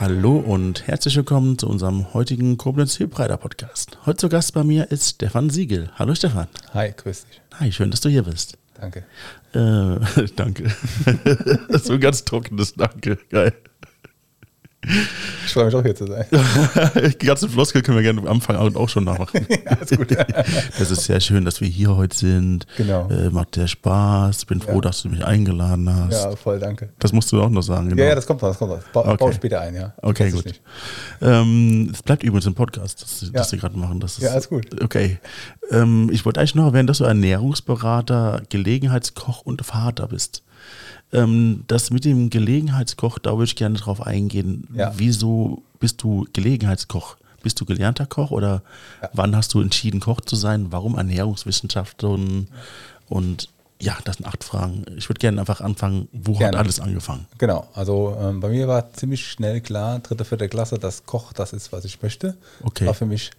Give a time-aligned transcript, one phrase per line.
[0.00, 3.98] Hallo und herzlich willkommen zu unserem heutigen Koblenz Hilbreiter Podcast.
[4.06, 5.90] Heute zu Gast bei mir ist Stefan Siegel.
[5.96, 6.46] Hallo Stefan.
[6.72, 7.40] Hi, grüß dich.
[7.58, 8.56] Hi, schön, dass du hier bist.
[8.74, 9.04] Danke.
[9.54, 10.70] Äh, danke.
[11.82, 13.18] so ein ganz trockenes Danke.
[13.28, 13.52] Geil.
[15.44, 16.24] Ich freue mich auch hier zu sein.
[17.20, 19.44] Die ganzen Floskel können wir gerne am Anfang auch schon nachmachen.
[19.64, 20.16] ja, ist gut.
[20.78, 22.64] Das ist sehr schön, dass wir hier heute sind.
[22.76, 23.08] Genau.
[23.08, 24.44] Äh, macht sehr Spaß.
[24.44, 24.80] Bin froh, Ja.
[24.82, 26.12] dass du mich eingeladen hast.
[26.12, 26.90] Ja, voll, danke.
[27.00, 27.88] Das musst du auch noch sagen.
[27.88, 28.00] Genau.
[28.02, 28.82] Ja, ja, das kommt noch, das kommt noch.
[28.92, 29.16] Ba Okay.
[29.18, 29.94] Bau später ein, ja.
[30.00, 30.60] Okay, gut.
[31.20, 33.28] Ähm, es bleibt übrigens im Podcast, das, Ja.
[33.32, 33.98] das wir gerade machen.
[33.98, 34.80] Das ist, Ja, alles gut.
[34.82, 35.18] Okay.
[35.70, 40.42] Ähm, ich wollte eigentlich noch erwähnen, dass du Ernährungsberater, Gelegenheitskoch und Vater bist.
[41.12, 44.68] Ähm, das mit dem Gelegenheitskoch, da würde ich gerne drauf eingehen.
[44.74, 44.92] Ja.
[44.96, 47.16] Wieso bist du Gelegenheitskoch?
[47.42, 48.62] Bist du gelernter Koch oder
[49.00, 49.10] Ja.
[49.12, 50.66] wann hast du entschieden, Koch zu sein?
[50.70, 52.48] Warum Ernährungswissenschaften?
[53.08, 53.48] Und
[53.80, 54.84] ja, das sind acht Fragen.
[54.96, 56.58] Ich würde gerne einfach anfangen, wo hat Gerne.
[56.58, 57.26] alles angefangen?
[57.38, 61.52] Genau, also ähm, bei mir war ziemlich schnell klar, dritte, vierte Klasse, dass Koch das
[61.52, 62.36] ist, was ich möchte.
[62.64, 62.86] Okay.
[62.86, 63.30] War für mich,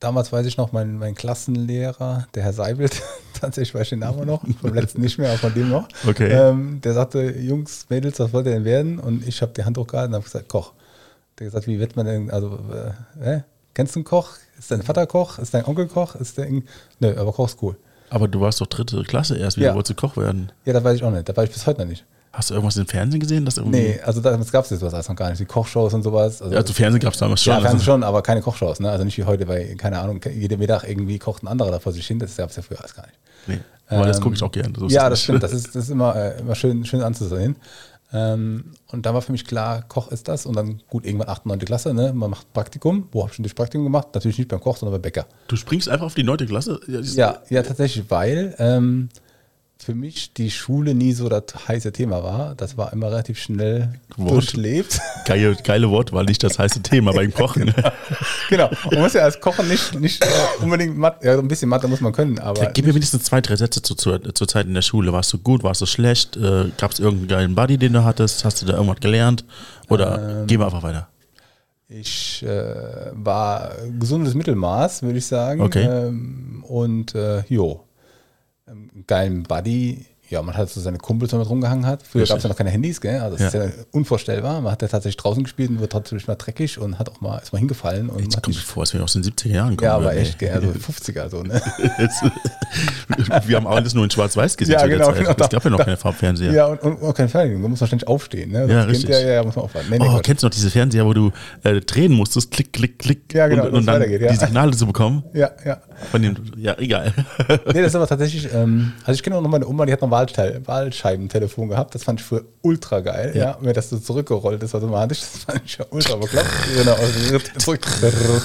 [0.00, 3.00] damals weiß ich noch, mein, mein Klassenlehrer, der Herr Seibelt,
[3.40, 5.88] tatsächlich weiß ich den Namen noch, vom letzten nicht mehr, aber von dem noch.
[6.06, 6.28] Okay.
[6.30, 8.98] Ähm, der sagte, Jungs, Mädels, was wollt ihr denn werden?
[8.98, 10.72] Und ich habe die Hand hochgehalten und habe gesagt, Koch.
[11.38, 13.42] Der hat gesagt, wie wird man denn, also, äh, hä?
[13.74, 14.30] kennst du einen Koch?
[14.58, 15.38] Ist dein Vater Koch?
[15.38, 16.14] Ist dein Onkel Koch?
[16.16, 17.76] Ist der, nö, aber Koch ist cool.
[18.10, 19.74] Aber du warst doch dritte Klasse erst, wie Ja.
[19.74, 20.50] wolltest du Koch werden?
[20.64, 22.04] Ja, das weiß ich auch nicht, da war ich bis heute noch nicht.
[22.32, 23.44] Hast du irgendwas im Fernsehen gesehen?
[23.44, 25.40] Das irgendwie Nee, also damals gab es sowas alles noch gar nicht.
[25.40, 26.40] Die Kochshows und sowas.
[26.40, 27.52] Also, Ja, also Fernsehen gab es damals schon.
[27.52, 28.78] ja, Fernsehen also, schon, aber keine Kochshows.
[28.78, 28.88] Ne?
[28.88, 31.92] Also nicht wie heute, weil, keine Ahnung, jeden Mittag irgendwie kocht ein anderer da vor
[31.92, 32.20] sich hin.
[32.20, 33.18] Das gab es ja früher alles gar nicht.
[33.48, 33.58] nee.
[33.88, 34.72] Aber das Ähm, gucke ich auch gerne.
[34.78, 35.22] So ja, das nicht.
[35.24, 35.42] stimmt.
[35.42, 37.56] Das ist, das ist immer, äh, immer schön, schön anzusehen.
[38.12, 40.46] Ähm, und da war für mich klar, Koch ist das.
[40.46, 41.58] Und dann gut, irgendwann 8., 9.
[41.60, 42.12] Klasse, ne?
[42.12, 43.08] man macht Praktikum.
[43.12, 44.08] Wo habe ich schon das Praktikum gemacht?
[44.14, 45.26] Natürlich nicht beim Koch, sondern bei Bäcker.
[45.48, 46.78] Du springst einfach auf die neunte Klasse?
[46.86, 49.08] Ja, das- Ja, ja, tatsächlich, weil ähm,
[49.82, 52.54] für mich die Schule nie so das heiße Thema war.
[52.54, 54.30] Das war immer relativ schnell Wort.
[54.30, 55.00] durchlebt.
[55.26, 57.72] Geile, geile Wort, war nicht das heiße Thema beim Kochen.
[58.50, 58.68] genau.
[58.90, 60.28] Man muss ja als Kochen nicht, nicht äh,
[60.62, 63.56] unbedingt Mathe, ja, ein bisschen Mathe muss man können, aber Gib mir wenigstens zwei, drei
[63.56, 65.12] Sätze zu, zur, zur Zeit in der Schule.
[65.12, 66.36] Warst du gut, warst du schlecht?
[66.36, 68.44] Äh, Gab es irgendeinen geilen Buddy, den du hattest?
[68.44, 69.44] Hast du da irgendwas gelernt?
[69.88, 71.08] Oder Ähm, gehen wir einfach weiter?
[71.92, 72.74] ich äh,
[73.12, 75.60] war gesundes Mittelmaß, würde ich sagen.
[75.60, 75.84] Okay.
[75.84, 77.84] Ähm, und äh, jo,
[78.70, 80.06] ähm, geilen Buddy.
[80.30, 82.02] Ja, man hat so seine Kumpels, wenn man rumgehangen hat.
[82.04, 83.18] Früher gab es ja noch keine Handys, gell?
[83.20, 83.62] Also das Ja.
[83.64, 84.60] ist ja unvorstellbar.
[84.60, 87.38] Man hat ja tatsächlich draußen gespielt und wurde trotzdem mal dreckig und hat auch mal,
[87.38, 89.86] ist mal hingefallen und Jetzt kommt mir vor, als wir aus den 70er Jahren kommen.
[89.90, 90.52] ja, aber echt, gell?
[90.52, 91.60] Also 50er so, ne?
[93.46, 95.30] Wir haben alles nur in Schwarz-Weiß gesehen Ja, genau, genau.
[95.36, 96.52] Es gab ja noch keine Farbfernseher.
[96.52, 98.60] Ja, und, und, und kein Fernsehen, da muss man ständig aufstehen, ne?
[98.60, 99.10] Ja, Das Kind, richtig.
[99.10, 99.88] Ja, ja, ja, muss man aufwarten.
[99.90, 100.22] Nee, nee, Oh, Quatsch.
[100.24, 101.32] kennst du noch diese Fernseher, wo du
[101.64, 104.18] äh, drehen musstest, klick, klick, klick, Ja, genau, und, und dann ja.
[104.30, 105.24] die Signale zu bekommen?
[105.34, 105.78] ja, ja.
[106.10, 107.12] Von dem, ja, egal.
[107.66, 110.00] Nee, das ist aber tatsächlich, ähm, also ich kenne auch noch meine Oma, die hat
[110.00, 111.94] noch Wahlscheibentelefon gehabt.
[111.94, 113.32] Das fand ich früher ultra geil.
[113.34, 113.40] Ja.
[113.40, 116.46] Ja, wenn das so zurückgerollt ist automatisch, das fand ich ja ultra bekloppt.
[116.76, 116.96] Genau,
[117.58, 117.80] zurück,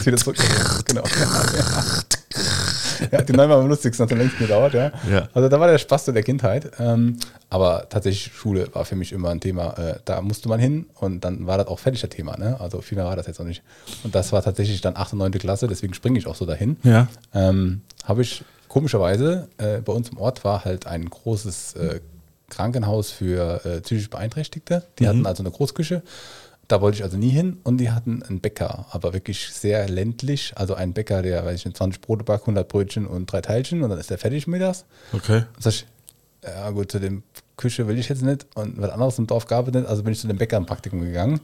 [0.05, 0.37] wieder zurück.
[0.85, 1.03] Genau.
[3.11, 4.91] Ja, die neunmal am lustigsten hat am längsten gedauert, ja.
[5.11, 5.27] Ja.
[5.33, 6.71] Also da war der Spaß so der Kindheit.
[6.79, 7.17] Ähm,
[7.49, 9.77] aber tatsächlich, Schule war für mich immer ein Thema.
[9.77, 12.37] Äh, da musste man hin und dann war das auch fertig das Thema.
[12.37, 12.57] Ne?
[12.59, 13.63] Also viel mehr war das jetzt auch nicht.
[14.03, 15.13] Und das war tatsächlich dann 8.
[15.13, 15.31] und 9.
[15.33, 17.07] Klasse, deswegen springe ich auch so dahin Ja.
[17.33, 18.43] ähm, habe ich
[18.75, 22.01] komischerweise, äh, bei uns im Ort war halt ein großes äh,
[22.49, 24.83] Krankenhaus für äh, psychisch Beeinträchtigte.
[24.99, 26.03] Die hatten also eine Großküche.
[26.67, 30.51] Da wollte ich also nie hin und die hatten einen Bäcker, aber wirklich sehr ländlich.
[30.57, 33.81] Also ein Bäcker, der, weiß ich nicht, 20 Brote backt, 100 Brötchen und drei Teilchen
[33.81, 34.83] und dann ist der fertig mittags.
[35.13, 35.45] Okay.
[35.53, 35.87] Dann sag ich,
[36.43, 37.23] ja gut, zu dem
[37.55, 40.11] Küche will ich jetzt nicht und was anderes im Dorf gab es nicht, also bin
[40.11, 41.39] ich zu dem Bäcker im Praktikum gegangen.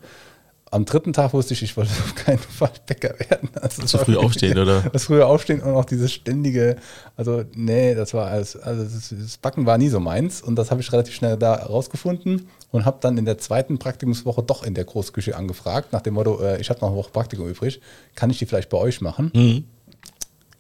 [0.74, 3.50] Am dritten Tag wusste ich, ich wollte auf keinen Fall Bäcker werden.
[3.62, 4.82] Also Zu das früh aufstehen, oder?
[4.94, 6.78] Das frühe Aufstehen und auch dieses ständige,
[7.18, 10.72] also nee, das war alles, also das, das Backen war nie so meins und das
[10.72, 14.74] habe ich relativ schnell da rausgefunden und habe dann in der zweiten Praktikumswoche doch in
[14.74, 17.82] der Großküche angefragt, nach dem Motto, äh, ich habe noch eine Woche Praktikum übrig,
[18.16, 19.30] kann ich die vielleicht bei euch machen?
[19.36, 19.66] Mhm.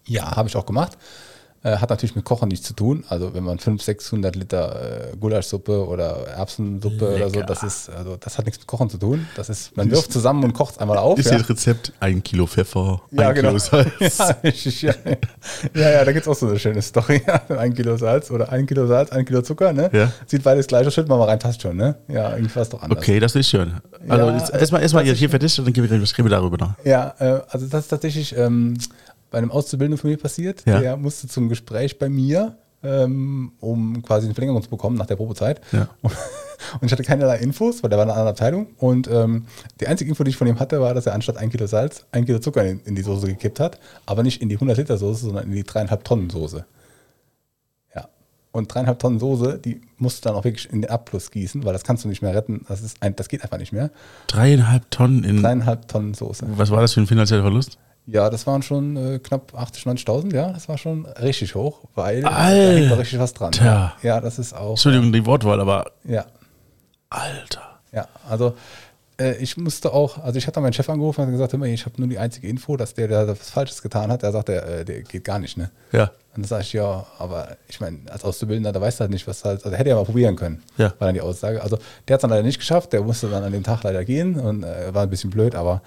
[0.05, 0.97] Ja, habe ich auch gemacht.
[1.63, 3.03] Äh, hat natürlich mit Kochen nichts zu tun.
[3.07, 7.45] Also wenn man 500, 600 Liter äh, Gulaschsuppe oder Erbsensuppe oder so, Lecker.
[7.45, 9.27] das ist, also das hat nichts mit Kochen zu tun.
[9.35, 11.19] Das ist, man wirft zusammen und kocht es einmal auf.
[11.19, 11.37] Ist ja.
[11.37, 13.49] das Rezept ein Kilo Pfeffer, Ja, ein genau.
[13.49, 14.17] Kilo Salz.
[14.81, 14.93] Ja,
[15.75, 17.21] ja, ja, da gibt es auch so eine schöne Story.
[17.49, 19.89] Ein Kilo Salz oder ein Kilo Salz, ein Kilo Zucker, ne?
[19.93, 20.11] Ja.
[20.25, 21.95] Sieht beides gleich aus, schüttet man mal rein, passt schon, ne?
[22.07, 22.97] Ja, irgendwie war es doch anders.
[22.97, 23.73] Okay, das ist schön.
[24.07, 26.73] Also erstmal erstmal hier fertig und dann gehen wir darüber nach.
[26.83, 28.77] Ja, äh, also das ist tatsächlich ähm,
[29.31, 30.63] bei einem Auszubildenden von mir passiert.
[30.67, 30.79] Ja.
[30.79, 35.15] Der musste zum Gespräch bei mir, ähm, um quasi eine Verlängerung zu bekommen nach der
[35.15, 35.61] Probezeit.
[35.71, 35.87] Ja.
[36.79, 38.67] Und ich hatte keinerlei Infos, weil der war in einer anderen Abteilung.
[38.77, 39.45] Und ähm,
[39.79, 42.05] die einzige Info, die ich von ihm hatte, war, dass er anstatt ein Kilo Salz
[42.11, 43.79] ein Kilo Zucker in, in die Soße gekippt hat.
[44.05, 46.65] Aber nicht in die 100 Liter Soße, sondern in die dreieinhalb Tonnen Soße.
[47.95, 48.09] Ja.
[48.51, 51.73] und dreieinhalb Tonnen Soße, die musst du dann auch wirklich in den Abfluss gießen, weil
[51.73, 52.65] das kannst du nicht mehr retten.
[52.67, 53.91] Das, ist ein, das geht einfach nicht mehr.
[54.27, 55.41] Dreieinhalb Tonnen in.
[55.41, 56.45] Dreieinhalb Tonnen Soße.
[56.57, 57.77] Was war das für ein finanzieller Verlust?
[58.07, 62.25] Ja, das waren schon äh, knapp 80, 90.000, ja, das war schon richtig hoch, weil
[62.25, 62.29] Alter.
[62.29, 63.51] da hängt noch richtig was dran.
[63.63, 64.71] Ja, ja das ist auch.
[64.71, 65.85] Entschuldigung, die Wortwahl, aber.
[66.03, 66.25] Ja,
[67.09, 67.79] Alter.
[67.91, 68.55] ja, also
[69.19, 71.85] äh, ich musste auch, also ich hatte meinen Chef angerufen und gesagt, hör mal, ich
[71.85, 74.23] habe nur die einzige Info, dass der, der was Falsches getan hat.
[74.23, 75.69] Der sagt, der, äh, der geht gar nicht, ne?
[75.91, 76.05] Ja.
[76.33, 79.27] Und dann sage ich, ja, aber ich meine, als Auszubildender, da weißt du halt nicht,
[79.27, 80.93] was halt, also hätte er mal probieren können, Ja.
[80.97, 81.61] war dann die Aussage.
[81.61, 81.77] Also
[82.07, 84.39] der hat es dann leider nicht geschafft, der musste dann an dem Tag leider gehen
[84.39, 85.81] und äh, war ein bisschen blöd, aber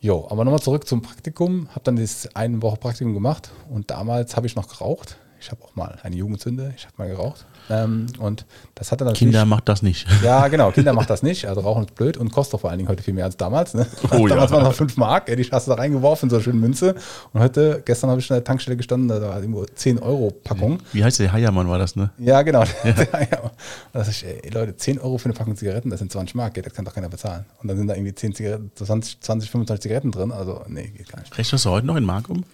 [0.00, 4.36] jo, aber nochmal zurück zum Praktikum, habe dann das eine Woche Praktikum gemacht und damals
[4.36, 5.16] habe ich noch geraucht.
[5.40, 7.46] Ich habe auch mal eine Jugendsünde, ich habe mal geraucht.
[7.70, 8.44] Ähm, und
[8.74, 9.20] das hatte natürlich...
[9.20, 10.06] Kinder macht das nicht.
[10.22, 11.46] Ja, genau, Kinder macht das nicht.
[11.46, 13.72] Also Rauchen ist blöd und kostet auch vor allen Dingen heute viel mehr als damals.
[13.72, 13.86] Ne?
[14.10, 14.56] Oh damals ja.
[14.56, 16.94] waren noch 5 Mark, ey, die hast du da reingeworfen, so eine schöne Münze.
[17.32, 20.78] Und heute, gestern habe ich an der Tankstelle gestanden, da war irgendwo 10 Euro Packung.
[20.92, 22.10] Wie heißt der Heiermann war das, ne?
[22.18, 22.64] Ja, genau.
[22.64, 22.90] Ja.
[23.30, 23.40] ja.
[23.40, 23.52] Und
[23.92, 26.56] da sag ich, ey, Leute, 10 Euro für eine Packung Zigaretten, das sind 20 Mark,
[26.56, 27.46] ey, das kann doch keiner bezahlen.
[27.62, 30.32] Und dann sind da irgendwie 10 Zigaretten, 20, 20 25 Zigaretten drin.
[30.32, 31.36] Also, nee, geht gar nicht.
[31.36, 32.44] Rechnest du heute noch in Mark um?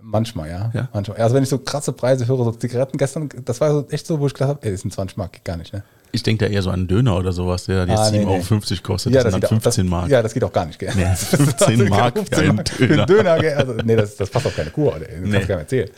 [0.00, 0.70] Manchmal, ja.
[0.74, 0.88] Ja?
[0.92, 1.18] Manchmal.
[1.18, 4.20] Also, wenn ich so krasse Preise höre, so Zigaretten gestern, das war so echt so,
[4.20, 5.82] wo ich gedacht habe, ey, das sind 20 Mark, geht gar nicht, ne?
[6.10, 8.24] Ich denke da eher so an einen Döner oder sowas, der jetzt Ah, nee, 7,50
[8.24, 8.26] nee.
[8.26, 9.14] Euro kostet.
[9.14, 10.08] das sind dann geht auch- 15 das, Mark.
[10.10, 10.92] Ja, das geht auch gar nicht, gell?
[10.96, 13.02] Nee, 15 Mark für 15 einen Mark für Döner.
[13.02, 13.56] einen Döner?
[13.58, 15.00] Also, nee, das, das passt auf keine Kuh, ey.
[15.00, 15.30] das Nee.
[15.32, 15.90] kannst du gar nicht erzählen.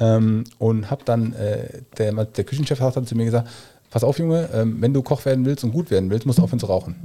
[0.00, 1.68] Ähm, und hab dann, äh,
[1.98, 3.48] der, der Küchenchef hat dann zu mir gesagt,
[3.90, 6.42] pass auf, Junge, ähm, wenn du Koch werden willst und gut werden willst, musst du
[6.42, 6.96] aufhören zu rauchen.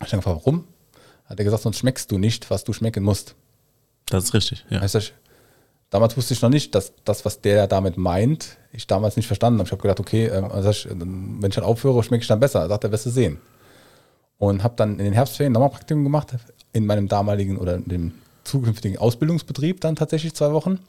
[0.00, 0.64] Hab ich dann gefragt, warum?
[1.26, 3.36] Hat er gesagt, sonst schmeckst du nicht, was du schmecken musst.
[4.06, 4.80] Das ist richtig, ja.
[4.80, 5.12] Heißt das,
[5.94, 9.60] damals wusste ich noch nicht, dass das, was der damit meint, ich damals nicht verstanden
[9.60, 9.68] habe.
[9.68, 12.62] Ich habe gedacht, okay, ähm, also ich, wenn ich dann aufhöre, schmecke ich dann besser.
[12.62, 13.38] Er sagt er, wirst du sehen.
[14.38, 16.34] Und habe dann in den Herbstferien nochmal Praktikum gemacht,
[16.72, 18.12] in meinem damaligen oder in dem
[18.42, 20.80] zukünftigen Ausbildungsbetrieb dann tatsächlich zwei Wochen.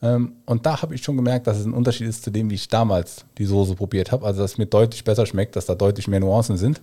[0.00, 2.54] Ähm, und da habe ich schon gemerkt, dass es ein Unterschied ist zu dem, wie
[2.54, 4.24] ich damals die Soße probiert habe.
[4.24, 6.80] Also, dass es mir deutlich besser schmeckt, dass da deutlich mehr Nuancen sind.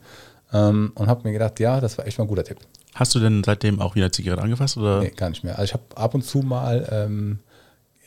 [0.53, 2.59] Ähm, und habe mir gedacht, ja, das war echt mal ein guter Tipp.
[2.93, 4.77] Hast du denn seitdem auch wieder Zigarette angefasst?
[4.77, 4.99] Oder?
[5.01, 5.57] Nee, gar nicht mehr.
[5.57, 7.39] Also ich habe ab und zu mal ähm,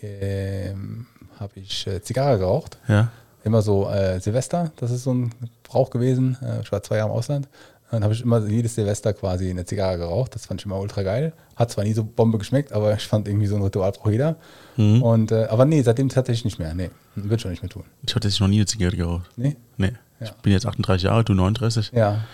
[0.02, 1.06] ähm,
[1.38, 2.78] habe ich äh, Zigarre geraucht.
[2.88, 3.10] Ja.
[3.44, 5.32] Immer so äh, Silvester, das ist so ein
[5.62, 6.37] Brauch gewesen.
[6.43, 7.48] Äh, ich war zwei Jahre im Ausland.
[7.90, 10.34] Dann habe ich immer jedes Silvester quasi eine Zigarre geraucht.
[10.34, 11.32] Das fand ich immer ultra geil.
[11.54, 14.37] Hat zwar nie so Bombe geschmeckt, aber ich fand irgendwie so ein Ritual braucht jeder.
[14.76, 16.75] Und, äh, aber nee, seitdem tatsächlich nicht mehr.
[16.75, 17.84] Nee, würde schon nicht mehr tun.
[18.04, 19.31] Ich hatte jetzt noch nie eine Zigarette geraucht.
[19.37, 19.56] Nee?
[19.76, 19.92] Nee.
[20.20, 20.26] Ja.
[20.26, 21.92] Ich bin jetzt 38 Jahre, du 39.
[21.94, 22.25] Ja.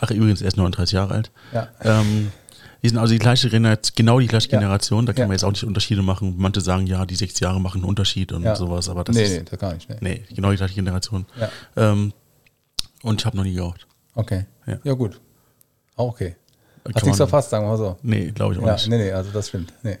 [0.00, 1.30] Ach, übrigens erst 39 Jahre alt.
[1.52, 1.68] Ja.
[1.82, 2.32] Ähm,
[2.86, 4.58] die sind also die gleiche Generation, genau die gleiche Ja.
[4.58, 5.06] Generation.
[5.06, 5.26] Da kann Ja.
[5.26, 6.34] man jetzt auch nicht Unterschiede machen.
[6.38, 8.54] Manche sagen, ja, die sechs Jahre machen einen Unterschied und ja.
[8.54, 9.30] sowas, aber das nee, ist.
[9.32, 9.88] nee, das gar nicht.
[9.88, 9.96] Nee.
[10.00, 11.26] Nee, genau die gleiche Generation.
[11.40, 11.50] Ja.
[11.76, 12.12] Ähm,
[13.02, 13.86] und ich habe noch nie geraucht.
[14.14, 14.46] Okay.
[14.66, 14.78] Ja.
[14.84, 14.92] Ja.
[14.94, 15.20] gut.
[15.96, 16.36] Auch okay.
[16.84, 17.96] Kann Hast nichts verfasst, sagen wir mal so.
[18.02, 18.88] Nee, glaube ich auch Ja, nicht.
[18.88, 19.72] nee, nee, also das stimmt.
[19.82, 19.98] Nee.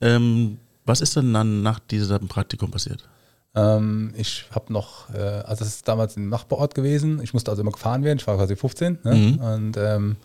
[0.00, 0.56] Ähm,
[0.86, 3.06] was ist denn dann nach diesem Praktikum passiert?
[3.54, 7.20] Ähm, ich habe noch, äh, also das ist damals ein Nachbarort gewesen.
[7.22, 8.18] Ich musste also immer gefahren werden.
[8.18, 9.14] Ich war quasi 15 ne?
[9.14, 9.38] Mhm.
[9.38, 10.16] und ähm,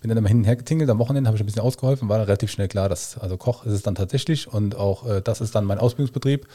[0.00, 0.90] bin dann immer hin und her getingelt.
[0.90, 2.08] Am Wochenende habe ich ein bisschen ausgeholfen.
[2.08, 5.20] War dann relativ schnell klar, dass also Koch ist es dann tatsächlich und auch äh,
[5.22, 6.46] das ist dann mein Ausbildungsbetrieb.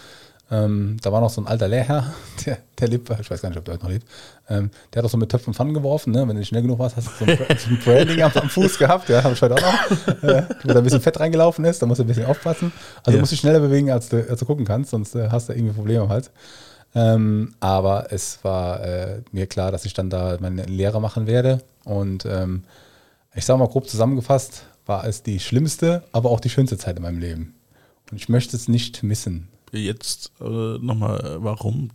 [0.53, 2.13] Ähm, da war noch so ein alter Lehrherr,
[2.45, 4.05] der, der lebt, ich weiß gar nicht, ob der heute noch lebt.
[4.49, 6.11] Ähm, der hat auch so mit Töpfen Pfannen geworfen.
[6.11, 6.19] Ne?
[6.21, 8.49] Wenn du nicht schnell genug warst, hast du so ein, so ein Branding am, am
[8.49, 9.07] Fuß gehabt.
[9.07, 10.23] Ja, habe ich heute auch noch.
[10.23, 12.71] Äh, wo da ein bisschen Fett reingelaufen ist, da musst du ein bisschen aufpassen.
[13.03, 13.21] Also Ja.
[13.21, 15.73] musst du schneller bewegen, als du, als du gucken kannst, sonst äh, hast du irgendwie
[15.73, 16.31] Probleme am Hals.
[16.93, 21.61] Ähm, aber es war äh, mir klar, dass ich dann da meine Lehre machen werde.
[21.85, 22.63] Und ähm,
[23.33, 27.03] ich sage mal grob zusammengefasst, war es die schlimmste, aber auch die schönste Zeit in
[27.03, 27.55] meinem Leben.
[28.11, 29.47] Und ich möchte es nicht missen.
[29.71, 31.91] Jetzt äh, nochmal, warum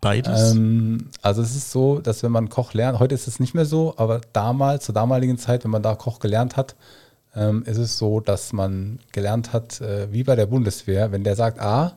[0.00, 0.52] beides?
[0.52, 3.66] Ähm, also es ist so, dass wenn man Koch lernt, heute ist es nicht mehr
[3.66, 6.74] so, aber damals, zur damaligen Zeit, wenn man da Koch gelernt hat,
[7.36, 11.36] ähm, ist es so, dass man gelernt hat, äh, wie bei der Bundeswehr, wenn der
[11.36, 11.96] sagt A,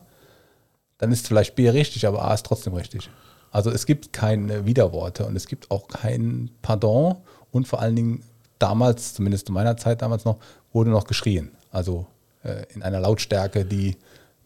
[0.98, 3.10] dann ist vielleicht B richtig, aber A ist trotzdem richtig.
[3.50, 7.16] Also es gibt keine Widerworte und es gibt auch kein Pardon
[7.50, 8.22] und vor allen Dingen
[8.58, 10.38] damals, zumindest zu meiner Zeit damals noch,
[10.72, 11.50] wurde noch geschrien.
[11.70, 12.06] Also
[12.42, 13.96] äh, in einer Lautstärke, die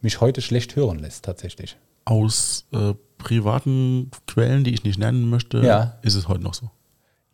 [0.01, 1.77] mich heute schlecht hören lässt tatsächlich.
[2.05, 5.99] Aus äh, privaten Quellen, die ich nicht nennen möchte, Ja.
[6.03, 6.71] ist es heute noch so.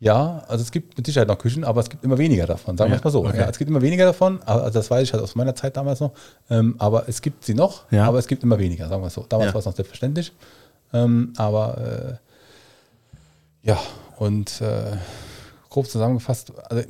[0.01, 2.89] Ja, also es gibt mit Sicherheit noch Küchen, aber es gibt immer weniger davon, sagen
[2.89, 3.25] wir Ja, es mal so.
[3.25, 3.39] okay.
[3.39, 5.99] Ja, es gibt immer weniger davon, also das weiß ich halt aus meiner Zeit damals
[5.99, 6.11] noch,
[6.49, 8.05] ähm, aber es gibt sie noch, Ja.
[8.05, 9.25] aber es gibt immer weniger, sagen wir es so.
[9.27, 10.31] Damals war es noch selbstverständlich,
[10.93, 12.19] ähm, aber
[13.63, 13.77] äh, ja,
[14.17, 14.95] und äh,
[15.69, 16.83] grob zusammengefasst, also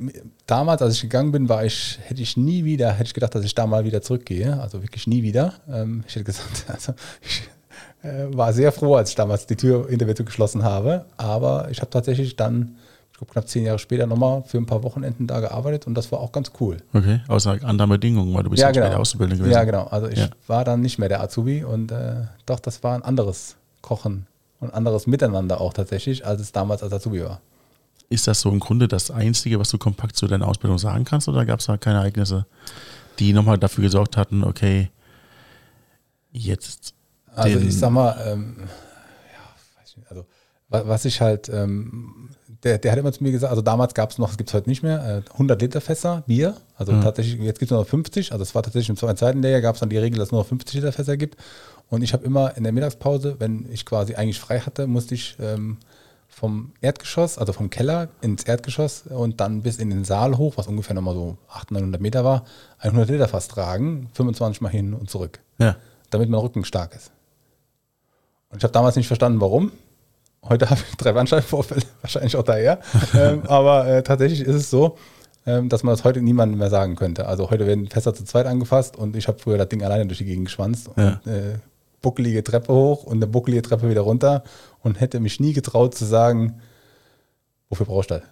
[0.46, 3.44] damals, als ich gegangen bin, war ich, hätte ich nie wieder, hätte ich gedacht, dass
[3.44, 5.54] ich da mal wieder zurückgehe, also wirklich nie wieder.
[5.70, 7.42] Ähm, ich hätte gesagt, also ich
[8.02, 11.68] äh, war sehr froh, als ich damals die Tür hinter mir zu geschlossen habe, aber
[11.70, 12.76] ich habe tatsächlich dann,
[13.12, 16.10] ich glaube knapp zehn Jahre später nochmal für ein paar Wochenenden da gearbeitet und das
[16.10, 16.78] war auch ganz cool.
[16.94, 19.58] Okay, außer anderen Bedingungen, weil du bist ja, später Auszubildender gewesen.
[19.58, 19.84] Ja, genau.
[19.88, 20.30] Also ich Ja.
[20.46, 22.14] war dann nicht mehr der Azubi und äh,
[22.46, 24.26] doch, das war ein anderes Kochen
[24.58, 27.42] und anderes Miteinander auch tatsächlich, als es damals als Azubi war.
[28.12, 31.28] Ist das so im Grunde das Einzige, was du kompakt zu deiner Ausbildung sagen kannst
[31.28, 32.44] oder gab es da keine Ereignisse,
[33.20, 34.90] die nochmal dafür gesorgt hatten, okay,
[36.32, 36.94] jetzt.
[37.34, 40.26] Also ich sag mal, ähm, ja, weiß nicht, also
[40.68, 42.30] wa- was ich halt, ähm,
[42.64, 44.54] der, der hat immer zu mir gesagt, also damals gab es noch, das gibt es
[44.54, 47.88] heute nicht mehr, äh, 100 Liter Fässer Bier, also tatsächlich, jetzt gibt es nur noch
[47.88, 50.28] 50, also es war tatsächlich im zweiten zweiten Lehrjahr gab es dann die Regel, dass
[50.28, 51.36] es nur noch 50 Liter Fässer gibt
[51.88, 55.36] und ich habe immer in der Mittagspause, wenn ich quasi eigentlich frei hatte, musste ich
[55.40, 55.78] ähm,
[56.40, 60.66] vom Erdgeschoss, also vom Keller ins Erdgeschoss und dann bis in den Saal hoch, was
[60.68, 62.44] ungefähr nochmal so 800, 900 Meter war,
[62.78, 65.76] 100 Liter Fass tragen, 25 Mal hin und zurück Ja.
[66.08, 67.10] damit mein Rücken stark ist.
[68.50, 69.70] Und ich habe damals nicht verstanden, warum.
[70.42, 72.80] Heute habe ich drei Bandscheibenvorfälle, wahrscheinlich auch daher.
[73.14, 74.96] ähm, aber äh, tatsächlich ist es so,
[75.46, 77.26] ähm, dass man das heute niemandem mehr sagen könnte.
[77.26, 80.18] Also heute werden Fässer zu zweit angefasst und ich habe früher das Ding alleine durch
[80.18, 81.20] die Gegend geschwanzt Ja.
[81.24, 81.58] und äh,
[82.02, 84.44] buckelige Treppe hoch und eine buckelige Treppe wieder runter
[84.82, 86.60] und hätte mich nie getraut zu sagen,
[87.68, 88.24] wofür brauchst du das?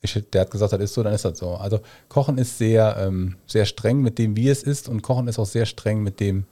[0.00, 1.54] Ich, der hat gesagt, das ist so, dann ist das so.
[1.54, 5.38] Also Kochen ist sehr, ähm, sehr streng mit dem, wie es ist und Kochen ist
[5.38, 6.44] auch sehr streng mit dem,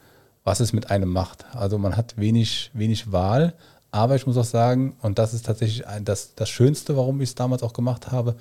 [0.42, 1.44] was es mit einem macht.
[1.54, 3.54] Also man hat wenig, wenig Wahl,
[3.92, 7.30] aber ich muss auch sagen, und das ist tatsächlich ein, das, das Schönste, warum ich
[7.30, 8.34] es damals auch gemacht habe,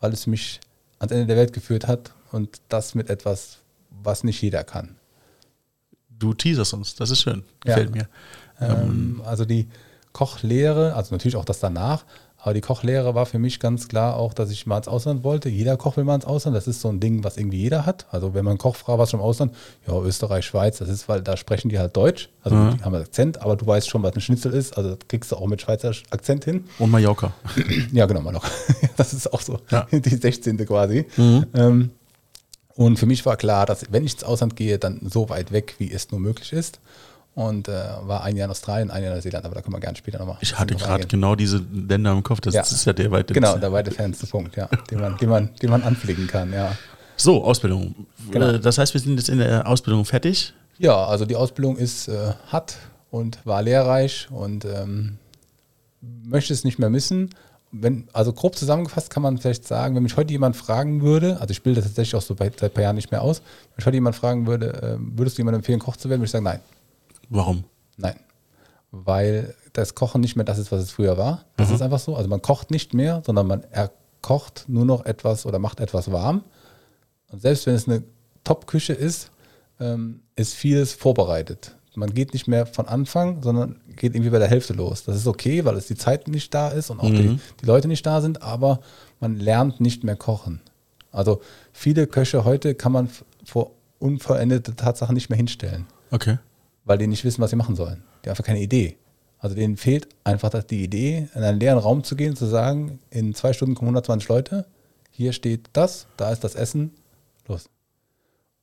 [0.00, 0.60] weil es mich
[0.98, 3.58] ans Ende der Welt geführt hat und das mit etwas,
[4.02, 4.96] was nicht jeder kann.
[6.22, 7.42] Du teaserst uns, das ist schön.
[7.66, 7.74] Ja.
[7.74, 8.06] Gefällt mir.
[8.60, 9.66] Ähm, also die
[10.12, 12.04] Kochlehre, also natürlich auch das danach,
[12.38, 15.48] aber die Kochlehre war für mich ganz klar auch, dass ich mal ins Ausland wollte.
[15.48, 16.56] Jeder Koch will mal ins Ausland.
[16.56, 18.06] Das ist so ein Ding, was irgendwie jeder hat.
[18.10, 19.52] Also wenn man Koch fragt, was schon im Ausland,
[19.86, 22.30] ja, Österreich, Schweiz, das ist, weil da sprechen die halt Deutsch.
[22.42, 22.76] Also Mhm.
[22.78, 24.76] die haben einen Akzent, aber du weißt schon, was ein Schnitzel ist.
[24.76, 26.64] Also das kriegst du auch mit Schweizer Akzent hin.
[26.80, 27.32] Und Mallorca.
[27.92, 28.44] Ja, genau, mal noch.
[28.96, 29.60] Das ist auch so.
[29.70, 29.86] Ja.
[29.92, 30.56] Die 16.
[30.66, 31.06] quasi.
[31.54, 31.90] Ähm,
[32.74, 35.74] und für mich war klar, dass wenn ich ins Ausland gehe, dann so weit weg,
[35.78, 36.80] wie es nur möglich ist.
[37.34, 39.80] Und äh, war ein Jahr in Australien, ein Jahr in Neuseeland, aber da können wir
[39.80, 40.36] gerne später nochmal.
[40.42, 42.40] Ich hatte gerade genau diese Länder im Kopf.
[42.42, 42.60] Das Ja.
[42.60, 43.32] ist ja der weite.
[43.32, 46.76] Genau, der weite fernste Punkt, ja, den man, den man, den man anfliegen kann, ja.
[47.16, 47.94] So, Ausbildung.
[48.30, 48.48] Genau.
[48.48, 50.52] Äh, Das heißt, wir sind jetzt in der Ausbildung fertig.
[50.78, 52.76] Ja, also die Ausbildung ist äh, hat
[53.10, 55.16] und war lehrreich und ähm,
[56.02, 57.30] möchte es nicht mehr missen.
[57.74, 61.52] Wenn, also grob zusammengefasst kann man vielleicht sagen, wenn mich heute jemand fragen würde, also
[61.52, 63.86] ich bilde tatsächlich auch so bei, seit ein paar Jahren nicht mehr aus, wenn mich
[63.86, 66.44] heute jemand fragen würde, ähm, würdest du jemandem empfehlen, Koch zu werden, würde ich sagen,
[66.44, 66.60] nein.
[67.30, 67.64] Warum?
[67.96, 68.16] Nein.
[68.90, 71.46] Weil das Kochen nicht mehr das ist, was es früher war.
[71.56, 72.14] Das ist einfach so.
[72.14, 76.44] Also man kocht nicht mehr, sondern man erkocht nur noch etwas oder macht etwas warm.
[77.30, 78.02] Und selbst wenn es eine
[78.44, 79.30] Top-Küche ist,
[79.80, 81.74] ähm, ist vieles vorbereitet.
[81.94, 85.04] Man geht nicht mehr von Anfang, sondern geht irgendwie bei der Hälfte los.
[85.04, 87.86] Das ist okay, weil es die Zeit nicht da ist und auch die, die Leute
[87.88, 88.80] nicht da sind, aber
[89.20, 90.60] man lernt nicht mehr kochen.
[91.10, 93.10] Also viele Köche heute kann man
[93.44, 96.38] vor unvollendete Tatsachen nicht mehr hinstellen Okay.
[96.84, 98.02] weil die nicht wissen, was sie machen sollen.
[98.24, 98.96] Die haben einfach keine Idee.
[99.38, 102.46] Also denen fehlt einfach das- die Idee, in einen leeren Raum zu gehen und zu
[102.46, 104.64] sagen, in zwei Stunden kommen 120 Leute,
[105.10, 106.92] hier steht das, da ist das Essen,
[107.48, 107.68] los.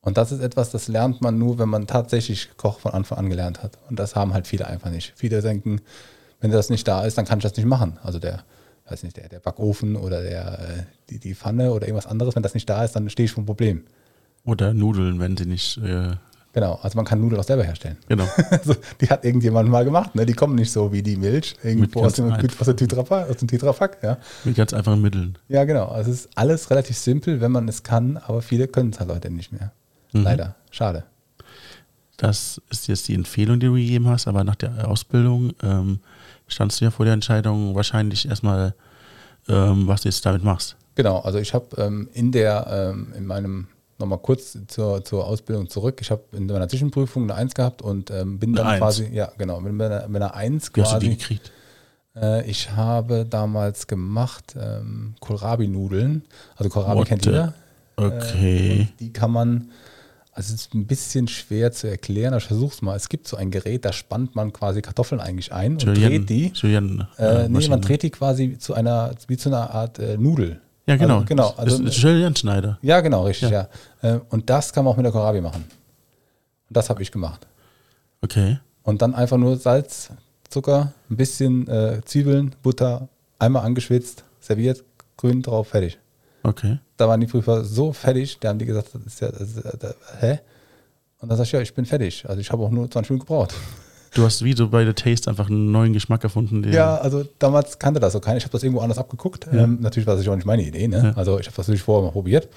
[0.02, 3.28] Und das ist etwas, das lernt man nur, wenn man tatsächlich Koch von Anfang an
[3.28, 3.78] gelernt hat.
[3.88, 5.12] Und das haben halt viele einfach nicht.
[5.14, 5.80] Viele denken,
[6.40, 7.98] wenn das nicht da ist, dann kann ich das nicht machen.
[8.02, 8.44] Also der,
[8.88, 12.42] weiß nicht, der, der Backofen oder der, äh, die, die Pfanne oder irgendwas anderes, wenn
[12.42, 13.84] das nicht da ist, dann stehe ich vor einem Problem.
[14.44, 15.76] Oder Nudeln, wenn sie nicht.
[15.78, 16.16] Äh,
[16.52, 17.96] Genau, also man kann Nudeln auch selber herstellen.
[18.08, 18.26] genau.
[18.50, 20.16] Also, die hat irgendjemand mal gemacht.
[20.16, 20.26] Ne?
[20.26, 23.30] Die kommen nicht so wie die Milch irgendwo aus dem, aus dem Tetrapack.
[23.30, 24.18] Aus dem Tetrapack ja.
[24.44, 25.38] Mit ganz einfachen Mitteln.
[25.46, 25.86] ja, genau.
[25.86, 29.10] Also es ist alles relativ simpel, wenn man es kann, aber viele können es halt
[29.10, 29.70] heute nicht mehr.
[30.12, 30.22] Mhm.
[30.22, 30.54] Leider.
[30.70, 31.04] Schade.
[32.16, 36.00] Das ist jetzt die Empfehlung, die du gegeben hast, aber nach der Ausbildung ähm,
[36.48, 38.74] standst du ja vor der Entscheidung wahrscheinlich erstmal,
[39.48, 40.76] ähm, was du jetzt damit machst.
[40.96, 45.70] Genau, also ich habe ähm, in der, ähm, in meinem, nochmal kurz zur, zur Ausbildung
[45.70, 48.80] zurück, ich habe in meiner Zwischenprüfung eine 1 gehabt und ähm, bin dann Eine Eins?
[48.98, 51.16] quasi, ja genau, mit einer, mit einer 1 Wie hast du die quasi.
[51.18, 51.52] gekriegt?
[52.16, 56.24] Äh, ich habe damals gemacht ähm, Kohlrabi-Nudeln.
[56.56, 57.54] Also Kohlrabi What kennt the- jeder.
[57.96, 58.80] Okay.
[58.90, 59.70] Und die kann man,
[60.32, 62.96] also es ist ein bisschen schwer zu erklären, aber ich versuch's mal.
[62.96, 66.30] Es gibt so ein Gerät, da spannt man quasi Kartoffeln eigentlich ein und Julian, dreht
[66.30, 66.52] die.
[66.54, 70.60] Julian, Äh, nee, man dreht die quasi zu einer, wie zu einer Art äh, Nudel.
[70.86, 71.16] Ja, genau.
[71.16, 71.54] Also, genau.
[71.56, 72.78] Also, das ist Julian Schneider.
[72.82, 73.68] ja, genau, richtig, Ja.
[74.02, 74.16] ja.
[74.16, 75.64] Äh, und das kann man auch mit der Kohlrabi machen.
[76.68, 77.46] Und das habe ich gemacht.
[78.22, 78.58] Okay.
[78.82, 80.10] Und dann einfach nur Salz,
[80.48, 83.08] Zucker, ein bisschen äh, Zwiebeln, Butter,
[83.38, 84.82] einmal angeschwitzt, serviert,
[85.16, 85.98] grün drauf, fertig.
[86.42, 86.78] Okay.
[86.96, 89.58] Da waren die Prüfer so fertig, da haben die gesagt, das ist ja, das ist,
[89.64, 90.38] äh, hä?
[91.20, 92.24] Und dann sag ich, ja, ich bin fertig.
[92.28, 93.54] Also ich habe auch nur 20 Minuten gebraucht.
[94.12, 96.62] Du hast wie so bei The Taste einfach einen neuen Geschmack erfunden.
[96.62, 98.38] Den, Ja, also damals kannte das so keiner.
[98.38, 99.46] Ich habe das irgendwo anders abgeguckt.
[99.52, 100.88] Ähm, natürlich war das auch nicht meine Idee.
[100.88, 100.96] Ne?
[101.00, 101.12] Ja.
[101.16, 102.48] Also ich habe das natürlich vorher mal probiert.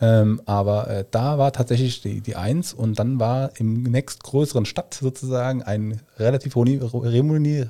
[0.00, 4.94] Ähm, aber äh, da war tatsächlich die, die Eins und dann war im nächstgrößeren Stadt
[4.94, 7.68] sozusagen ein relativ remoni-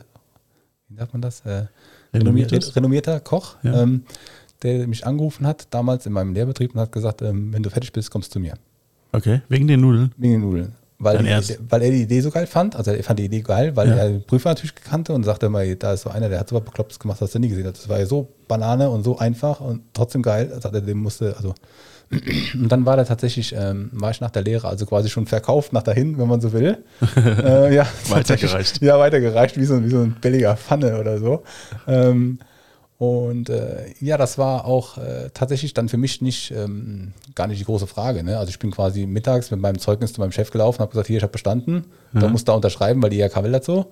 [0.89, 1.41] wie sagt man das?
[1.47, 1.69] Äh,
[2.13, 2.53] Renommiertes?
[2.73, 3.83] renommier- renommierter Koch, Ja.
[3.83, 4.05] ähm,
[4.63, 7.93] der mich angerufen hat, damals in meinem Lehrbetrieb und hat gesagt, ähm, wenn du fertig
[7.93, 8.55] bist, kommst du zu mir.
[9.13, 10.13] Okay, wegen den Nudeln.
[10.17, 10.73] Wegen den Nudeln.
[10.99, 13.75] Weil, die, weil er die Idee so geil fand, also er fand die Idee geil,
[13.75, 13.97] weil Ja.
[13.97, 16.55] er den Prüfer natürlich kannte und sagte immer, da ist so einer, der hat so
[16.55, 17.79] was Beklopptes gemacht, was du nie gesehen hast.
[17.79, 21.35] Das war ja so Banane und so einfach und trotzdem geil, also er dem musste,
[21.37, 21.55] also
[22.55, 25.73] und dann war der tatsächlich, ähm, war ich nach der Lehre, also quasi schon verkauft
[25.73, 26.79] nach dahin, wenn man so will.
[27.17, 28.81] äh, ja, Weitergereicht.
[28.81, 31.43] Ja, weitergereicht, wie so, wie so ein billiger Pfanne oder so.
[31.89, 32.39] Ähm,
[33.03, 37.59] und äh, ja, das war auch äh, tatsächlich dann für mich nicht ähm, gar nicht
[37.59, 38.23] die große Frage.
[38.23, 38.39] Ne?
[38.39, 41.17] Also ich bin quasi mittags mit meinem Zeugnis zu meinem Chef gelaufen, habe gesagt, hier,
[41.17, 41.87] ich habe bestanden.
[42.13, 43.87] Da muss da unterschreiben, weil die IHK will das so.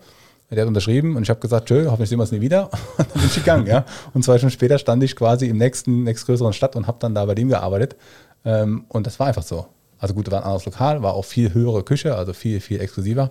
[0.48, 2.66] Der hat unterschrieben und ich habe gesagt, tschö, hoffentlich sehen wir uns nie wieder.
[2.98, 3.84] Und dann bin ich gegangen, ja.
[4.14, 7.24] Und zwei Stunden später stand ich quasi im nächsten, nächstgrößeren Stadt und habe dann da
[7.24, 7.96] bei dem gearbeitet.
[8.44, 9.66] Ähm, und das war einfach so.
[9.98, 13.30] Also gut, war ein anderes Lokal, war auch viel höhere Küche, also viel, viel exklusiver.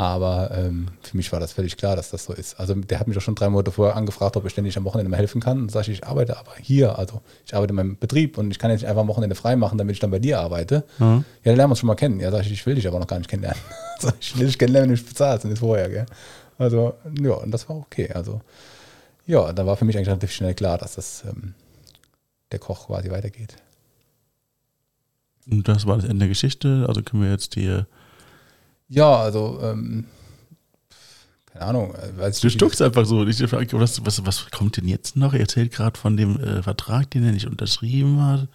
[0.00, 2.58] Aber ähm, für mich war das völlig klar, dass das so ist.
[2.58, 5.10] Also der hat mich doch schon drei Monate vorher angefragt, ob ich ständig am Wochenende
[5.10, 5.58] mal helfen kann.
[5.58, 8.58] Und sage ich, ich arbeite aber hier, also ich arbeite in meinem Betrieb und ich
[8.58, 10.84] kann jetzt nicht einfach am Wochenende frei machen, damit ich dann bei dir arbeite.
[11.00, 11.04] Mhm.
[11.04, 12.18] Ja, dann lernen wir uns schon mal kennen.
[12.18, 13.60] Ja, sage ich, ich will dich aber noch gar nicht kennenlernen.
[13.98, 16.06] Sag ich, ich will dich kennenlernen, wenn du mich bezahlst und nicht vorher, gell?
[16.56, 18.10] Also, ja, und das war okay.
[18.10, 18.40] Also,
[19.26, 21.52] ja, da war für mich eigentlich relativ schnell klar, dass das ähm,
[22.52, 23.54] der Koch quasi weitergeht.
[25.50, 26.86] Und das war das Ende der Geschichte.
[26.88, 27.86] Also können wir jetzt hier.
[28.90, 30.04] Ja, also, ähm,
[31.52, 31.94] keine Ahnung.
[31.94, 33.24] äh, Weiß Du stuckst einfach so.
[33.26, 35.32] Ich frage, was, was, was kommt denn jetzt noch?
[35.32, 38.48] Er erzählt gerade von dem äh, Vertrag, den er nicht unterschrieben hat.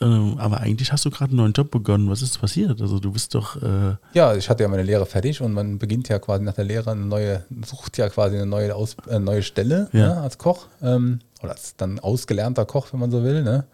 [0.00, 2.08] Ähm, aber eigentlich hast du gerade einen neuen Job begonnen.
[2.08, 2.80] Was ist passiert?
[2.80, 3.60] Also du bist doch.
[3.60, 6.64] Äh, Ja, ich hatte ja meine Lehre fertig und man beginnt ja quasi nach der
[6.66, 10.14] Lehre eine neue, sucht ja quasi eine neue, Aus, äh, neue Stelle Ja.
[10.14, 13.42] ne, als Koch ähm, oder als dann ausgelernter Koch, wenn man so will.
[13.42, 13.64] Ne?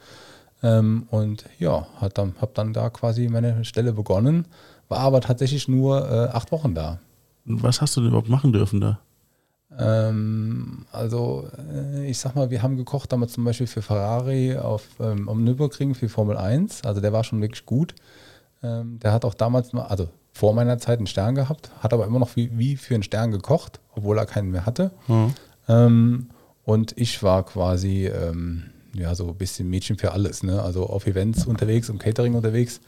[0.62, 4.46] Ähm, und ja, hat dann, habe dann da quasi meine Stelle begonnen,
[4.88, 7.00] war aber tatsächlich nur äh, acht Wochen da.
[7.44, 8.98] was hast du denn überhaupt machen dürfen da?
[9.78, 14.87] Ähm, also äh, ich sag mal, wir haben gekocht damals zum Beispiel für Ferrari auf
[15.00, 16.85] ähm, am Nürburgring für Formel 1.
[16.85, 17.94] Also der war schon wirklich gut.
[18.62, 22.06] Ähm, der hat auch damals mal, also vor meiner Zeit einen Stern gehabt, hat aber
[22.06, 24.90] immer noch wie, wie für einen Stern gekocht, obwohl er keinen mehr hatte.
[25.06, 25.35] Mhm.
[25.68, 26.26] Ähm,
[26.64, 30.62] und ich war quasi ähm, ja so ein bisschen Mädchen für alles, ne?
[30.62, 32.80] Also auf Events unterwegs, im Catering unterwegs,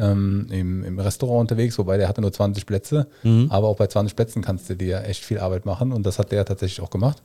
[0.00, 3.06] ähm, im, im Restaurant unterwegs, wobei der hatte nur 20 Plätze,
[3.50, 6.32] aber auch bei 20 Plätzen kannst du dir echt viel Arbeit machen und das hat
[6.32, 7.22] der tatsächlich auch gemacht.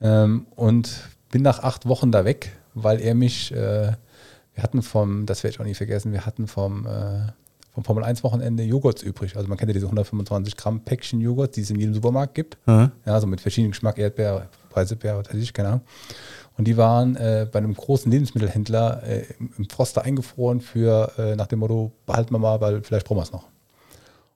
[0.00, 0.90] Ähm, und
[1.30, 3.92] bin nach acht Wochen da weg, weil er mich, äh,
[4.54, 7.32] wir hatten vom, das werde ich auch nie vergessen, wir hatten vom, äh,
[7.72, 9.36] vom Formel 1 Wochenende Joghurts übrig.
[9.36, 12.58] Also man kennt ja diese 125 Gramm Päckchen Joghurt, die es in jedem Supermarkt gibt.
[12.66, 12.90] Ja.
[13.06, 15.80] Ja, so mit verschiedenen Geschmack, Erdbeer, Preiselbeer, was weiß ich, keine Ahnung.
[16.60, 19.24] Und die waren äh, bei einem großen Lebensmittelhändler äh,
[19.56, 23.22] im, Froster eingefroren für äh, nach dem Motto, behalten wir mal, weil vielleicht brauchen wir
[23.22, 23.46] es noch.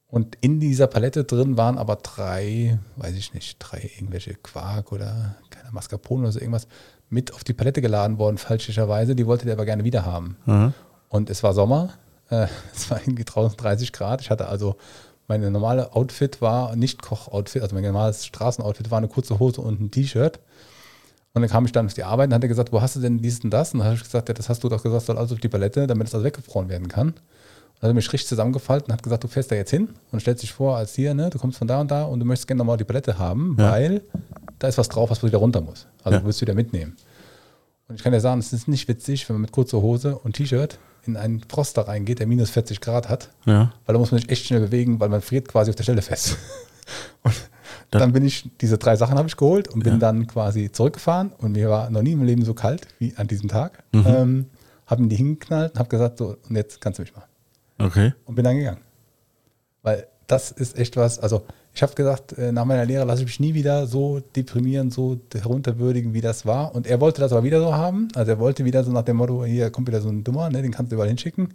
[0.09, 5.37] Und in dieser Palette drin waren aber drei, weiß ich nicht, drei irgendwelche Quark oder
[5.51, 6.67] keine Mascarpone oder so irgendwas
[7.11, 9.15] mit auf die Palette geladen worden, falscherweise.
[9.15, 10.39] Die wollte der aber gerne wieder haben.
[10.47, 10.73] Mhm.
[11.11, 11.91] Und es war Sommer,
[12.31, 14.23] äh, es war irgendwie draußen 30 Grad.
[14.23, 14.77] Ich hatte also,
[15.29, 19.79] meine normale Outfit war nicht Koch-Outfit, also mein normales Straßenoutfit war eine kurze Hose und
[19.79, 20.41] ein T-Shirt.
[21.35, 23.01] Und dann kam ich dann auf die Arbeit und hat er gesagt, wo hast du
[23.01, 23.73] denn dies und das?
[23.75, 25.49] Und dann habe ich gesagt, ja, das hast du doch gesagt, soll alles auf die
[25.49, 27.09] Palette, damit es also weggefroren werden kann.
[27.09, 27.17] Und
[27.81, 30.21] dann hat er mich richtig zusammengefaltet und hat gesagt, du fährst da jetzt hin und
[30.21, 32.47] stellst dich vor als hier, ne, du kommst von da und da und du möchtest
[32.47, 33.73] gerne nochmal die Palette haben, Ja.
[33.73, 34.03] weil
[34.61, 35.89] da ist was drauf, was wieder runter muss.
[36.05, 36.21] Also Ja.
[36.21, 36.97] du willst wieder mitnehmen.
[37.89, 40.37] Und ich kann dir sagen, es ist nicht witzig, wenn man mit kurzer Hose und
[40.37, 43.73] T-Shirt in einen Froster reingeht, der minus 40 Grad hat, Ja.
[43.87, 46.01] weil da muss man sich echt schnell bewegen, weil man friert quasi auf der Stelle
[46.01, 46.37] fest.
[47.25, 47.35] Und
[48.01, 49.99] dann bin ich, diese drei Sachen habe ich geholt und bin Ja.
[49.99, 53.49] dann quasi zurückgefahren und mir war noch nie im Leben so kalt wie an diesem
[53.49, 53.83] Tag.
[53.93, 54.05] Mhm.
[54.07, 54.47] Ähm,
[54.87, 57.25] habe mir die hingeknallt und habe gesagt, so, und jetzt kannst du mich mal.
[57.79, 58.13] Okay.
[58.27, 58.81] Und bin dann gegangen.
[59.83, 61.43] Weil das ist echt was, also
[61.75, 65.19] ich habe gesagt, äh, nach meiner Lehre lasse ich mich nie wieder so deprimieren, so
[65.35, 66.75] herunterwürdigen, wie das war.
[66.75, 68.09] Und er wollte das aber wieder so haben.
[68.15, 70.63] Also er wollte wieder so nach dem Motto, hier kommt wieder so ein Dummer, ne,
[70.63, 71.53] den kannst du überall hinschicken.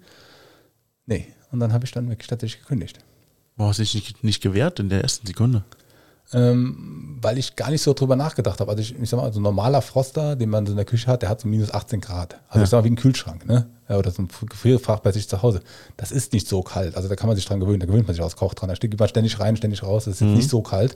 [1.05, 1.27] Nee.
[1.51, 2.99] Und dann habe ich dann wirklich tatsächlich gekündigt.
[3.55, 5.63] Warum hast du dich nicht, nicht gewehrt in der ersten Sekunde?
[6.31, 8.69] Ähm, weil ich gar nicht so drüber nachgedacht habe.
[8.69, 11.07] Also ich, ich sag mal, so ein normaler Froster, den man so in der Küche
[11.07, 12.35] hat, der hat so minus 18 Grad.
[12.49, 12.63] Also Ja.
[12.63, 13.67] ich sag mal wie ein Kühlschrank, ne?
[13.89, 15.61] Oder so ein Gefrierfach bei sich zu Hause.
[15.97, 16.95] Das ist nicht so kalt.
[16.95, 17.79] Also da kann man sich dran gewöhnen.
[17.79, 18.69] Da gewöhnt man sich aus Koch dran.
[18.69, 20.05] Da steht man ständig rein, ständig raus.
[20.05, 20.95] Das ist jetzt nicht so kalt.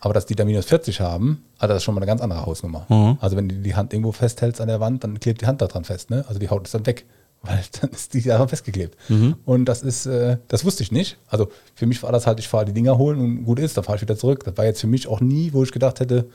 [0.00, 2.44] Aber dass die da minus 40 haben, ah, das ist schon mal eine ganz andere
[2.44, 2.84] Hausnummer.
[2.88, 3.16] Mhm.
[3.20, 5.68] Also wenn du die Hand irgendwo festhältst an der Wand, dann klebt die Hand da
[5.68, 6.10] dran fest.
[6.10, 6.24] Ne?
[6.26, 7.06] Also die Haut ist dann weg,
[7.42, 8.96] weil dann ist die daran festgeklebt.
[9.44, 11.18] Und das ist, äh, das wusste ich nicht.
[11.28, 13.84] Also für mich war das halt, ich fahre die Dinger holen und gut ist, dann
[13.84, 14.44] fahre ich wieder zurück.
[14.44, 16.28] Das war jetzt für mich auch nie, wo ich gedacht hätte,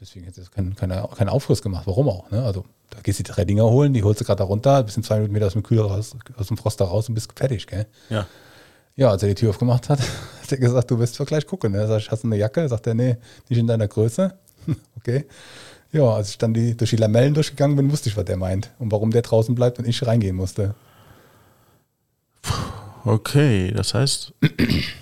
[0.00, 1.86] deswegen hätte ich keinen keine, keinen Aufriss gemacht.
[1.86, 2.30] Warum auch?
[2.30, 2.42] Ne?
[2.42, 4.96] Also da gehst du die drei Dinger holen, die holst du gerade da runter, bist
[4.96, 7.32] in zwei Minuten wieder aus dem Kühler raus, aus dem Frost da raus und bist
[7.36, 7.86] fertig, gell?
[8.08, 8.26] Ja.
[8.96, 10.00] Ja, als er die Tür aufgemacht hat,
[10.42, 11.72] hat er gesagt, du wirst gleich gucken.
[11.72, 11.86] Ne?
[11.86, 12.68] Sag ich, hast du eine Jacke?
[12.68, 13.16] Sagt er, nee,
[13.48, 14.34] nicht in deiner Größe.
[14.96, 15.26] okay.
[15.92, 18.70] Ja, als ich dann die, durch die Lamellen durchgegangen bin, wusste ich, was der meint
[18.78, 20.74] und warum der draußen bleibt und ich reingehen musste.
[23.04, 24.32] Okay, das heißt,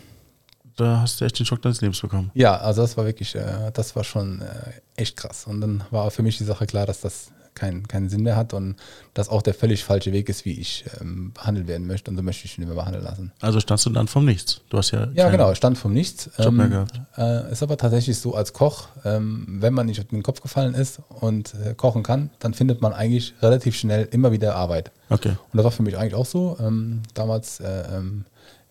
[0.77, 2.31] da hast du echt den Schock deines Lebens bekommen.
[2.35, 5.47] Ja, also das war wirklich, äh, das war schon äh, echt krass.
[5.47, 8.55] Und dann war für mich die Sache klar, dass das keinen keinen Sinn mehr hat
[8.55, 8.77] und
[9.15, 12.23] dass auch der völlig falsche Weg ist, wie ich ähm, behandelt werden möchte und so
[12.23, 13.33] möchte ich ihn immer behandeln lassen.
[13.41, 14.61] Also standst du dann vom Nichts.
[14.71, 15.09] Du hast ja.
[15.15, 16.31] Ja, genau, stand vom Nichts.
[16.39, 17.01] Job mehr gehabt.
[17.17, 20.75] Äh, ist aber tatsächlich so als Koch, ähm, wenn man nicht auf den Kopf gefallen
[20.75, 24.93] ist und äh, kochen kann, dann findet man eigentlich relativ schnell immer wieder Arbeit.
[25.11, 25.31] Okay.
[25.31, 26.57] Und das war für mich eigentlich auch so.
[26.61, 28.25] Ähm, damals äh, ähm,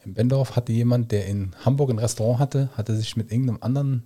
[0.06, 4.04] in Bendorf hatte jemand, der in Hamburg ein Restaurant hatte, hatte sich mit irgendeinem anderen,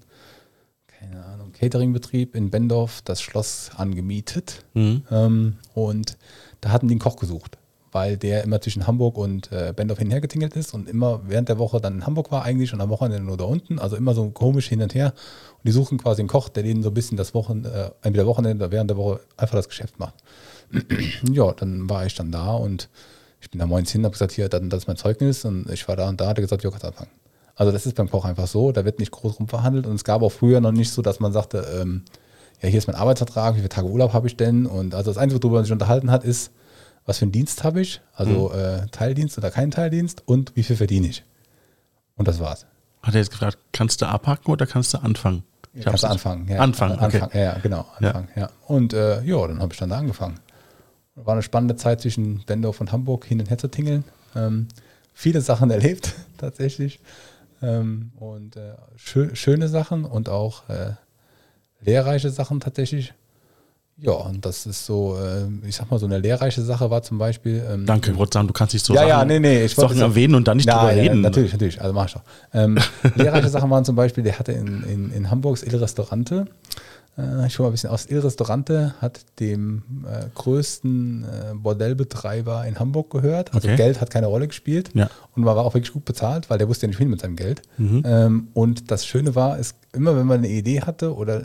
[0.87, 4.65] keine Ahnung, Cateringbetrieb in Bendorf das Schloss angemietet.
[4.73, 5.03] Mhm.
[5.11, 6.17] Ähm, und
[6.59, 7.59] da hatten die einen Koch gesucht,
[7.91, 11.79] weil der immer zwischen Hamburg und äh, Bendorf hinhergetingelt ist und immer während der Woche
[11.79, 13.77] dann in Hamburg war eigentlich und am Wochenende nur da unten.
[13.77, 15.13] Also immer so komisch hin und her.
[15.57, 18.25] Und die suchen quasi einen Koch, der denen so ein bisschen das Wochenende, äh, entweder
[18.25, 20.15] Wochenende oder während der Woche einfach das Geschäft macht.
[21.31, 22.89] ja, dann war ich dann da und
[23.39, 25.87] ich bin da morgens hin, habe gesagt, hier, dann, das ist mein Zeugnis und ich
[25.87, 27.11] war da und da, hat er gesagt, ja, kannst anfangen.
[27.55, 30.21] Also das ist beim Koch einfach so, da wird nicht groß rumverhandelt und es gab
[30.21, 32.03] auch früher noch nicht so, dass man sagte, ähm,
[32.61, 34.65] ja, hier ist mein Arbeitsvertrag, wie viele Tage Urlaub habe ich denn?
[34.65, 36.51] Und also das Einzige, worüber man sich unterhalten hat, ist,
[37.05, 40.75] was für einen Dienst habe ich, also äh, Teildienst oder kein Teildienst und wie viel
[40.75, 41.23] verdiene ich.
[42.15, 42.67] Und das war's.
[43.01, 45.43] Hat er jetzt gefragt, kannst du abhaken oder kannst du anfangen?
[45.73, 46.47] Ich Kannst du anfangen.
[46.47, 46.59] Ja.
[46.59, 47.05] Anfangen, okay.
[47.05, 47.85] Anfangen, ja, ja, genau.
[47.97, 48.49] Anfangen, ja.
[48.67, 50.39] Und äh, ja, dann habe ich dann da angefangen.
[51.15, 54.03] War eine spannende Zeit zwischen Bendorf und Hamburg hin und her zu tingeln.
[54.35, 54.67] Ähm,
[55.13, 56.99] viele Sachen erlebt, tatsächlich.
[57.61, 60.93] Ähm, und äh, schö schöne Sachen und auch äh,
[61.81, 63.13] lehrreiche Sachen tatsächlich.
[63.97, 67.19] Ja, und das ist so, äh, ich sag mal, so eine lehrreiche Sache war zum
[67.19, 67.63] Beispiel.
[67.69, 69.63] Ähm, Danke, ich wollte sagen, du kannst nicht so ja, Sachen, ja, nee, nee.
[69.63, 71.21] Ich wollte Sachen erwähnen und dann nicht Nein, drüber ja, reden.
[71.21, 71.79] Natürlich, natürlich.
[71.79, 72.23] Also mach ich doch.
[72.51, 72.79] Ähm,
[73.15, 76.45] lehrreiche Sachen waren zum Beispiel, der hatte in, in, in Hamburgs Il Restaurante,
[77.17, 82.65] äh, ich hole mal ein bisschen aus, Il Restaurante hat dem äh, größten äh, Bordellbetreiber
[82.65, 83.53] in Hamburg gehört.
[83.53, 83.77] Also Okay.
[83.77, 84.89] Geld hat keine Rolle gespielt.
[84.93, 85.09] Ja.
[85.35, 87.35] Und man war auch wirklich gut bezahlt, weil der wusste ja nicht hin mit seinem
[87.35, 87.61] Geld.
[87.77, 88.03] Mhm.
[88.05, 91.43] Ähm, und das Schöne war, ist, immer wenn man eine Idee hatte oder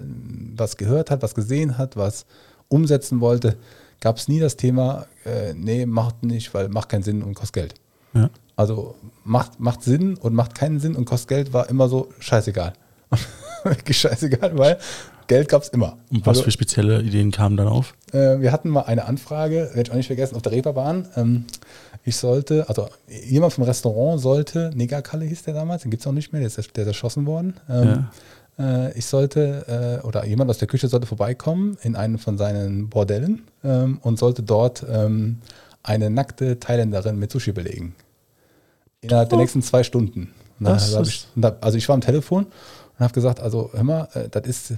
[0.56, 2.26] was gehört hat, was gesehen hat, was
[2.68, 3.56] umsetzen wollte,
[4.00, 7.54] gab es nie das Thema, äh, nee, macht nicht, weil macht keinen Sinn und kostet
[7.54, 7.74] Geld.
[8.14, 8.30] Ja.
[8.56, 12.72] Also macht, macht Sinn und macht keinen Sinn und kostet Geld war immer so scheißegal.
[13.90, 14.78] Scheißegal, weil
[15.26, 15.98] Geld gab es immer.
[16.10, 17.94] Und was also, für spezielle Ideen kamen dann auf?
[18.12, 21.08] äh, wir hatten mal eine Anfrage, werde ich auch nicht vergessen, auf der Reeperbahn.
[21.16, 21.44] Ähm,
[22.04, 26.12] ich sollte, also jemand vom Restaurant sollte, Negerkalle hieß der damals, den gibt es auch
[26.12, 27.54] nicht mehr, der ist, der ist erschossen worden.
[27.68, 28.06] Ähm,
[28.58, 32.88] äh, ich sollte, äh, oder jemand aus der Küche sollte vorbeikommen in einem von seinen
[32.88, 35.38] Bordellen ähm, und sollte dort ähm,
[35.82, 37.94] eine nackte Thailänderin mit Sushi belegen.
[39.00, 40.32] Innerhalb der nächsten zwei Stunden.
[40.58, 43.70] Und dann Das hab ist- ich, also ich war am Telefon und habe gesagt, also
[43.72, 44.74] hör mal, äh, das ist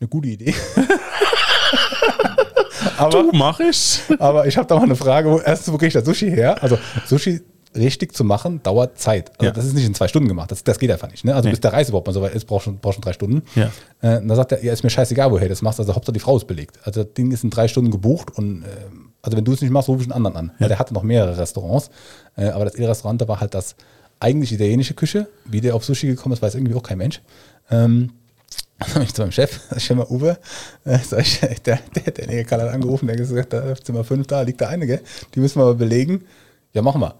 [0.00, 0.54] eine gute Idee.
[2.96, 4.00] aber, Du mach ich.
[4.18, 6.62] aber ich habe da mal eine Frage, wo, erstens, wo kriege ich das Sushi her?
[6.62, 7.40] Also Sushi
[7.76, 9.30] richtig zu machen, dauert Zeit.
[9.38, 9.50] Also Ja.
[9.52, 11.24] das ist nicht in zwei Stunden gemacht, das, das geht einfach nicht.
[11.24, 11.34] Ne?
[11.34, 11.52] Also Nee.
[11.52, 13.42] bis der Reis überhaupt mal so weit ist, braucht schon, braucht schon drei Stunden.
[13.54, 13.70] Ja.
[14.00, 16.14] Äh, und da sagt er, ja, ist mir scheißegal, woher du das machst, also Hauptsache
[16.14, 16.78] die Frau ist belegt.
[16.84, 18.66] Also das Ding ist in drei Stunden gebucht und äh,
[19.20, 20.52] also wenn du es nicht machst, ruf ich einen anderen an.
[20.58, 21.90] Weil der hatte noch mehrere Restaurants,
[22.36, 23.74] äh, aber das Il-Restaurant war halt das
[24.20, 25.28] eigentlich italienische Küche.
[25.44, 27.20] Wie der auf Sushi gekommen ist, weiß irgendwie auch kein Mensch.
[27.70, 28.12] Ähm,
[28.88, 30.38] dann habe ich zu meinem Chef, ich mal, Uwe,
[30.84, 34.04] äh, sag ich, der, der, der Negerkalle hat angerufen, der hat gesagt, da ist Zimmer
[34.04, 35.00] 5 da, liegt da eine, gell?
[35.34, 36.24] Die müssen wir mal belegen.
[36.72, 37.14] Ja, machen wir.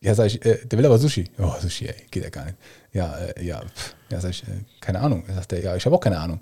[0.00, 1.30] Ja, sag ich, äh, der will aber Sushi.
[1.38, 2.56] Oh, Sushi, ey, geht ja gar nicht.
[2.92, 3.94] Ja, äh, ja, pff.
[4.10, 5.24] ja, sag ich, äh, keine Ahnung.
[5.28, 6.40] Er sagt er, ja, ich habe auch keine Ahnung.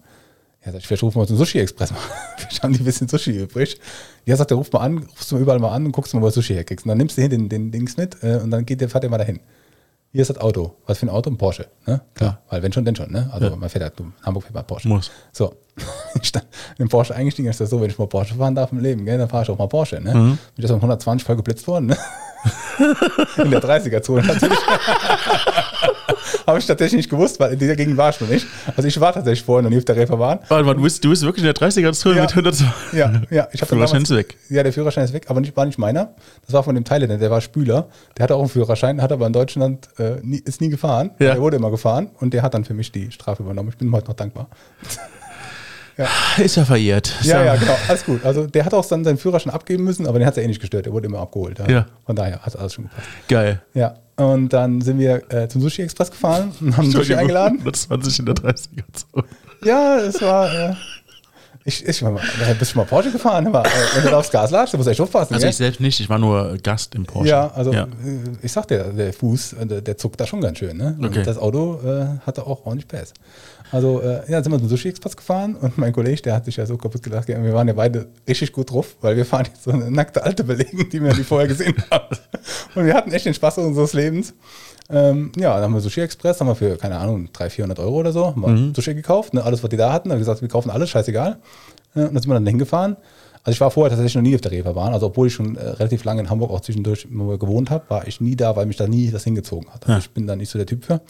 [0.64, 1.98] Ja, sag ich, vielleicht rufen wir uns einen Sushi-Express mal.
[2.38, 3.78] Vielleicht haben die ein bisschen Sushi übrig.
[4.24, 6.22] Ja, sagt er, ruf mal an, rufst du mal überall mal an und guckst mal,
[6.22, 6.86] wo du Sushi herkriegst.
[6.86, 9.10] Und dann nimmst du hier den, den Dings mit und dann geht der, fährt der
[9.10, 9.40] mal dahin.
[10.14, 10.76] Hier ist das Auto.
[10.86, 11.28] Was für ein Auto?
[11.28, 11.66] Ein Porsche.
[11.86, 12.00] Ne?
[12.14, 13.10] Klar, weil wenn schon, denn schon.
[13.10, 13.28] Ne?
[13.32, 14.86] Also man fährt halt, in Hamburg fährt man Porsche.
[14.86, 15.10] Muss.
[15.32, 15.56] So,
[16.22, 16.46] ich stand
[16.78, 19.18] in Porsche eingestiegen, ist das so, wenn ich mal Porsche fahren darf im Leben, gell,
[19.18, 20.00] dann fahre ich auch mal Porsche.
[20.00, 20.14] Ne?
[20.14, 20.28] Mhm.
[20.28, 21.86] Bin ich das um 120 voll geblitzt worden.
[21.86, 21.96] Ne?
[23.38, 24.58] in der 30er-Zone natürlich.
[26.46, 28.46] Habe ich tatsächlich nicht gewusst, weil in dieser Gegend war ich noch nicht.
[28.76, 30.40] Also ich war tatsächlich vorher noch nie auf der Reeperbahn.
[30.48, 32.22] Warte mal, du bist, du bist wirklich in der 30er-Zone Ja.
[32.22, 32.54] mit 100.
[32.92, 33.48] Ja, ja.
[33.52, 34.36] Ich dann Führerschein damals- ist weg.
[34.50, 36.14] Ja, der Führerschein ist weg, aber nicht, war nicht meiner.
[36.44, 37.88] Das war von dem Thailänder, der war Spüler.
[38.18, 41.10] Der hatte auch einen Führerschein, hat aber in Deutschland äh, nie, ist nie gefahren.
[41.18, 41.32] Ja.
[41.34, 43.70] Der wurde immer gefahren und der hat dann für mich die Strafe übernommen.
[43.70, 44.48] Ich bin ihm heute noch dankbar.
[46.38, 47.14] Ist ja verjährt.
[47.22, 48.24] Ja, ja, genau, alles gut.
[48.24, 50.48] Also der hat auch dann seinen Führerschein abgeben müssen, aber den hat es ja eh
[50.48, 50.86] nicht gestört.
[50.86, 51.60] Der wurde immer abgeholt.
[51.68, 51.86] Ja.
[52.04, 53.06] Von daher hat alles schon gepasst.
[53.28, 53.62] Geil.
[53.74, 53.94] Ja.
[54.16, 57.58] Und dann sind wir äh, zum Sushi Express gefahren und haben Sushi eingeladen.
[57.58, 59.24] 120 in der 30er-Zone.
[59.64, 60.74] Ja, es war, äh,
[61.66, 62.20] Ich, ich mal,
[62.58, 63.46] bist du mal Porsche gefahren?
[63.46, 63.62] Aber,
[63.94, 65.32] wenn du aufs Gas ladst, du musst echt aufpassen.
[65.32, 65.50] Also gell?
[65.50, 67.30] ich selbst nicht, ich war nur Gast im Porsche.
[67.30, 67.84] Ja, also Ja.
[67.84, 67.86] äh,
[68.42, 70.76] ich sag dir, der Fuß, äh, der, der zuckt da schon ganz schön.
[70.76, 70.94] Ne?
[70.98, 71.22] Und Okay.
[71.24, 73.14] das Auto äh, hatte auch ordentlich Pass.
[73.72, 76.66] Also äh, ja, sind wir zum Sushi-Express gefahren und mein Kollege, der hat sich ja
[76.66, 77.28] so kaputt gelacht.
[77.28, 80.44] Wir waren ja beide richtig gut drauf, weil wir fahren jetzt so eine nackte Alte
[80.44, 82.14] belegen, die wir nie vorher gesehen haben.
[82.74, 84.34] Und wir hatten echt den Spaß unseres Lebens.
[84.90, 88.12] Ähm, ja, dann haben wir Sushi-Express, haben wir für, keine Ahnung, 300, 400 Euro oder
[88.12, 89.42] so, haben wir Sushi gekauft, ne?
[89.42, 90.10] alles, was die da hatten.
[90.12, 91.38] Haben gesagt, wir kaufen alles, scheißegal.
[91.94, 92.96] Äh, Und dann sind wir dann hingefahren.
[93.44, 94.92] Also ich war vorher tatsächlich noch nie auf der Reeperbahn.
[94.94, 98.20] Also obwohl ich schon äh, relativ lange in Hamburg auch zwischendurch gewohnt habe, war ich
[98.20, 99.86] nie da, weil mich da nie das hingezogen hat.
[99.86, 101.00] Also ich bin da nicht so der Typ für.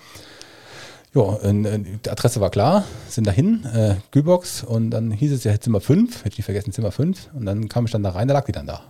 [1.15, 5.59] Ja, äh, die Adresse war klar, sind dahin, äh, Kühlbox und dann hieß es ja
[5.61, 8.27] Zimmer 5, hätte ich nicht vergessen, Zimmer 5 und dann kam ich dann da rein,
[8.27, 8.81] da lag die dann da.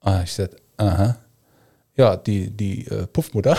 [0.00, 1.16] Ah, ich sagte, aha.
[1.96, 3.56] Ja, die, die äh, Puffmutter,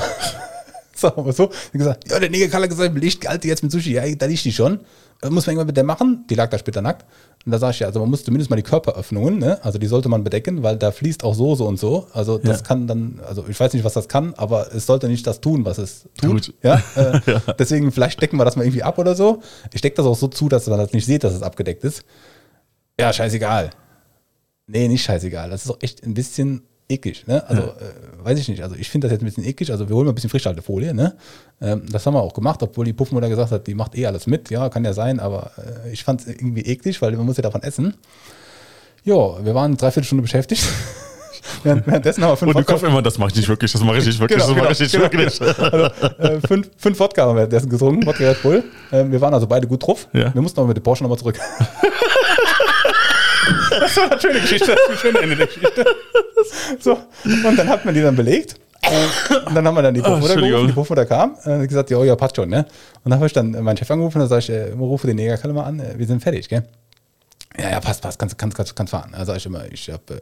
[0.95, 3.71] sagen wir mal so, die gesagt, ja, der Negerkalle hat gesagt, liegt Alte jetzt mit
[3.71, 4.79] Sushi, ja, da liegt die schon.
[5.21, 6.25] Äh, Muss man irgendwann mit der machen?
[6.29, 7.05] Die lag da später nackt.
[7.45, 9.59] Und da sage ich ja, also man muss zumindest mal die Körperöffnungen, ne?
[9.63, 12.07] also die sollte man bedecken, weil da fließt auch so, so und so.
[12.13, 12.65] Also das Ja.
[12.65, 15.65] kann dann, also ich weiß nicht, was das kann, aber es sollte nicht das tun,
[15.65, 16.45] was es tut.
[16.45, 16.53] Tut.
[16.63, 16.81] Ja?
[16.95, 17.19] Äh,
[17.59, 19.41] Deswegen vielleicht decken wir das mal irgendwie ab oder so.
[19.73, 22.03] Ich decke das auch so zu, dass man das nicht sieht, dass es abgedeckt ist.
[22.99, 23.71] Ja, scheißegal.
[24.67, 25.49] Nee, nicht scheißegal.
[25.49, 27.25] Das ist auch echt ein bisschen eklig.
[27.27, 27.43] Ne?
[27.47, 28.61] Also, äh, weiß ich nicht.
[28.61, 29.71] Also, ich finde das jetzt ein bisschen eklig.
[29.71, 30.93] Also, wir holen mal ein bisschen Frischhaltefolie.
[30.93, 31.15] Ne?
[31.61, 34.27] Ähm, das haben wir auch gemacht, obwohl die Puffmutter gesagt hat, die macht eh alles
[34.27, 34.49] mit.
[34.51, 35.51] Ja, kann ja sein, aber
[35.85, 37.95] äh, ich fand es irgendwie eklig, weil man muss ja davon essen.
[39.03, 40.63] Ja, wir waren dreiviertel Stunde beschäftigt.
[41.63, 43.71] Während- Währenddessen haben wir fünf Und du Wodka- kaufst immer, das mache ich nicht wirklich,
[43.71, 45.41] das mache ich nicht wirklich, Genau, das mache genau, ich nicht genau, wirklich.
[46.21, 48.63] also, äh, fünf, fünf Wodka haben wir währenddessen getrunken, Wodka Red Bull.
[48.91, 50.07] Ähm, wir waren also beide gut drauf.
[50.13, 50.31] Ja.
[50.33, 51.39] Wir mussten aber mit dem Porsche nochmal zurück.
[53.79, 55.85] das war eine schöne Geschichte, das ist ein schönes Ende der Geschichte.
[56.79, 58.55] So, und dann hat man die dann belegt.
[59.45, 60.51] Und dann haben wir dann die Puffmutter Entschuldigung.
[60.51, 62.65] gerufen, die Puffmutter kam und hat gesagt, ja, ja, passt schon, ne?
[63.03, 65.17] Und dann habe ich dann meinen Chef angerufen und dann sage ich, äh, rufe den
[65.17, 66.63] Negerkalle mal an, äh, wir sind fertig, gell?
[67.59, 69.11] Ja, ja, passt, passt, kannst, kannst, kannst, kannst fahren.
[69.11, 70.19] Da sage ich immer, ich, hab, äh,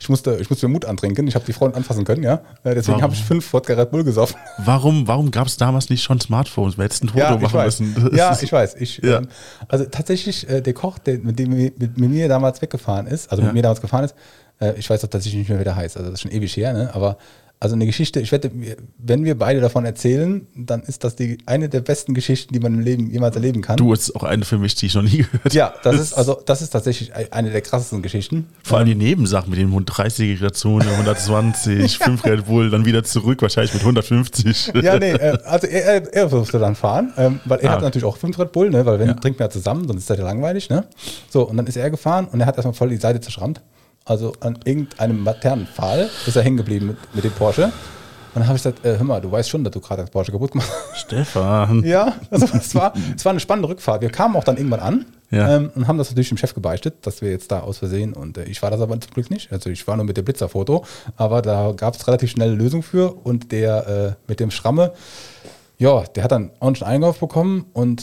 [0.00, 2.40] ich, musste, ich musste mir Mut antrinken, ich habe die Frauen anfassen können, ja.
[2.64, 4.36] Äh, Deswegen habe ich fünf Wodka Red Bull gesoffen.
[4.58, 6.78] Warum, warum gab es damals nicht schon Smartphones?
[6.78, 7.80] Wir hätten ein Foto Ja, machen weiß.
[7.80, 8.10] müssen.
[8.10, 8.76] Das Ja, ich weiß.
[8.76, 9.18] Ich, Ja.
[9.18, 9.28] ähm,
[9.68, 13.42] also tatsächlich, äh, der Koch, der, mit dem mit, mit mir damals weggefahren ist, also
[13.42, 13.46] Ja.
[13.48, 14.14] mit mir damals gefahren ist,
[14.60, 15.96] äh, ich weiß auch tatsächlich nicht mehr, wie der heißt.
[15.98, 16.90] Also das ist schon ewig her, ne?
[16.94, 17.18] Aber
[17.62, 18.50] also eine Geschichte, ich wette,
[18.96, 22.72] wenn wir beide davon erzählen, dann ist das die eine der besten Geschichten, die man
[22.72, 23.76] im Leben jemals erleben kann.
[23.76, 25.54] Du, ist auch eine für mich, die ich noch nie gehört habe.
[25.54, 28.48] Ja, das ist also das ist tatsächlich eine der krassesten Geschichten.
[28.64, 33.42] Vor allem die Nebensachen mit dem 130er Zone, 120, 5 Red Bull, dann wieder zurück,
[33.42, 34.72] wahrscheinlich mit 150.
[34.82, 37.72] Ja, nee, äh, also er, er, durfte dann fahren, ähm, weil er Ah.
[37.74, 39.14] hat natürlich auch fünf Red Bull, ne, weil wenn Ja.
[39.14, 40.86] trinkt man ja zusammen, sonst ist das ja langweilig, ne?
[41.28, 43.60] So, und dann ist er gefahren und er hat erstmal voll die Seite zerschrammt.
[44.10, 47.66] Also an irgendeinem Laternenpfahl ist er hängen geblieben mit, mit dem Porsche.
[47.66, 47.72] Und
[48.34, 50.32] dann habe ich gesagt, äh, hör mal, du weißt schon, dass du gerade das Porsche
[50.32, 50.98] kaputt gemacht hast.
[51.02, 51.82] Stefan.
[51.84, 54.02] ja, also es war, es war eine spannende Rückfahrt.
[54.02, 55.54] Wir kamen auch dann irgendwann an Ja.
[55.54, 58.36] ähm, und haben das natürlich dem Chef gebeichtet, dass wir jetzt da aus Versehen und
[58.36, 59.52] äh, ich war das aber zum Glück nicht.
[59.52, 60.84] Also ich war nur mit dem Blitzerfoto,
[61.16, 64.92] aber da gab es relativ schnell eine Lösung für und der äh, mit dem Schramme,
[65.78, 68.02] ja, der hat dann ordentlich einen Einkauf bekommen und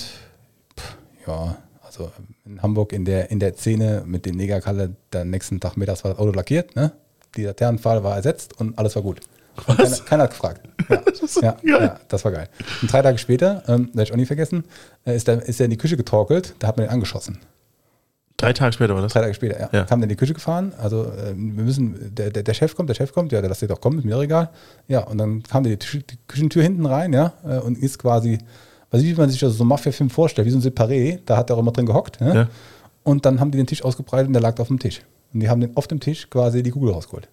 [0.79, 0.95] pff,
[1.27, 2.11] ja, also
[2.47, 6.11] in Hamburg in der, in der Szene mit dem Negerkalle, der nächsten Tag mittags war
[6.11, 6.91] das Auto lackiert, ne?
[7.35, 9.19] Die Laternenpfahl war ersetzt und alles war gut.
[9.67, 10.61] Und keiner, keiner hat gefragt.
[10.89, 11.01] Ja,
[11.41, 11.87] ja, geil.
[11.87, 12.47] ja, das war geil.
[12.81, 14.63] Und drei Tage später, ähm, werde ich auch nie vergessen,
[15.05, 17.39] äh, ist er ist der in die Küche getorkelt, da hat man ihn angeschossen.
[18.37, 19.13] Drei Tage später war das.
[19.13, 19.69] Drei Tage später, ja.
[19.71, 19.83] Ja.
[19.85, 22.87] Kam der in die Küche gefahren, also ähm, wir müssen, der, der, der Chef kommt,
[22.89, 24.49] der Chef kommt, ja, der lass dir doch kommen, ist mir doch egal.
[24.87, 27.97] Ja, und dann kam der die, Tisch- die Küchentür hinten rein, ja, äh, und ist
[27.97, 28.37] quasi,
[28.91, 31.37] weiß ich, wie man sich das so einen Mafia-Film vorstellt, wie so ein Separé, da
[31.37, 32.33] hat er auch immer drin gehockt, ja?
[32.33, 32.47] Ja.
[33.03, 35.01] Und dann haben die den Tisch ausgebreitet und der lag auf dem Tisch.
[35.33, 37.29] Und die haben den auf dem Tisch quasi die Kugel rausgeholt.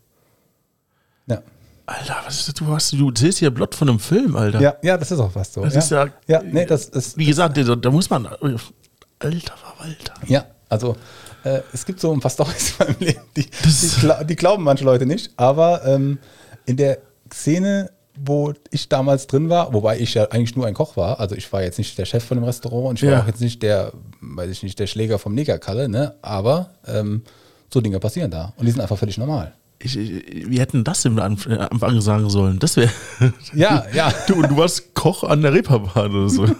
[1.26, 1.42] Ja.
[1.86, 2.54] Alter, was ist das?
[2.54, 4.60] Du, hast, du siehst hier Blott von einem Film, Alter.
[4.60, 5.62] Ja, ja, das ist auch fast so.
[5.62, 5.78] Das ja.
[5.80, 8.26] ist ja- ja, nee, das ist, Wie gesagt, da, da muss man.
[8.26, 10.14] Alter Verwalter.
[10.26, 10.96] Ja, also
[11.44, 14.84] äh, es gibt so ein paar Storys in meinem Leben, die, die, die glauben manche
[14.84, 16.18] Leute nicht, aber ähm,
[16.66, 16.98] in der
[17.32, 21.34] Szene, wo ich damals drin war, wobei ich ja eigentlich nur ein Koch war, also
[21.34, 23.12] ich war jetzt nicht der Chef von dem Restaurant und ich Ja.
[23.16, 26.14] war auch jetzt nicht der, weiß ich nicht, der Schläger vom Negerkalle, ne?
[26.22, 27.22] aber ähm,
[27.72, 29.52] so Dinge passieren da und die sind einfach völlig normal.
[29.80, 32.58] Ich, ich, wir hätten das im äh, Anfang sagen sollen.
[32.60, 32.90] Das wäre.
[33.52, 34.12] Ja, ja.
[34.28, 36.46] Du, du warst Koch an der Reeperbahn oder so.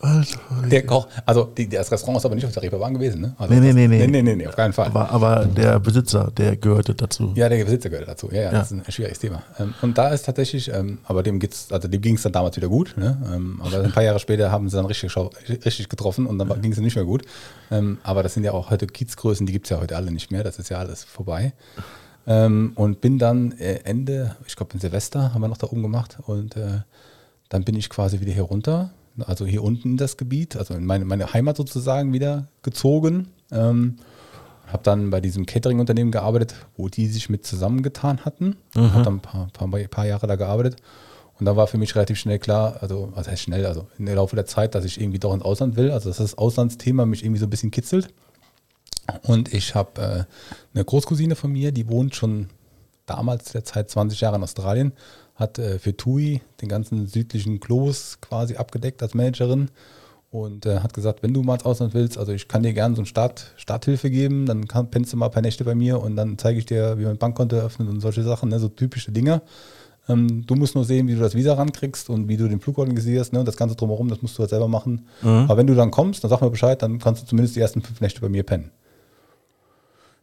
[0.00, 0.38] Alter.
[0.70, 3.34] Der Koch, also die, das Restaurant ist aber nicht auf der Reeperbahn gewesen, ne?
[3.38, 3.98] Also Nee, nee, nee, nee.
[3.98, 4.86] nee, nee, nee, nee, auf keinen Fall.
[4.88, 7.32] Aber, aber der Besitzer, der gehörte dazu.
[7.34, 8.28] Ja, der Besitzer gehört dazu.
[8.30, 8.50] Ja, ja, Ja.
[8.52, 9.42] das ist ein schwieriges Thema.
[9.58, 12.56] Ähm, und da ist tatsächlich, ähm, aber dem geht's, also dem ging es dann damals
[12.56, 12.94] wieder gut.
[12.98, 13.16] Ne?
[13.34, 15.14] Ähm, aber ein paar Jahre später haben sie dann richtig,
[15.64, 17.22] richtig getroffen und dann ging es nicht mehr gut.
[18.02, 20.44] Aber das sind ja auch heute Kiezgrößen, die gibt es ja heute alle nicht mehr.
[20.44, 21.52] Das ist ja alles vorbei.
[22.26, 26.18] Und bin dann äh, Ende, ich glaube in Silvester haben wir noch da oben gemacht
[26.26, 26.80] und äh,
[27.48, 28.90] dann bin ich quasi wieder hier runter
[29.24, 33.28] also hier unten in das Gebiet, also in meine, meine Heimat sozusagen wieder gezogen.
[33.50, 33.96] Ähm,
[34.66, 38.56] habe dann bei diesem Catering-Unternehmen gearbeitet, wo die sich mit zusammengetan hatten.
[38.74, 38.92] Mhm.
[38.92, 40.76] Habe dann ein paar, paar, paar Jahre da gearbeitet.
[41.38, 44.36] Und da war für mich relativ schnell klar, also was heißt schnell, also im Laufe
[44.36, 47.40] der Zeit, dass ich irgendwie doch ins Ausland will, also dass das Auslandsthema mich irgendwie
[47.40, 48.08] so ein bisschen kitzelt.
[49.22, 50.24] Und ich habe äh,
[50.74, 52.48] eine Großcousine von mir, die wohnt schon
[53.06, 54.92] damals der Zeit 20 Jahre in Australien,
[55.34, 59.70] hat äh, für TUI den ganzen südlichen Globus quasi abgedeckt als Managerin
[60.30, 62.94] und äh, hat gesagt, wenn du mal ins Ausland willst, also ich kann dir gerne
[62.94, 66.00] so eine Start, Starthilfe geben, dann kann, pennst du mal ein paar Nächte bei mir
[66.00, 68.68] und dann zeige ich dir, wie man ein Bankkonto eröffnet und solche Sachen, ne, so
[68.68, 69.42] typische Dinge.
[70.08, 72.78] Ähm, du musst nur sehen, wie du das Visa rankriegst und wie du den Flug
[72.78, 75.06] organisierst ne, und das Ganze drumherum, das musst du halt selber machen.
[75.22, 75.46] Mhm.
[75.48, 77.82] Aber wenn du dann kommst, dann sag mir Bescheid, dann kannst du zumindest die ersten
[77.82, 78.70] fünf Nächte bei mir pennen.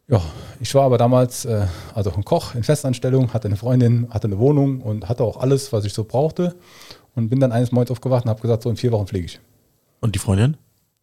[0.06, 0.20] Ja,
[0.60, 4.38] ich war aber damals äh, also ein Koch in Festanstellung, hatte eine Freundin, hatte eine
[4.38, 6.54] Wohnung und hatte auch alles, was ich so brauchte.
[7.14, 9.40] Und bin dann eines Morgens aufgewacht und habe gesagt, so in vier Wochen fliege ich.
[10.00, 10.56] Und die Freundin?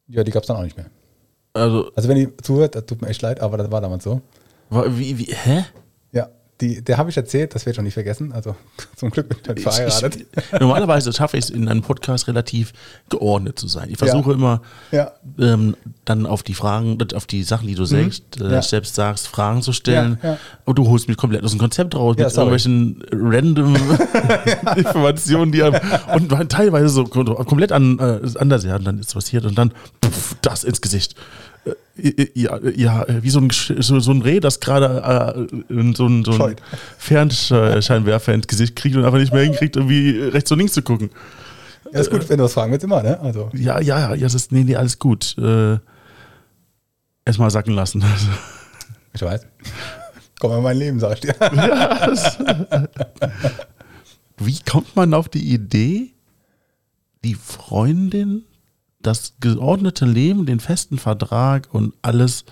[0.08, 0.88] Ja, die gab es dann auch nicht mehr.
[1.54, 4.22] Also, also wenn die zuhört, das tut mir echt leid, aber das war damals so.
[4.70, 5.66] Wie, wie, hä?
[6.62, 8.32] Die, der habe ich erzählt, das werde ich auch nicht vergessen.
[8.32, 8.56] Also
[8.96, 10.16] zum Glück bin ich halt verheiratet.
[10.16, 12.72] Ich, ich, normalerweise schaffe ich es in einem Podcast relativ
[13.10, 13.90] geordnet zu sein.
[13.90, 14.36] Ich versuche ja.
[14.36, 15.12] immer ja.
[15.40, 17.88] ähm, dann auf die Fragen, auf die Sachen, die du mhm.
[17.88, 18.62] selbst, äh, ja.
[18.62, 20.20] selbst sagst, Fragen zu stellen.
[20.66, 22.52] Und du holst mich komplett aus dem Konzept raus mit sorry.
[22.52, 23.76] irgendwelchen random
[24.76, 25.80] Informationen, die einem,
[26.14, 29.72] und teilweise so komplett an, äh, anders, ja, und dann ist passiert und dann
[30.04, 31.16] pff, das ins Gesicht.
[31.66, 36.24] Äh, ja, ja, wie so ein, so, so ein Reh, das gerade äh, so ein,
[36.26, 36.56] so ein
[36.98, 41.12] Fernscheinwerfer ins Gesicht kriegt und einfach nicht mehr hinkriegt, irgendwie rechts und links zu gucken.
[41.92, 43.20] Ja, ist gut, wenn du was fragen willst, immer, ne?
[43.20, 43.50] Also.
[43.54, 45.38] Ja, ja, ja, ja, das ist, nee, nee, alles gut.
[45.38, 45.78] Äh,
[47.26, 48.04] Erstmal sacken lassen.
[49.14, 49.46] Ich weiß.
[50.40, 51.36] Komm in mein Leben, sag ich dir.
[51.42, 52.88] Ja,
[54.38, 56.14] wie kommt man auf die Idee,
[57.26, 58.46] die Freundin
[59.04, 62.46] das geordnete Leben, den festen Vertrag und alles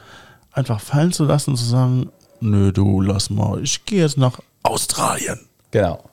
[0.51, 2.09] einfach fallen zu lassen und zu sagen,
[2.41, 5.39] nö, du lass mal, ich gehe jetzt nach Australien.
[5.71, 6.03] Genau.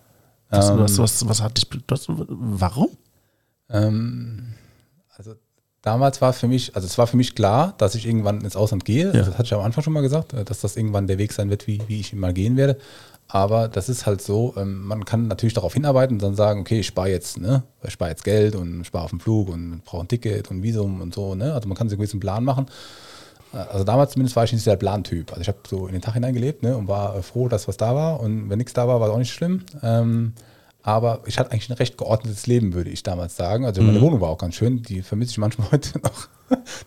[0.51, 2.91] Was, ähm, was, was, was, hat dich, das, warum?
[3.69, 4.55] Ähm,
[5.17, 5.35] also
[5.83, 8.85] damals war für mich, also es war für mich klar, dass ich irgendwann ins Ausland
[8.85, 9.07] gehe.
[9.07, 9.13] Ja.
[9.13, 11.67] Das hatte ich am Anfang schon mal gesagt, dass das irgendwann der Weg sein wird,
[11.67, 12.79] wie, wie ich mal gehen werde.
[13.29, 16.81] Aber das ist halt so, ähm, man kann natürlich darauf hinarbeiten und dann sagen, okay,
[16.81, 20.03] ich spare jetzt, ne, ich spare jetzt Geld und spare auf den Flug und brauche
[20.05, 21.53] ein Ticket und Visum und so, ne?
[21.53, 22.67] Also man kann sich einen gewissen Plan machen.
[23.53, 25.31] Äh, also damals zumindest war ich nicht der Plantyp.
[25.31, 27.95] Also ich habe so in den Tag hineingelebt ne, und war froh, dass was da
[27.95, 28.21] war.
[28.21, 29.65] Und wenn nichts da war, war es auch nicht schlimm.
[29.83, 30.35] Ähm,
[30.83, 33.65] aber ich hatte eigentlich ein recht geordnetes Leben, würde ich damals sagen.
[33.65, 34.03] Also meine mhm.
[34.03, 34.83] Wohnung war auch ganz schön.
[34.83, 36.29] Die vermisse ich manchmal heute noch.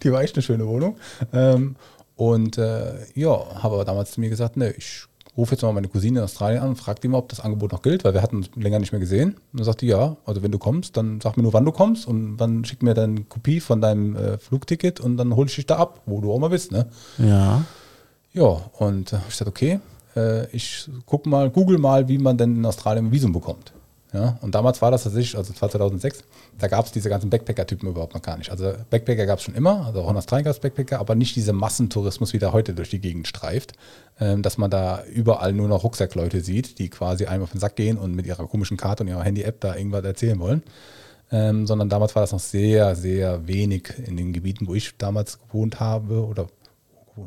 [0.03, 0.95] die war echt eine schöne Wohnung.
[1.33, 1.75] Ähm,
[2.15, 3.29] und äh, ja,
[3.61, 5.08] habe aber damals zu mir gesagt, ne, ich
[5.39, 7.71] rufe jetzt mal meine Cousine in Australien an und frage die mal, ob das Angebot
[7.71, 9.35] noch gilt, weil wir hatten uns länger nicht mehr gesehen.
[9.51, 11.71] Und dann sagte die, ja, also wenn du kommst, dann sag mir nur, wann du
[11.71, 15.55] kommst und dann schick mir dann Kopie von deinem äh, Flugticket und dann hole ich
[15.55, 16.71] dich da ab, wo du auch mal bist.
[16.71, 16.87] Ne?
[17.17, 17.63] Ja.
[18.33, 19.79] Ja, und äh, ich sagte, okay,
[20.15, 23.73] äh, ich gucke mal, google mal, wie man denn in Australien ein Visum bekommt.
[24.11, 26.23] Ja, und damals war das tatsächlich, also 2006,
[26.57, 28.49] da gab es diese ganzen Backpacker-Typen überhaupt noch gar nicht.
[28.49, 32.33] Also Backpacker gab es schon immer, also Australien gab es Backpacker, aber nicht diese Massentourismus,
[32.33, 33.73] wie der heute durch die Gegend streift,
[34.19, 37.75] ähm, dass man da überall nur noch Rucksackleute sieht, die quasi einem auf den Sack
[37.75, 40.63] gehen und mit ihrer komischen Karte und ihrer Handy-App da irgendwas erzählen wollen.
[41.31, 45.39] Ähm, sondern damals war das noch sehr, sehr wenig in den Gebieten, wo ich damals
[45.39, 46.47] gewohnt habe oder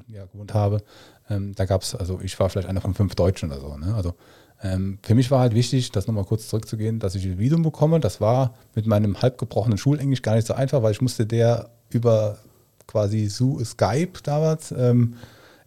[0.08, 0.82] ja, gewohnt habe.
[1.30, 3.76] Ähm, da gab es, also ich war vielleicht einer von fünf Deutschen oder so.
[3.76, 3.94] Ne?
[3.94, 4.14] Also
[4.62, 7.98] ähm, für mich war halt wichtig, das nochmal kurz zurückzugehen, dass ich ein Visum bekomme.
[7.98, 11.70] Das war mit meinem halb gebrochenen Schulenglisch gar nicht so einfach, weil ich musste der
[11.90, 12.38] über
[12.86, 15.14] quasi Skype damals ähm,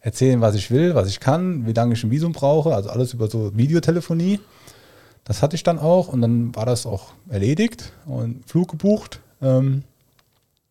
[0.00, 3.12] erzählen, was ich will, was ich kann, wie lange ich ein Visum brauche, also alles
[3.12, 4.40] über so Videotelefonie.
[5.24, 9.20] Das hatte ich dann auch und dann war das auch erledigt und Flug gebucht.
[9.42, 9.82] Ähm,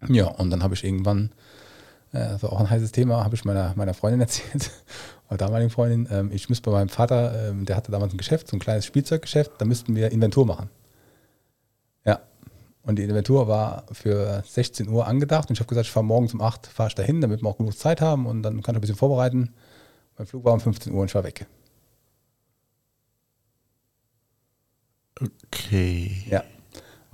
[0.08, 1.32] ja, und dann habe ich irgendwann,
[2.14, 4.72] äh, das war auch ein heißes Thema, habe ich meiner, meiner Freundin erzählt
[5.30, 8.48] meiner damaligen Freundin, ähm, ich müsste bei meinem Vater, ähm, der hatte damals ein Geschäft,
[8.48, 10.70] so ein kleines Spielzeuggeschäft, da müssten wir Inventur machen.
[12.06, 12.22] Ja.
[12.84, 16.34] Und die Inventur war für 16 Uhr angedacht und ich habe gesagt, ich fahre morgens
[16.34, 18.78] um 8 fahre ich dahin, damit wir auch genug Zeit haben und dann kann ich
[18.78, 19.54] ein bisschen vorbereiten.
[20.18, 21.46] Mein Flug war um 15 Uhr und ich war weg.
[25.52, 26.24] Okay.
[26.30, 26.44] Ja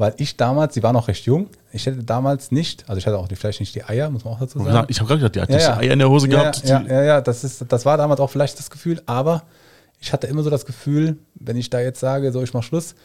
[0.02, 3.20] weil ich damals, sie war noch recht jung, ich hätte damals nicht, also ich hatte
[3.20, 4.88] auch die, vielleicht nicht die Eier, muss man auch dazu sagen.
[4.90, 5.78] Ich habe gerade gesagt, die hat ja, ja.
[5.78, 6.68] Eier in der Hose gehabt.
[6.68, 9.44] Ja, ja, ja, das, ist, das war damals auch vielleicht das Gefühl, aber
[10.00, 12.96] ich hatte immer so das Gefühl, wenn ich da jetzt sage, so ich mache Schluss,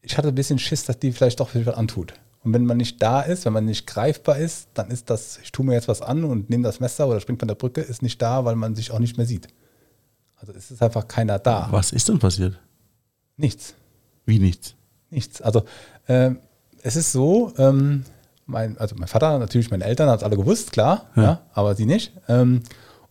[0.00, 2.14] ich hatte ein bisschen Schiss, dass die vielleicht doch was antut.
[2.42, 5.52] Und wenn man nicht da ist, wenn man nicht greifbar ist, dann ist das, ich
[5.52, 8.00] tue mir jetzt was an und nehme das Messer oder springe von der Brücke, ist
[8.00, 9.48] nicht da, weil man sich auch nicht mehr sieht.
[10.36, 11.68] Also es ist einfach keiner da.
[11.70, 12.58] Was ist denn passiert?
[13.36, 13.74] Nichts.
[14.24, 14.76] Wie nichts?
[15.10, 15.42] Nichts.
[15.42, 15.64] Also
[16.06, 16.30] äh,
[16.82, 18.04] es ist so, ähm,
[18.46, 21.22] mein, also mein Vater, natürlich meine Eltern, hat es alle gewusst, klar, ja.
[21.22, 22.12] ja aber sie nicht.
[22.28, 22.62] Ähm,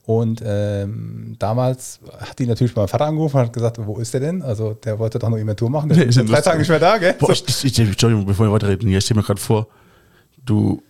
[0.06, 4.22] und ähm, damals hat die natürlich meinen Vater angerufen und hat gesagt, wo ist der
[4.22, 4.42] denn?
[4.42, 5.90] Also der wollte doch noch Inventur machen.
[5.90, 7.14] Der nee, ist in drei Tagen nicht mehr da, gell?
[7.14, 9.68] Boah, ich, ich, Entschuldigung, bevor wir weiterreden, ich stelle mir gerade vor,
[10.44, 10.82] du,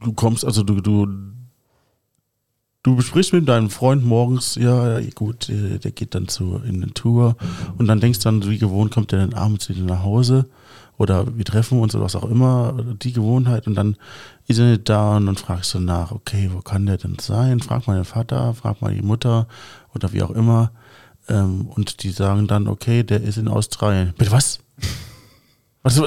[0.00, 1.08] du kommst, also du, du,
[2.86, 7.36] du besprichst mit deinem Freund morgens, ja, gut, äh, der geht dann zur Inventur
[7.78, 10.46] und dann denkst du dann, wie gewohnt, kommt der dann abends wieder nach Hause
[10.96, 13.96] oder wir treffen uns oder was auch immer, die Gewohnheit und dann
[14.46, 17.58] ist er nicht da und dann fragst du nach, okay, wo kann der denn sein?
[17.58, 19.48] Frag mal den Vater, frag mal die Mutter
[19.92, 20.70] oder wie auch immer.
[21.28, 24.14] Ähm, und die sagen dann, okay, der ist in Australien.
[24.16, 24.60] Bitte was?
[25.86, 26.02] Was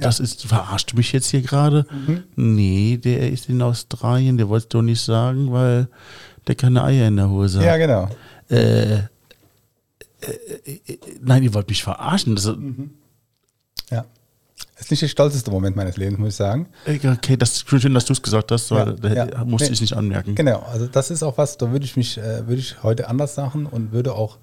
[0.00, 1.84] das ist, verarscht mich jetzt hier gerade?
[1.90, 2.24] Mhm.
[2.36, 5.88] Nee, der ist in Australien, der wollte doch nicht sagen, weil
[6.46, 7.66] der keine Eier in der Hose hat.
[7.66, 8.08] Ja, genau.
[8.48, 9.06] Äh, äh,
[10.64, 12.34] äh, nein, ihr wollt mich verarschen.
[12.34, 12.92] Das, mhm.
[13.90, 14.06] Ja.
[14.76, 16.68] Das ist nicht der stolzeste Moment meines Lebens, muss ich sagen.
[16.86, 19.44] Okay, das ist schön, dass du es gesagt hast, weil ja, da ja.
[19.44, 20.34] musste nee, ich nicht anmerken.
[20.34, 23.36] Genau, also das ist auch was, da würde ich mich, äh, würde ich heute anders
[23.36, 24.38] machen und würde auch,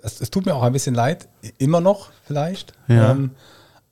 [0.00, 2.72] es, es, tut mir auch ein bisschen leid, immer noch vielleicht.
[2.86, 3.10] Ja.
[3.10, 3.32] Ähm,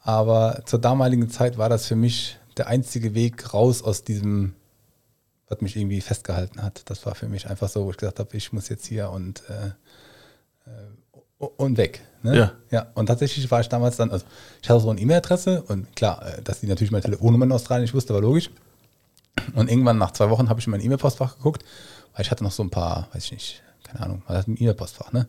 [0.02, 4.54] aber zur damaligen Zeit war das für mich der einzige Weg raus aus diesem,
[5.48, 6.82] was mich irgendwie festgehalten hat.
[6.90, 9.42] Das war für mich einfach so, wo ich gesagt habe, ich muss jetzt hier und,
[9.48, 9.68] äh,
[10.70, 12.02] äh und weg.
[12.22, 12.36] Ne?
[12.36, 12.52] Ja.
[12.70, 12.86] ja.
[12.94, 14.24] Und tatsächlich war ich damals dann, also
[14.62, 17.82] ich hatte so eine E-Mail-Adresse und klar, äh, dass die natürlich meine Telefonnummer in Australien
[17.82, 18.50] nicht wusste, war logisch.
[19.54, 21.64] Und irgendwann nach zwei Wochen habe ich in mein E-Mail-Postfach geguckt,
[22.12, 24.56] weil ich hatte noch so ein paar, weiß ich nicht, keine Ahnung, man hat ein
[24.56, 25.26] E-Mail-Postfach, ne?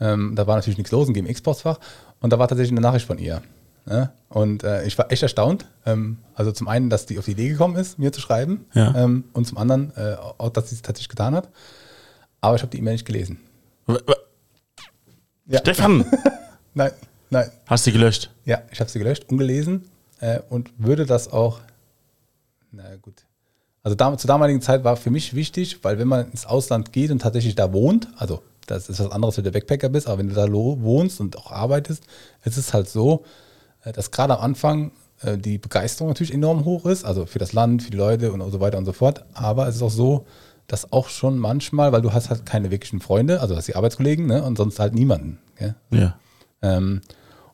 [0.00, 1.78] Ähm, da war natürlich nichts los, ein GMX-Postfach
[2.20, 3.42] und da war tatsächlich eine Nachricht von ihr.
[3.86, 4.12] Ne?
[4.28, 5.66] Und äh, ich war echt erstaunt.
[5.84, 8.94] Ähm, also zum einen, dass die auf die Idee gekommen ist, mir zu schreiben ja.
[8.96, 11.48] ähm, und zum anderen äh, auch, dass sie es tatsächlich getan hat.
[12.40, 13.40] Aber ich habe die E-Mail nicht gelesen.
[15.46, 15.58] Ja.
[15.58, 16.04] Stefan!
[16.74, 16.92] nein,
[17.30, 17.50] nein.
[17.66, 18.30] Hast du sie gelöscht?
[18.44, 19.88] Ja, ich habe sie gelöscht, ungelesen
[20.20, 21.60] äh, und würde das auch.
[22.70, 23.24] Na gut.
[23.82, 27.10] Also da, zur damaligen Zeit war für mich wichtig, weil wenn man ins Ausland geht
[27.10, 30.28] und tatsächlich da wohnt, also das ist was anderes, wenn du Backpacker bist, aber wenn
[30.28, 32.04] du da wohnst und auch arbeitest,
[32.44, 33.24] ist es halt so,
[33.90, 37.82] dass gerade am Anfang äh, die Begeisterung natürlich enorm hoch ist, also für das Land,
[37.82, 39.24] für die Leute und so weiter und so fort.
[39.34, 40.26] Aber es ist auch so,
[40.66, 44.26] das auch schon manchmal, weil du hast halt keine wirklichen Freunde, also hast die Arbeitskollegen,
[44.26, 45.38] ne, und sonst halt niemanden.
[45.56, 45.74] Gell?
[45.90, 46.18] Ja.
[46.62, 47.00] Ähm,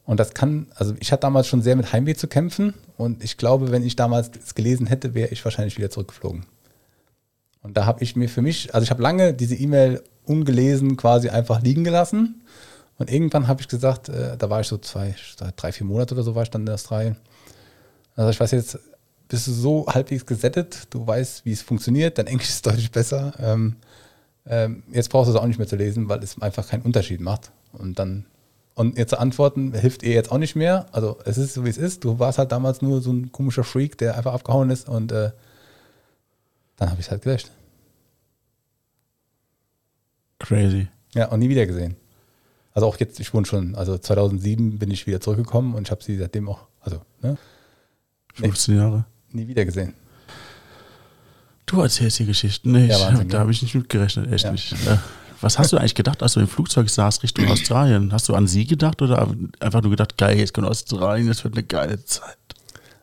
[0.04, 3.36] und das kann, also ich hatte damals schon sehr mit Heimweh zu kämpfen und ich
[3.36, 6.46] glaube, wenn ich damals es gelesen hätte, wäre ich wahrscheinlich wieder zurückgeflogen.
[7.62, 11.28] Und da habe ich mir für mich, also ich habe lange diese E-Mail ungelesen quasi
[11.28, 12.42] einfach liegen gelassen.
[12.98, 15.14] Und irgendwann habe ich gesagt, äh, da war ich so zwei,
[15.56, 17.16] drei, vier Monate oder so war ich dann in Australien.
[18.16, 18.78] Also ich weiß jetzt,
[19.28, 23.32] bist du so halbwegs gesettet, du weißt, wie es funktioniert, dein Englisch ist deutlich besser.
[23.38, 23.76] Ähm,
[24.46, 27.20] ähm, jetzt brauchst du es auch nicht mehr zu lesen, weil es einfach keinen Unterschied
[27.20, 27.52] macht.
[27.72, 28.24] Und dann,
[28.74, 30.86] und jetzt zu antworten, hilft ihr jetzt auch nicht mehr.
[30.90, 32.02] Also es ist so, wie es ist.
[32.02, 35.30] Du warst halt damals nur so ein komischer Freak, der einfach abgehauen ist und äh,
[36.76, 37.50] dann habe ich es halt gelöscht.
[40.38, 40.88] Crazy.
[41.14, 41.96] Ja, und nie wieder gesehen.
[42.74, 46.02] Also auch jetzt, ich wohne schon, also 2007 bin ich wieder zurückgekommen und ich habe
[46.02, 47.36] sie seitdem auch, also, ne?
[48.34, 49.94] 15 Jahre nie wieder gesehen.
[51.66, 52.72] Du erzählst die Geschichten.
[52.72, 54.52] Nee, ja, Wahnsinn, da habe ich nicht mitgerechnet, echt ja.
[54.52, 54.74] nicht.
[55.40, 58.12] Was hast du eigentlich gedacht, als du im Flugzeug saßt Richtung Australien?
[58.12, 59.28] Hast du an sie gedacht oder
[59.60, 62.38] einfach nur gedacht, geil, jetzt kommt Australien, das wird eine geile Zeit?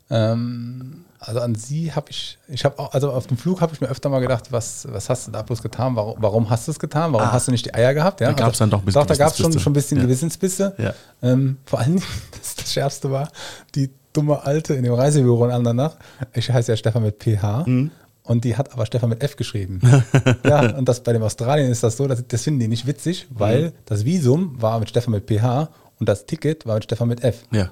[0.10, 3.82] Ähm, also an sie habe ich, ich habe auch, also auf dem Flug habe ich
[3.82, 5.96] mir öfter mal gedacht, was, was hast du da bloß getan?
[5.96, 7.14] Warum, warum hast du es getan?
[7.14, 8.22] Warum ah, hast du nicht die Eier gehabt?
[8.22, 9.72] Ja, da gab es also, dann doch ein bisschen Doch, da gab es schon, schon
[9.72, 10.04] ein bisschen ja.
[10.04, 10.76] Gewissensbisse.
[10.78, 10.94] Ja.
[11.22, 11.96] Ähm, vor allem,
[12.32, 13.30] das, das Schärfste war,
[13.76, 15.96] die dumme Alte in dem Reisebüro in Andernach.
[16.34, 17.66] Ich heiße ja Stefan mit PH.
[17.66, 17.92] Mhm.
[18.24, 19.80] Und die hat aber Stefan mit F geschrieben.
[20.44, 23.28] ja, und das bei dem Australien ist das so, dass, das finden die nicht witzig,
[23.30, 23.72] weil mhm.
[23.86, 27.44] das Visum war mit Stefan mit PH und das Ticket war mit Stefan mit F.
[27.52, 27.70] Ja.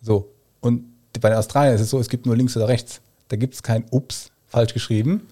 [0.00, 0.32] So.
[0.60, 0.84] Und
[1.18, 3.00] bei den Australiern ist es so, es gibt nur links oder rechts.
[3.28, 5.28] Da gibt es kein Ups, falsch geschrieben.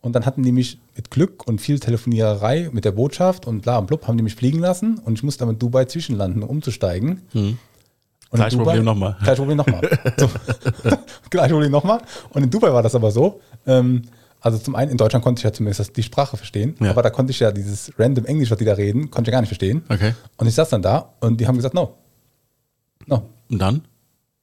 [0.00, 3.78] Und dann hatten die mich mit Glück und viel Telefoniererei mit der Botschaft und bla
[3.78, 6.50] und blub, haben die mich fliegen lassen und ich musste dann mit Dubai zwischenlanden, um
[6.50, 7.22] umzusteigen.
[7.32, 7.58] Mhm.
[8.30, 9.16] Und gleich Dubai, Problem nochmal.
[9.22, 9.98] Gleich Problem nochmal.
[10.18, 10.30] so,
[11.30, 12.00] gleich Problem nochmal.
[12.30, 13.40] Und in Dubai war das aber so.
[13.66, 14.02] Ähm,
[14.40, 16.90] also zum einen in Deutschland konnte ich ja zumindest die Sprache verstehen, ja.
[16.90, 19.36] aber da konnte ich ja dieses random Englisch, was die da reden, konnte ich ja
[19.36, 19.82] gar nicht verstehen.
[19.88, 20.14] Okay.
[20.36, 21.94] Und ich saß dann da und die haben gesagt, no.
[23.06, 23.24] No.
[23.50, 23.82] Und dann?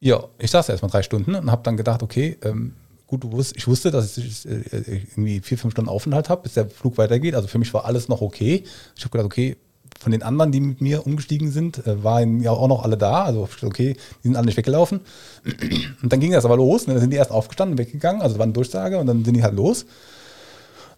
[0.05, 2.73] Ja, ich saß erst mal drei Stunden und habe dann gedacht, okay, ähm,
[3.07, 3.25] gut,
[3.55, 7.33] ich wusste, dass ich äh, irgendwie vier, fünf Stunden Aufenthalt habe, bis der Flug weitergeht.
[7.33, 8.63] Also für mich war alles noch okay.
[8.95, 9.57] Ich habe gedacht, okay,
[9.99, 13.23] von den anderen, die mit mir umgestiegen sind, äh, waren ja auch noch alle da.
[13.23, 14.99] Also, okay, die sind alle nicht weggelaufen.
[16.03, 16.85] Und dann ging das aber los.
[16.85, 16.93] Ne?
[16.93, 18.21] Dann sind die erst aufgestanden, weggegangen.
[18.21, 18.99] Also, war eine Durchsage.
[18.99, 19.87] Und dann sind die halt los.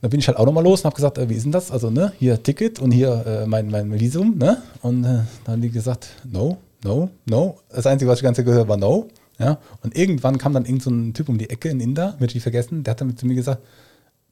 [0.01, 1.71] Dann bin ich halt auch nochmal los und habe gesagt, äh, wie ist denn das?
[1.71, 4.37] Also, ne, hier Ticket und hier äh, mein, mein Visum.
[4.37, 4.61] Ne?
[4.81, 7.59] Und äh, dann haben die gesagt, no, no, no.
[7.69, 9.07] Das Einzige, was ich ganz gehört habe, war no.
[9.39, 9.59] Ja?
[9.83, 12.41] Und irgendwann kam dann irgend so ein Typ um die Ecke in Inder, wird ich
[12.41, 13.61] vergessen, der hat dann zu mir gesagt,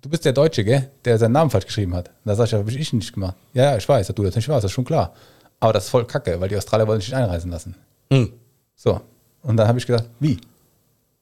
[0.01, 2.09] du bist der Deutsche, gell, der seinen Namen falsch geschrieben hat.
[2.09, 3.35] Und da sag ich, ja, habe ich nicht gemacht.
[3.53, 5.13] Ja, ja, ich weiß, dass du das nicht warst, das ist schon klar.
[5.59, 7.75] Aber das ist voll kacke, weil die Australier wollen dich nicht einreisen lassen.
[8.09, 8.33] Mhm.
[8.75, 9.01] So.
[9.41, 10.39] Und dann habe ich gedacht, wie?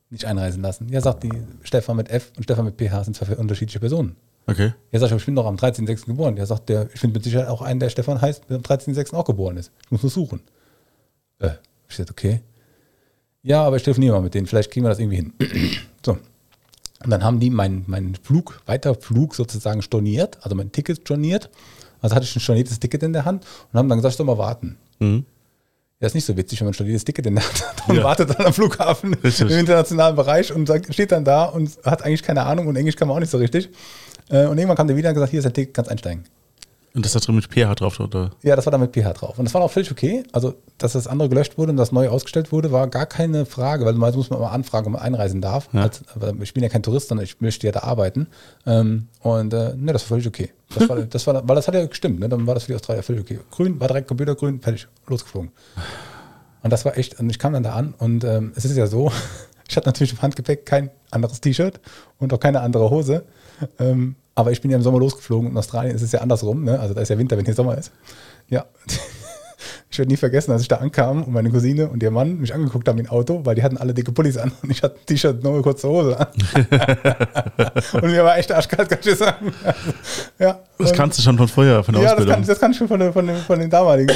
[0.10, 0.90] Nicht einreisen lassen.
[0.90, 1.32] Ja, sagt die
[1.64, 4.16] Stefan mit F und Stefan mit PH sind zwei unterschiedliche Personen.
[4.46, 4.74] Okay.
[4.92, 6.06] Ja, sag ich, ich bin doch am 13.06.
[6.06, 6.38] geboren.
[6.38, 9.14] Ja, sagt der, ich finde mit Sicherheit auch einen, der Stefan heißt, der am 13.06.
[9.14, 9.72] auch geboren ist.
[9.86, 10.42] Ich muss nur suchen.
[11.40, 11.52] Äh,
[11.90, 12.42] ich sagte, okay.
[13.42, 15.34] Ja, aber ich telefoniere mal mit denen, vielleicht kriegen wir das irgendwie hin.
[16.06, 16.18] so.
[17.04, 21.50] Und dann haben die meinen mein Flug, Weiterflug sozusagen storniert, also mein Ticket storniert.
[22.02, 24.26] Also hatte ich ein storniertes Ticket in der Hand und haben dann gesagt, ich soll
[24.26, 24.78] mal warten.
[25.00, 25.26] Mhm.
[26.00, 27.96] Ja, ist nicht so witzig, wenn man ein storniertes Ticket in der Hand hat und
[27.96, 28.04] ja.
[28.04, 29.50] wartet dann am Flughafen richtig.
[29.50, 33.08] im internationalen Bereich und steht dann da und hat eigentlich keine Ahnung und Englisch kann
[33.08, 33.70] man auch nicht so richtig.
[34.30, 36.24] Äh, und irgendwann kam der wieder und gesagt, hier ist ein Ticket, kannst einsteigen.
[36.96, 38.30] Und das hat drin mit pH drauf, oder?
[38.44, 39.40] Ja, das war da mit pH drauf.
[39.40, 40.24] Und das war auch völlig okay.
[40.32, 43.84] Also, dass das andere gelöscht wurde und das neue ausgestellt wurde, war gar keine Frage,
[43.86, 45.70] weil meistens muss man mal anfragen, ob man einreisen darf.
[45.74, 45.82] Ja.
[45.82, 46.04] Als,
[46.42, 48.28] ich bin ja kein Tourist, sondern ich möchte ja da arbeiten.
[48.68, 50.52] Ähm, und äh, ne, das war völlig okay.
[50.76, 52.30] Das war, das war, weil das hat ja gestimmt, ne?
[52.30, 53.40] Dann war das für die Australier völlig okay.
[53.50, 55.52] Grün, war direkt Computergrün, fertig, losgeflogen.
[56.62, 58.86] Und das war echt, und ich kam dann da an und ähm, es ist ja
[58.86, 59.12] so,
[59.68, 61.80] ich hatte natürlich im Handgepäck kein anderes T-Shirt
[62.20, 63.26] und auch keine andere Hose.
[63.80, 66.64] Ähm, aber ich bin ja im Sommer losgeflogen und in Australien ist es ja andersrum.
[66.64, 66.80] Ne?
[66.80, 67.92] Also da ist ja Winter, wenn hier Sommer ist.
[68.50, 68.66] Ja.
[69.90, 72.52] Ich werde nie vergessen, als ich da ankam und meine Cousine und ihr Mann mich
[72.52, 75.06] angeguckt haben im Auto, weil die hatten alle dicke Pullis an und ich hatte ein
[75.06, 76.28] T-Shirt, nur eine kurze Hose an.
[78.02, 79.54] und mir war echt arschkalt, kann ich sagen.
[80.40, 80.60] ja.
[80.80, 82.34] Das kannst du schon von früher, von der ja, Ausbildung.
[82.34, 84.10] Ja, das, das kann ich schon von, von, dem, von dem damaligen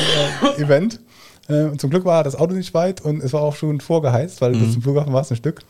[0.58, 1.00] äh, Event.
[1.48, 4.42] Äh, und zum Glück war das Auto nicht weit und es war auch schon vorgeheizt,
[4.42, 4.60] weil mhm.
[4.62, 5.62] bis zum Flughafen war es ein Stück.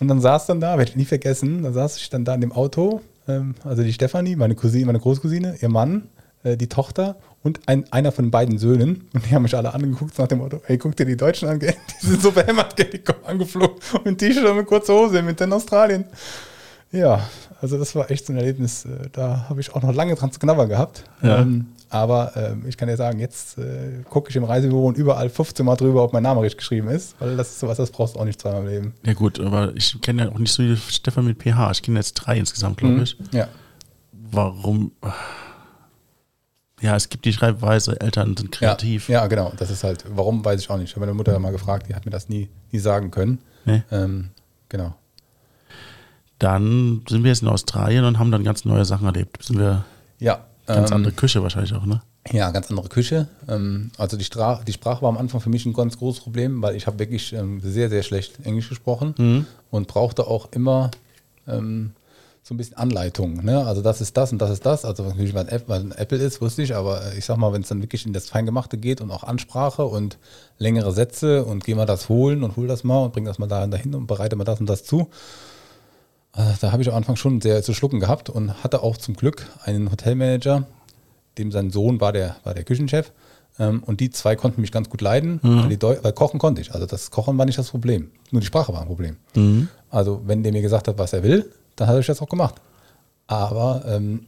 [0.00, 2.40] Und dann saß dann da, werde ich nie vergessen, dann saß ich dann da in
[2.40, 3.11] dem Auto ähm,
[3.64, 6.08] also die Stefanie, meine Cousine, meine Großcousine, ihr Mann,
[6.42, 9.08] äh, die Tochter und ein, einer von beiden Söhnen.
[9.12, 11.60] Und die haben mich alle angeguckt nach dem Motto, hey, guck dir die Deutschen an,
[11.60, 15.52] die sind so behämmert, die kommen angeflogen mit T-Shirt und mit kurzer Hose mit in
[15.52, 16.04] Australien.
[16.90, 17.28] Ja,
[17.60, 20.32] also das war echt so ein Erlebnis, äh, da habe ich auch noch lange dran
[20.32, 21.04] zu knabbern gehabt.
[21.22, 21.40] Ja.
[21.40, 25.28] Ähm, aber ähm, ich kann dir sagen, jetzt äh, gucke ich im Reisebüro und überall
[25.28, 28.16] 15 Mal drüber, ob mein Name richtig geschrieben ist, weil das ist sowas, das brauchst
[28.16, 28.94] du auch nicht zweimal im Leben.
[29.04, 31.70] Ja gut, aber ich kenne ja auch nicht so viele Stefan mit PH.
[31.72, 33.02] Ich kenne jetzt drei insgesamt, glaube mhm.
[33.02, 33.18] ich.
[33.32, 33.48] Ja.
[34.12, 34.92] Warum?
[36.80, 39.10] Ja, es gibt die Schreibweise, Eltern sind kreativ.
[39.10, 39.52] Ja, ja, genau.
[39.58, 40.88] Das ist halt, warum weiß ich auch nicht.
[40.88, 43.38] Ich habe meine Mutter mal gefragt, die hat mir das nie, nie sagen können.
[43.66, 43.82] Nee.
[43.90, 44.30] Ähm,
[44.70, 44.94] genau.
[46.38, 49.42] Dann sind wir jetzt in Australien und haben dann ganz neue Sachen erlebt.
[49.42, 49.84] Sind wir
[50.18, 52.02] ja, Ganz ähm, andere Küche wahrscheinlich auch, ne?
[52.30, 53.28] Ja, ganz andere Küche.
[53.48, 56.62] Ähm, also die, Stra die Sprache war am Anfang für mich ein ganz großes Problem,
[56.62, 59.46] weil ich habe wirklich ähm, sehr, sehr schlecht Englisch gesprochen mhm.
[59.70, 60.90] und brauchte auch immer
[61.48, 61.92] ähm,
[62.44, 63.44] so ein bisschen Anleitung.
[63.44, 63.64] Ne?
[63.64, 64.84] Also das ist das und das ist das.
[64.84, 67.68] Also natürlich, was ein Apple ist, wusste ich, aber äh, ich sag mal, wenn es
[67.68, 70.18] dann wirklich in das Feingemachte geht und auch Ansprache und
[70.58, 73.46] längere Sätze und geh mal das holen und hol das mal und bring das mal
[73.48, 75.08] da dahin und bereite mal das und das zu.
[76.36, 79.14] Äh, da habe ich am Anfang schon sehr zu schlucken gehabt und hatte auch zum
[79.14, 80.66] Glück einen Hotelmanager,
[81.38, 83.12] dem sein Sohn war der, war der Küchenchef.
[83.58, 85.76] Ähm, und die zwei konnten mich ganz gut leiden, mhm.
[85.80, 86.72] weil, weil, kochen konnte ich.
[86.72, 88.10] Also das Kochen war nicht das Problem.
[88.30, 89.16] Nur die Sprache war ein Problem.
[89.34, 89.68] Mhm.
[89.90, 92.54] Also wenn der mir gesagt hat, was er will, dann habe ich das auch gemacht.
[93.26, 94.22] Aber ähm,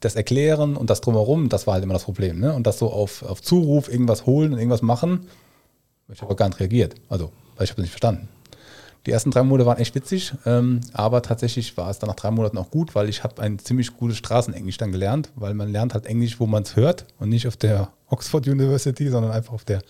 [0.00, 2.40] das Erklären und das Drumherum, das war halt immer das Problem.
[2.40, 2.54] Ne?
[2.54, 5.26] Und das so auf, auf Zuruf irgendwas holen und irgendwas machen,
[6.12, 6.94] ich habe gar nicht reagiert.
[7.08, 8.28] Also, weil ich habe es nicht verstanden.
[9.06, 12.30] Die ersten drei Monate waren echt witzig, ähm, aber tatsächlich war es dann nach drei
[12.30, 15.94] Monaten auch gut, weil ich habe ein ziemlich gutes Straßenenglisch dann gelernt, weil man lernt
[15.94, 19.64] halt Englisch, wo man es hört und nicht auf der Oxford University, sondern einfach auf
[19.64, 19.80] der,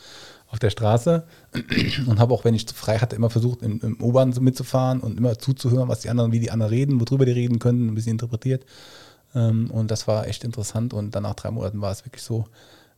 [0.49, 1.25] auf der Straße.
[2.07, 5.39] Und habe auch, wenn ich frei hatte, immer versucht, im, im U-Bahn mitzufahren und immer
[5.39, 8.65] zuzuhören, was die anderen, wie die anderen reden, worüber die reden können, ein bisschen interpretiert.
[9.35, 10.93] Ähm, und das war echt interessant.
[10.93, 12.47] Und dann nach drei Monaten war es wirklich so,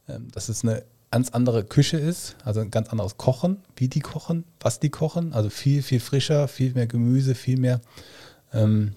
[0.08, 0.82] ähm, dass es eine
[1.12, 5.34] ganz andere Küche ist, also ein ganz anderes Kochen, wie die kochen, was die kochen,
[5.34, 7.82] also viel, viel frischer, viel mehr Gemüse, viel mehr,
[8.54, 8.94] ähm,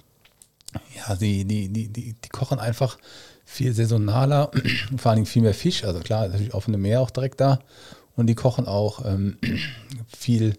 [0.95, 2.97] ja, die, die, die, die, die kochen einfach
[3.43, 4.49] viel saisonaler,
[4.97, 7.59] vor allen Dingen viel mehr Fisch, also klar, natürlich offene Meer auch direkt da.
[8.16, 9.38] Und die kochen auch ähm,
[10.07, 10.57] viel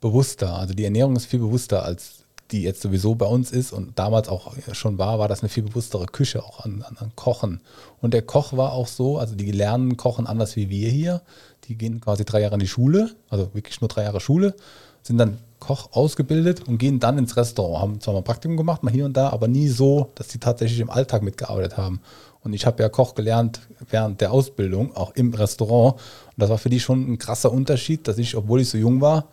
[0.00, 3.98] bewusster, also die Ernährung ist viel bewusster als die jetzt sowieso bei uns ist und
[3.98, 7.60] damals auch schon war, war das eine viel bewusstere Küche auch an, an, an, Kochen.
[8.00, 11.22] Und der Koch war auch so, also die lernen Kochen anders wie wir hier.
[11.64, 14.54] Die gehen quasi drei Jahre in die Schule, also wirklich nur drei Jahre Schule,
[15.02, 17.82] sind dann Koch ausgebildet und gehen dann ins Restaurant.
[17.82, 20.80] Haben zwar mal Praktikum gemacht, mal hier und da, aber nie so, dass sie tatsächlich
[20.80, 22.00] im Alltag mitgearbeitet haben.
[22.44, 25.94] Und ich habe ja Koch gelernt während der Ausbildung, auch im Restaurant.
[25.94, 29.00] Und das war für die schon ein krasser Unterschied, dass ich, obwohl ich so jung
[29.00, 29.26] war,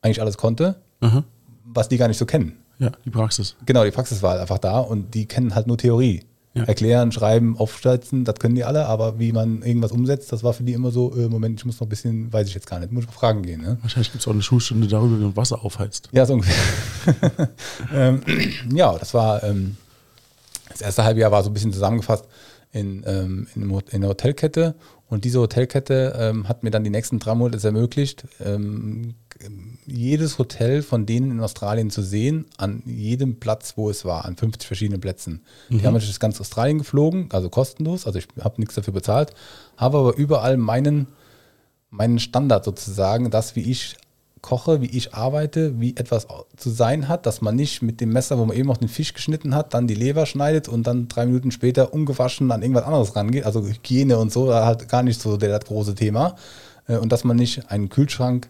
[0.00, 0.76] eigentlich alles konnte.
[1.00, 1.24] Mhm
[1.66, 2.52] was die gar nicht so kennen.
[2.78, 3.56] Ja, die Praxis.
[3.64, 6.24] Genau, die Praxis war halt einfach da und die kennen halt nur Theorie.
[6.54, 6.64] Ja.
[6.64, 10.62] Erklären, schreiben, aufschätzen, das können die alle, aber wie man irgendwas umsetzt, das war für
[10.62, 12.90] die immer so, äh, Moment, ich muss noch ein bisschen, weiß ich jetzt gar nicht,
[12.92, 13.60] muss ich mal fragen gehen.
[13.60, 13.76] Ne?
[13.82, 16.08] Wahrscheinlich gibt es auch eine Schulstunde darüber, wie man Wasser aufheizt.
[16.12, 17.50] Ja, so ungefähr.
[17.94, 18.22] ähm,
[18.74, 19.76] ja, das war, ähm,
[20.70, 22.24] das erste halbe Jahr war so ein bisschen zusammengefasst
[22.72, 24.76] in, ähm, in, in der Hotelkette
[25.08, 29.14] und diese Hotelkette ähm, hat mir dann die nächsten drei Monate es ermöglicht, ähm,
[29.86, 34.36] jedes Hotel von denen in Australien zu sehen, an jedem Platz, wo es war, an
[34.36, 35.42] 50 verschiedenen Plätzen.
[35.68, 35.78] Mhm.
[35.78, 39.32] Die haben durch ganz Australien geflogen, also kostenlos, also ich habe nichts dafür bezahlt,
[39.76, 41.06] habe aber überall meinen,
[41.90, 43.96] meinen Standard sozusagen, das, wie ich
[44.42, 48.38] koche, wie ich arbeite, wie etwas zu sein hat, dass man nicht mit dem Messer,
[48.38, 51.26] wo man eben noch den Fisch geschnitten hat, dann die Leber schneidet und dann drei
[51.26, 53.44] Minuten später ungewaschen an irgendwas anderes rangeht.
[53.44, 56.36] Also Hygiene und so, da halt gar nicht so der, das große Thema.
[56.86, 58.48] Äh, und dass man nicht einen Kühlschrank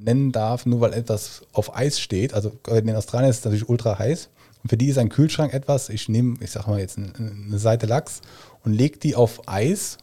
[0.00, 2.34] nennen darf, nur weil etwas auf Eis steht.
[2.34, 4.28] Also in Australien ist es natürlich ultra heiß.
[4.62, 7.86] Und für die ist ein Kühlschrank etwas, ich nehme, ich sag mal jetzt eine, Seite
[7.86, 8.20] Lachs
[8.64, 9.98] und lege die auf Eis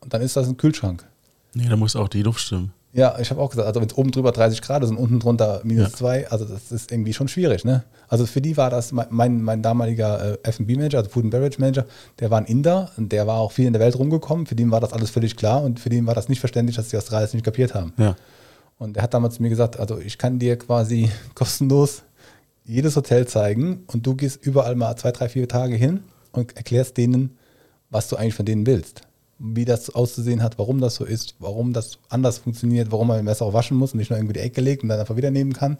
[0.00, 1.06] und dann ist das ein Kühlschrank.
[1.54, 2.72] Nee, da muss auch die Luft stimmen.
[2.92, 5.20] Ja, ich habe auch gesagt, also wenn es oben drüber 30 Grad ist und unten
[5.20, 6.28] drunter minus 2, ja.
[6.28, 7.64] also das ist irgendwie schon schwierig.
[7.64, 7.84] Ne?
[8.08, 11.86] Also für die war das mein, mein damaliger äh, FB-Manager, also Food and Beverage Manager,
[12.18, 14.46] der war ein Inder und der war auch viel in der Welt rumgekommen.
[14.46, 16.88] Für den war das alles völlig klar und für den war das nicht verständlich, dass
[16.88, 17.92] die Australier es nicht kapiert haben.
[17.96, 18.16] Ja.
[18.80, 22.02] Und er hat damals zu mir gesagt, also ich kann dir quasi kostenlos
[22.64, 26.02] jedes Hotel zeigen und du gehst überall mal zwei, drei, vier Tage hin
[26.32, 27.38] und erklärst denen,
[27.90, 29.02] was du eigentlich von denen willst
[29.40, 33.24] wie das auszusehen hat, warum das so ist, warum das anders funktioniert, warum man ein
[33.24, 35.30] Messer auch waschen muss und nicht nur irgendwie die Ecke legt und dann einfach wieder
[35.30, 35.78] nehmen kann.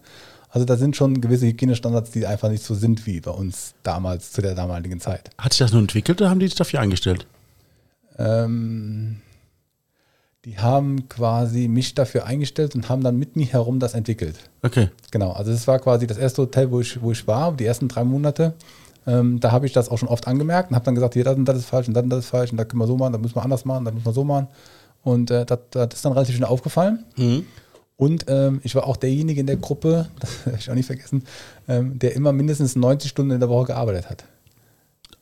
[0.49, 4.33] Also da sind schon gewisse Hygienestandards, die einfach nicht so sind wie bei uns damals,
[4.33, 5.31] zu der damaligen Zeit.
[5.39, 7.27] Hat sich das nur entwickelt oder haben die sich dafür eingestellt?
[8.19, 9.21] Ähm,
[10.45, 14.37] die haben quasi mich dafür eingestellt und haben dann mit mir herum das entwickelt.
[14.63, 14.89] Okay.
[15.11, 17.89] Genau, also das war quasi das erste Hotel, wo ich, wo ich war, die ersten
[17.89, 18.55] drei Monate.
[19.07, 21.37] Ähm, da habe ich das auch schon oft angemerkt und habe dann gesagt, hier, das
[21.37, 22.97] und das ist falsch und das und das ist falsch und da können wir so
[22.97, 24.49] machen, da müssen wir anders machen, da müssen wir so machen.
[25.03, 27.05] Und äh, das, das, ist dann relativ schnell aufgefallen.
[27.17, 27.47] Mhm.
[27.97, 31.25] Und ähm, ich war auch derjenige in der Gruppe, das habe ich auch nicht vergessen,
[31.69, 34.25] ähm, der immer mindestens 90 Stunden in der Woche gearbeitet hat.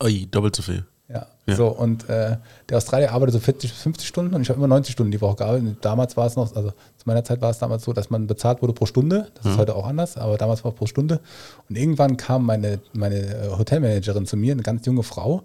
[0.02, 0.84] Ui, doppelt so viel.
[1.08, 1.56] Ja, ja.
[1.56, 2.36] so und äh,
[2.68, 5.20] der Australier arbeitet so 40 bis 50 Stunden und ich habe immer 90 Stunden die
[5.22, 5.78] Woche gearbeitet.
[5.80, 8.60] damals war es noch, also zu meiner Zeit war es damals so, dass man bezahlt
[8.60, 9.28] wurde pro Stunde.
[9.34, 9.50] Das mhm.
[9.52, 11.20] ist heute auch anders, aber damals war es pro Stunde.
[11.68, 15.44] Und irgendwann kam meine, meine äh, Hotelmanagerin zu mir, eine ganz junge Frau,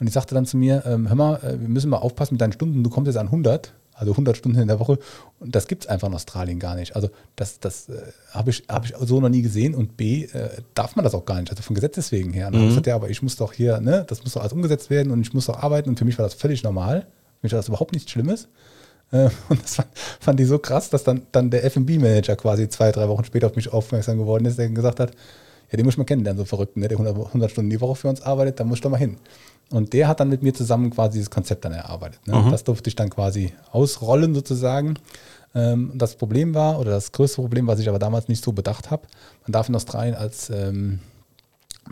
[0.00, 2.40] und die sagte dann zu mir, ähm, hör mal, äh, wir müssen mal aufpassen mit
[2.40, 4.98] deinen Stunden, du kommst jetzt an 100 also 100 Stunden in der Woche.
[5.38, 6.96] Und das gibt es einfach in Australien gar nicht.
[6.96, 9.74] Also das, das äh, habe ich, hab ich so noch nie gesehen.
[9.74, 12.48] Und B, äh, darf man das auch gar nicht, also von Gesetzes wegen her.
[12.48, 12.68] Und mhm.
[12.68, 15.20] gesagt, ja, aber ich muss doch hier, ne, das muss doch alles umgesetzt werden und
[15.20, 15.88] ich muss doch arbeiten.
[15.88, 17.02] Und für mich war das völlig normal.
[17.40, 18.48] Für mich war das überhaupt nichts Schlimmes.
[19.12, 19.88] Äh, und das fand,
[20.20, 23.56] fand ich so krass, dass dann, dann der FB-Manager quasi zwei, drei Wochen später auf
[23.56, 25.12] mich aufmerksam geworden ist, der gesagt hat,
[25.70, 26.88] ja, den muss ich mal kennenlernen, so verrückt, ne?
[26.88, 29.16] der 100, 100 Stunden die Woche für uns arbeitet, da muss ich doch mal hin.
[29.74, 32.24] Und der hat dann mit mir zusammen quasi dieses Konzept dann erarbeitet.
[32.28, 32.36] Ne?
[32.36, 32.50] Mhm.
[32.52, 34.94] Das durfte ich dann quasi ausrollen sozusagen.
[35.52, 38.92] Ähm, das Problem war, oder das größte Problem, was ich aber damals nicht so bedacht
[38.92, 39.02] habe,
[39.42, 41.00] man darf in Australien als ähm,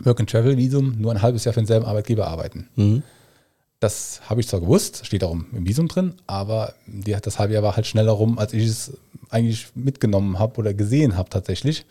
[0.01, 2.69] Work-and-Travel-Visum nur ein halbes Jahr für denselben Arbeitgeber arbeiten.
[2.77, 3.03] Mhm.
[3.81, 7.63] Das habe ich zwar gewusst, steht auch im Visum drin, aber die, das halbe Jahr
[7.63, 8.93] war halt schneller rum, als ich es
[9.29, 11.85] eigentlich mitgenommen habe oder gesehen habe tatsächlich.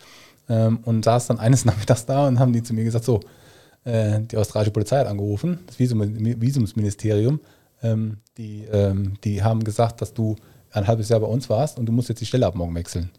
[0.49, 3.19] Ähm, und saß dann eines Nachmittags da und haben die zu mir gesagt, so,
[3.85, 6.01] äh, die australische Polizei hat angerufen, das Visum,
[6.41, 7.39] Visumsministerium.
[7.81, 10.35] Ähm, die, ähm, die haben gesagt, dass du
[10.71, 13.11] ein halbes Jahr bei uns warst und du musst jetzt die Stelle ab morgen wechseln.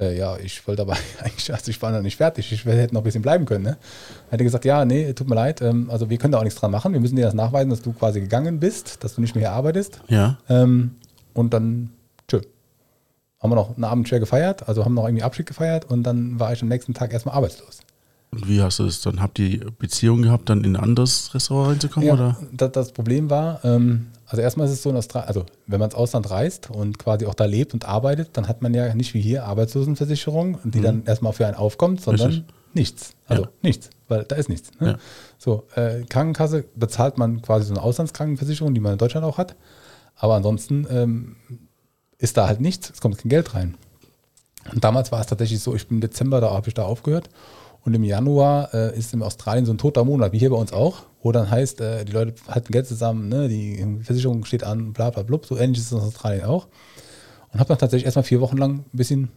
[0.00, 3.02] Äh, ja, ich wollte aber eigentlich, also ich war noch nicht fertig, ich hätte noch
[3.02, 3.64] ein bisschen bleiben können.
[3.64, 3.76] Ne?
[4.30, 6.70] Hätte gesagt, ja, nee, tut mir leid, ähm, also wir können da auch nichts dran
[6.70, 9.48] machen, wir müssen dir das nachweisen, dass du quasi gegangen bist, dass du nicht mehr
[9.48, 10.00] hier arbeitest.
[10.08, 10.38] Ja.
[10.48, 10.96] Ähm,
[11.34, 11.90] und dann,
[12.28, 12.40] tschö.
[13.38, 16.38] Haben wir noch einen Abend schwer gefeiert, also haben noch irgendwie Abschied gefeiert und dann
[16.38, 17.80] war ich am nächsten Tag erstmal arbeitslos.
[18.34, 19.20] Und wie hast du es dann?
[19.20, 22.08] Habt ihr Beziehungen gehabt, dann in ein anderes Restaurant reinzukommen?
[22.08, 22.36] Ja, oder?
[22.52, 25.90] Das, das Problem war, ähm, also erstmal ist es so in Australien, also wenn man
[25.90, 29.12] ins Ausland reist und quasi auch da lebt und arbeitet, dann hat man ja nicht
[29.12, 30.82] wie hier Arbeitslosenversicherung, die mhm.
[30.82, 32.46] dann erstmal für einen aufkommt, sondern Richtig.
[32.72, 33.14] nichts.
[33.26, 33.48] Also ja.
[33.60, 34.70] nichts, weil da ist nichts.
[34.80, 34.92] Ne?
[34.92, 34.98] Ja.
[35.36, 39.56] So, äh, Krankenkasse bezahlt man quasi so eine Auslandskrankenversicherung, die man in Deutschland auch hat.
[40.16, 41.36] Aber ansonsten ähm,
[42.16, 43.74] ist da halt nichts, es kommt kein Geld rein.
[44.72, 47.28] Und damals war es tatsächlich so, ich bin im Dezember, da habe ich da aufgehört
[47.84, 50.72] und im Januar äh, ist in Australien so ein toter Monat, wie hier bei uns
[50.72, 54.92] auch, wo dann heißt, äh, die Leute halten Geld zusammen, ne, die Versicherung steht an,
[54.92, 56.68] bla bla blub, so ähnlich ist es in Australien auch.
[57.52, 59.28] Und habe dann tatsächlich erstmal vier Wochen lang ein bisschen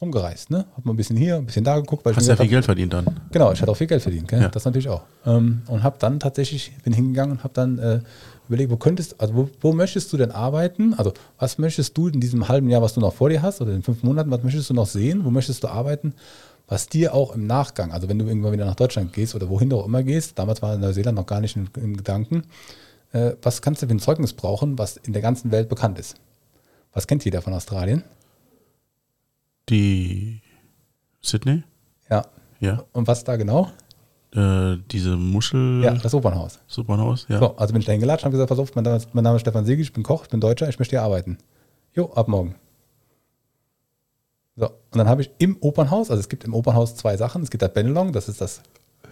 [0.00, 0.64] rumgereist, ne?
[0.76, 2.04] Hab mal ein bisschen hier, ein bisschen da geguckt.
[2.04, 3.20] Weil Hast ja viel hab, Geld verdient dann.
[3.32, 4.30] Genau, ich hatte auch viel Geld verdient?
[4.30, 4.48] Ja.
[4.48, 5.02] das natürlich auch.
[5.26, 8.00] Ähm, und habe dann tatsächlich, bin hingegangen und habe dann äh,
[8.48, 10.94] überlegt, wo könntest, also wo, wo, möchtest du denn arbeiten?
[10.94, 13.72] Also was möchtest du in diesem halben Jahr, was du noch vor dir hast, oder
[13.72, 15.24] in fünf Monaten, was möchtest du noch sehen?
[15.24, 16.14] Wo möchtest du arbeiten?
[16.68, 19.70] Was dir auch im Nachgang, also wenn du irgendwann wieder nach Deutschland gehst oder wohin
[19.70, 22.44] du auch immer gehst, damals war Neuseeland noch gar nicht im, im Gedanken,
[23.12, 26.16] äh, was kannst du für ein Zeugnis brauchen, was in der ganzen Welt bekannt ist?
[26.92, 28.04] Was kennt jeder von Australien?
[29.70, 30.42] Die
[31.22, 31.62] Sydney?
[32.10, 32.26] Ja.
[32.60, 32.84] Ja.
[32.92, 33.70] Und was da genau?
[34.34, 35.82] Äh, diese Muschel.
[35.82, 36.58] Ja, das Opernhaus.
[36.68, 37.38] Das Opernhaus, ja.
[37.38, 39.24] So, also bin ich da hingelatscht und habe gesagt, pass auf, mein Name, ist, mein
[39.24, 41.38] Name ist Stefan Siegel, ich bin Koch, ich bin Deutscher, ich möchte hier arbeiten.
[41.94, 42.56] Jo, ab morgen.
[44.58, 47.42] So, und dann habe ich im Opernhaus, also es gibt im Opernhaus zwei Sachen.
[47.42, 48.62] Es gibt das Benelong, das ist das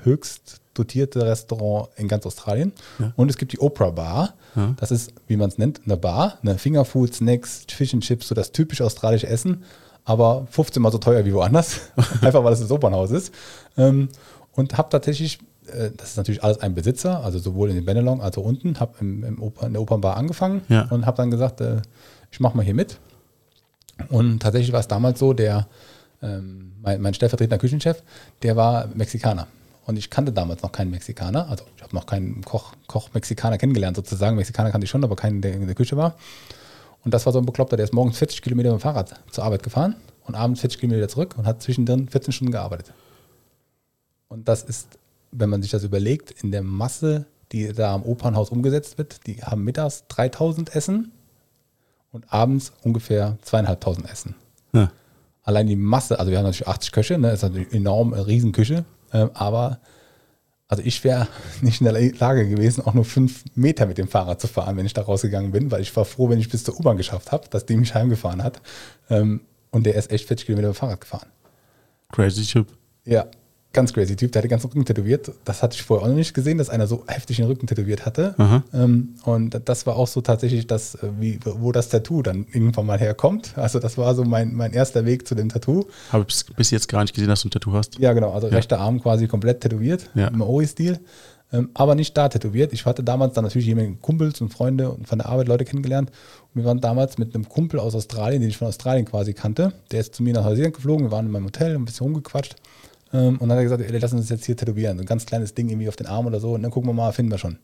[0.02, 2.72] höchst dotierte Restaurant in ganz Australien.
[2.98, 3.12] Ja.
[3.16, 4.34] Und es gibt die Opera Bar.
[4.54, 4.74] Ja.
[4.78, 8.34] Das ist, wie man es nennt, eine Bar, eine Fingerfood, Snacks, Fish and Chips, so
[8.34, 9.64] das typisch australische Essen,
[10.04, 11.80] aber 15 mal so teuer wie woanders.
[12.20, 13.32] Einfach weil es das Opernhaus ist.
[13.76, 14.08] Ähm,
[14.52, 18.20] und habe tatsächlich, äh, das ist natürlich alles ein Besitzer, also sowohl in den Benelong
[18.20, 20.88] als auch unten, habe im, im Oper, in der Opernbar angefangen ja.
[20.90, 21.82] und habe dann gesagt, äh,
[22.30, 22.98] ich mache mal hier mit.
[24.08, 25.66] Und tatsächlich war es damals so, der,
[26.22, 28.02] ähm, mein, mein stellvertretender Küchenchef,
[28.42, 29.46] der war Mexikaner.
[29.86, 31.48] Und ich kannte damals noch keinen Mexikaner.
[31.48, 34.36] Also ich habe noch keinen Koch, Koch Mexikaner kennengelernt sozusagen.
[34.36, 36.16] Mexikaner kannte ich schon, aber keinen, der in der Küche war.
[37.04, 39.44] Und das war so ein Bekloppter, der ist morgens 40 Kilometer mit dem Fahrrad zur
[39.44, 39.94] Arbeit gefahren
[40.24, 42.92] und abends 40 Kilometer zurück und hat zwischendrin 14 Stunden gearbeitet.
[44.26, 44.98] Und das ist,
[45.30, 49.40] wenn man sich das überlegt, in der Masse, die da am Opernhaus umgesetzt wird, die
[49.40, 51.12] haben mittags 3000 Essen
[52.12, 54.34] und abends ungefähr zweieinhalbtausend Essen.
[54.72, 54.90] Ja.
[55.42, 58.84] Allein die Masse, also wir haben natürlich 80 Köche, ne, ist natürlich enorm, eine Riesenküche,
[59.12, 59.80] äh, aber
[60.68, 61.28] also ich wäre
[61.60, 64.86] nicht in der Lage gewesen, auch nur fünf Meter mit dem Fahrrad zu fahren, wenn
[64.86, 67.48] ich da rausgegangen bin, weil ich war froh, wenn ich bis zur U-Bahn geschafft habe,
[67.48, 68.60] dass die mich heimgefahren hat.
[69.08, 71.28] Ähm, und der ist echt 40 Kilometer mit dem Fahrrad gefahren.
[72.12, 72.68] Crazy Typ.
[73.04, 73.26] Ja,
[73.76, 75.30] ganz crazy Typ, der hat den ganzen Rücken tätowiert.
[75.44, 78.04] Das hatte ich vorher auch noch nicht gesehen, dass einer so heftig den Rücken tätowiert
[78.04, 78.34] hatte.
[78.72, 82.86] Ähm, und das war auch so tatsächlich das, äh, wie, wo das Tattoo dann irgendwann
[82.86, 83.56] mal herkommt.
[83.56, 85.84] Also das war so mein, mein erster Weg zu dem Tattoo.
[86.10, 87.98] Habe ich bis jetzt gar nicht gesehen, dass du ein Tattoo hast.
[87.98, 88.32] Ja, genau.
[88.32, 88.54] Also ja.
[88.54, 90.28] rechter Arm quasi komplett tätowiert, ja.
[90.28, 90.98] im Maori-Stil.
[91.52, 92.72] Ähm, aber nicht da tätowiert.
[92.72, 96.10] Ich hatte damals dann natürlich Menge Kumpels und Freunde und von der Arbeit Leute kennengelernt.
[96.54, 99.72] Und wir waren damals mit einem Kumpel aus Australien, den ich von Australien quasi kannte.
[99.92, 101.06] Der ist zu mir nach Neuseeland geflogen.
[101.06, 102.56] Wir waren in meinem Hotel, ein bisschen rumgequatscht.
[103.16, 104.98] Ähm, und dann hat er gesagt, ey, lass uns jetzt hier tätowieren.
[104.98, 106.52] So ein ganz kleines Ding irgendwie auf den Arm oder so.
[106.52, 107.58] Und dann gucken wir mal, finden wir schon.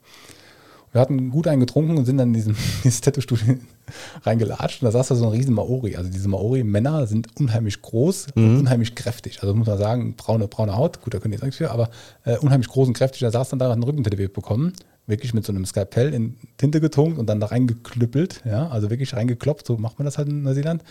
[0.92, 3.56] Wir hatten gut einen getrunken und sind dann in diesem, dieses Tattoo-Studio
[4.22, 4.82] reingelatscht.
[4.82, 5.96] Und da saß da so ein riesen Maori.
[5.96, 8.44] Also diese Maori-Männer sind unheimlich groß mhm.
[8.44, 9.42] und unheimlich kräftig.
[9.42, 11.02] Also muss man sagen, braune, braune Haut.
[11.02, 11.90] Gut, da können die jetzt nichts für, aber
[12.24, 13.20] äh, unheimlich groß und kräftig.
[13.20, 14.72] Da saß dann da einen Rücken tätowiert bekommen.
[15.06, 18.42] Wirklich mit so einem Skalpell in Tinte getunkt und dann da reingeknüppelt.
[18.44, 19.66] Ja, also wirklich reingeklopft.
[19.66, 20.82] So macht man das halt in Neuseeland.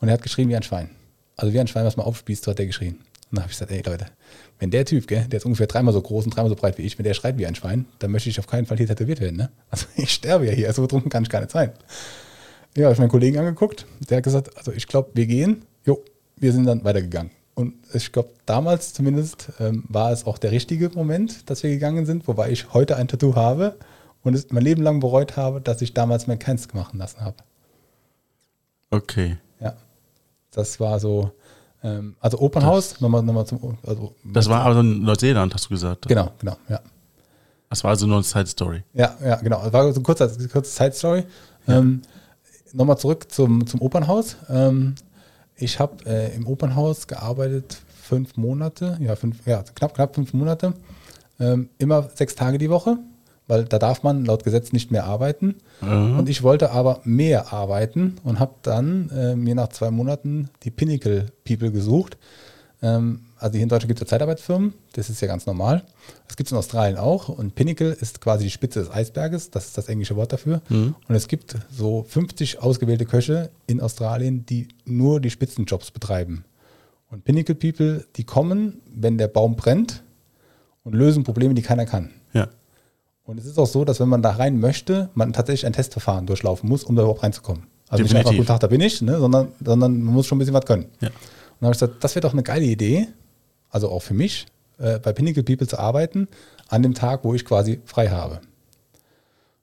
[0.00, 0.90] Und er hat geschrien wie ein Schwein.
[1.36, 3.00] Also wie ein Schwein, was man aufspießt, so hat er geschrien.
[3.30, 4.06] Und dann habe ich gesagt, ey Leute,
[4.58, 6.82] wenn der Typ, gell, der ist ungefähr dreimal so groß und dreimal so breit wie
[6.82, 9.20] ich, wenn der schreit wie ein Schwein, dann möchte ich auf keinen Fall hier tätowiert
[9.20, 9.36] werden.
[9.36, 9.50] Ne?
[9.70, 11.72] Also ich sterbe ja hier, so also betrunken kann ich gar nicht sein.
[12.76, 15.64] Ja, habe ich meinen Kollegen angeguckt, der hat gesagt, also ich glaube, wir gehen.
[15.84, 16.02] Jo,
[16.36, 17.30] wir sind dann weitergegangen.
[17.54, 22.06] Und ich glaube, damals zumindest ähm, war es auch der richtige Moment, dass wir gegangen
[22.06, 23.76] sind, wobei ich heute ein Tattoo habe
[24.22, 27.36] und es mein Leben lang bereut habe, dass ich damals mir keins machen lassen habe.
[28.90, 29.36] Okay.
[29.60, 29.76] Ja.
[30.50, 31.32] Das war so,
[31.82, 33.78] ähm, also Open House, nochmal, nochmal zum.
[33.86, 36.06] Also, das war also in Neuseeland, hast du gesagt.
[36.08, 36.80] Genau, genau, ja.
[37.68, 38.82] Das war also nur eine Side Story.
[38.94, 39.62] Ja, ja, genau.
[39.62, 41.24] Das war so eine kurze, kurze Side Story.
[41.66, 41.78] Ja.
[41.78, 42.02] Ähm,
[42.72, 44.36] nochmal zurück zum, zum Opernhaus.
[44.48, 44.96] Ähm,
[45.56, 50.74] ich habe äh, im Opernhaus gearbeitet fünf Monate, ja, fünf, ja, knapp, knapp fünf Monate.
[51.38, 52.98] Ähm, immer sechs Tage die Woche
[53.50, 55.56] weil da darf man laut Gesetz nicht mehr arbeiten.
[55.80, 56.18] Mhm.
[56.18, 60.70] Und ich wollte aber mehr arbeiten und habe dann äh, mir nach zwei Monaten die
[60.70, 62.16] Pinnacle People gesucht.
[62.80, 65.82] Ähm, also hier in Deutschland gibt es ja Zeitarbeitsfirmen, das ist ja ganz normal.
[66.28, 69.66] Das gibt es in Australien auch und Pinnacle ist quasi die Spitze des Eisberges, das
[69.66, 70.62] ist das englische Wort dafür.
[70.68, 70.94] Mhm.
[71.08, 76.44] Und es gibt so 50 ausgewählte Köche in Australien, die nur die Spitzenjobs betreiben.
[77.10, 80.04] Und Pinnacle People, die kommen, wenn der Baum brennt
[80.84, 82.10] und lösen Probleme, die keiner kann.
[82.32, 82.48] Ja.
[83.30, 86.26] Und es ist auch so, dass wenn man da rein möchte, man tatsächlich ein Testverfahren
[86.26, 87.62] durchlaufen muss, um da überhaupt reinzukommen.
[87.88, 88.12] Also Definitiv.
[88.12, 90.54] nicht einfach, guten Tag, da bin ich, ne, sondern, sondern man muss schon ein bisschen
[90.54, 90.86] was können.
[91.00, 91.10] Ja.
[91.10, 91.14] Und
[91.60, 93.06] dann habe ich gesagt, das wäre doch eine geile Idee,
[93.70, 94.46] also auch für mich,
[94.78, 96.26] äh, bei Pinnacle People zu arbeiten,
[96.70, 98.40] an dem Tag, wo ich quasi frei habe.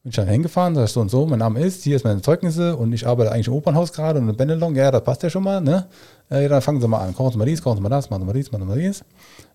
[0.04, 2.22] Bin ich dann hingefahren, sag ich so und so, mein Name ist, hier ist meine
[2.22, 5.30] Zeugnisse und ich arbeite eigentlich im Opernhaus gerade und in Benelong, ja, das passt ja
[5.30, 5.88] schon mal, ne?
[6.32, 8.10] Äh, ja, dann fangen Sie mal an, kochen Sie mal dies, kochen Sie mal das,
[8.10, 9.04] machen Sie mal dies, machen Sie mal dies.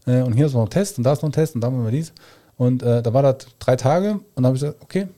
[0.04, 1.70] Äh, und hier ist noch ein Test und da ist noch ein Test und da
[1.70, 2.10] machen wir dies.
[2.10, 2.16] Und
[2.82, 5.09] äh, da war das drei Tage und dann habe ich gesagt, okay,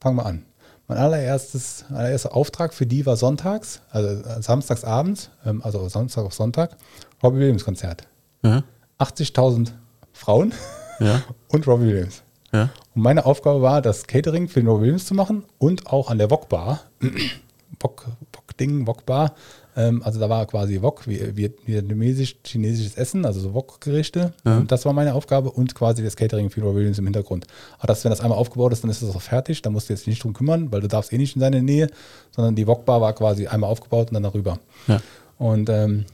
[0.00, 0.44] fangen wir an.
[0.88, 6.24] Mein allererstes, allererster Auftrag für die war sonntags, also äh, samstags abends, ähm, also Samstag
[6.24, 6.76] auf Sonntag,
[7.22, 8.06] Robbie Williams Konzert.
[8.42, 8.62] Ja.
[8.98, 9.72] 80.000
[10.12, 10.54] Frauen
[11.00, 11.22] ja.
[11.48, 12.22] und Robbie Williams.
[12.52, 12.70] Ja.
[12.94, 16.18] Und meine Aufgabe war, das Catering für den Robbie Williams zu machen und auch an
[16.18, 16.82] der Wok Bar,
[17.80, 23.40] Wok, Wok Ding, Wok Bar, Ähm, also da war quasi Wok, vietnamesisch, chinesisches Essen, also
[23.40, 24.32] so Wok-Gerichte.
[24.44, 24.60] Ja.
[24.66, 27.46] Das war meine Aufgabe und quasi das Catering für Williams im Hintergrund.
[27.78, 29.60] Aber das, wenn das einmal aufgebaut ist, dann ist das auch fertig.
[29.60, 31.88] Da musst du jetzt nicht drum kümmern, weil du darfst eh nicht in seine Nähe,
[32.30, 34.58] sondern die Wok-Bar war quasi einmal aufgebaut und dann darüber.
[34.88, 35.00] Ja.
[35.36, 36.06] Und ähm,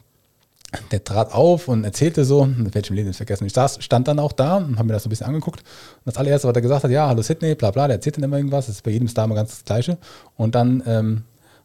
[0.90, 3.46] der trat auf und erzählte so, mit welchem Leben ist vergessen.
[3.46, 5.60] Ich saß, stand dann auch da und habe mir das so ein bisschen angeguckt.
[5.60, 8.24] Und das allererste, was er gesagt hat, ja, hallo Sydney, bla bla, der erzählt dann
[8.24, 9.98] immer irgendwas, das ist bei jedem Star immer ganz das Gleiche.
[10.36, 11.22] Und dann ähm,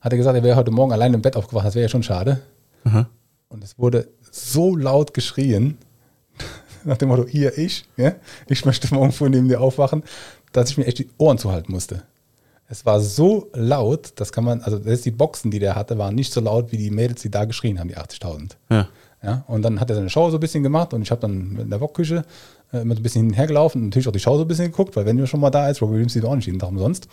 [0.08, 2.04] hat er gesagt, er wäre heute Morgen allein im Bett aufgewacht, das wäre ja schon
[2.04, 2.40] schade.
[2.86, 3.08] Mhm.
[3.50, 5.78] Und es wurde so laut geschrien,
[6.86, 8.14] nach dem Motto, hier ich, ja,
[8.48, 10.04] ich möchte morgen vor neben dir aufwachen,
[10.54, 12.04] dass ich mir echt die Ohren zuhalten musste.
[12.70, 16.16] Es war so laut, das kann man, also das die Boxen, die der hatte, waren
[16.16, 18.52] nicht so laut wie die Mädels, die da geschrien haben, die 80.000.
[18.70, 18.88] Ja.
[19.22, 19.44] ja.
[19.48, 21.70] Und dann hat er seine Show so ein bisschen gemacht und ich habe dann in
[21.70, 22.24] der Wokküche
[22.72, 24.96] äh, immer so ein bisschen hinhergelaufen und natürlich auch die Show so ein bisschen geguckt,
[24.96, 27.10] weil wenn du schon mal da ist, Robbie Williams sieht auch nicht jeden Tag umsonst.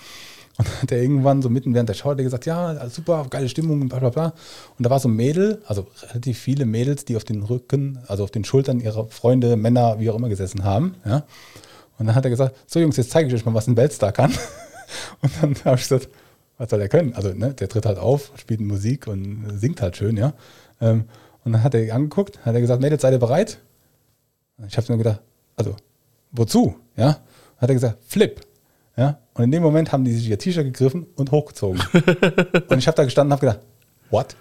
[0.56, 3.88] Und dann hat er irgendwann so mitten während der Show gesagt, ja, super, geile Stimmung
[3.88, 4.34] bla bla bla.
[4.78, 8.22] Und da war so ein Mädel, also relativ viele Mädels, die auf den Rücken, also
[8.22, 10.94] auf den Schultern ihrer Freunde, Männer, wie auch immer gesessen haben.
[11.04, 11.24] Ja.
[11.98, 14.12] Und dann hat er gesagt, so Jungs, jetzt zeige ich euch mal, was ein Weltstar
[14.12, 14.32] kann.
[15.22, 16.08] Und dann habe ich gesagt,
[16.58, 17.14] was soll er können?
[17.14, 20.34] Also ne, der tritt halt auf, spielt Musik und singt halt schön, ja.
[20.80, 21.04] Ähm,
[21.44, 23.58] und dann hat er angeguckt, hat er gesagt, Mädels, seid ihr bereit?
[24.68, 25.20] Ich habe nur gedacht,
[25.56, 25.74] also,
[26.30, 26.76] wozu?
[26.96, 27.20] Ja.
[27.58, 28.40] Hat er gesagt, Flip.
[28.96, 29.18] Ja.
[29.34, 31.80] Und in dem Moment haben die sich ihr T-Shirt gegriffen und hochgezogen.
[32.68, 33.60] und ich habe da gestanden und habe gedacht,
[34.10, 34.36] what?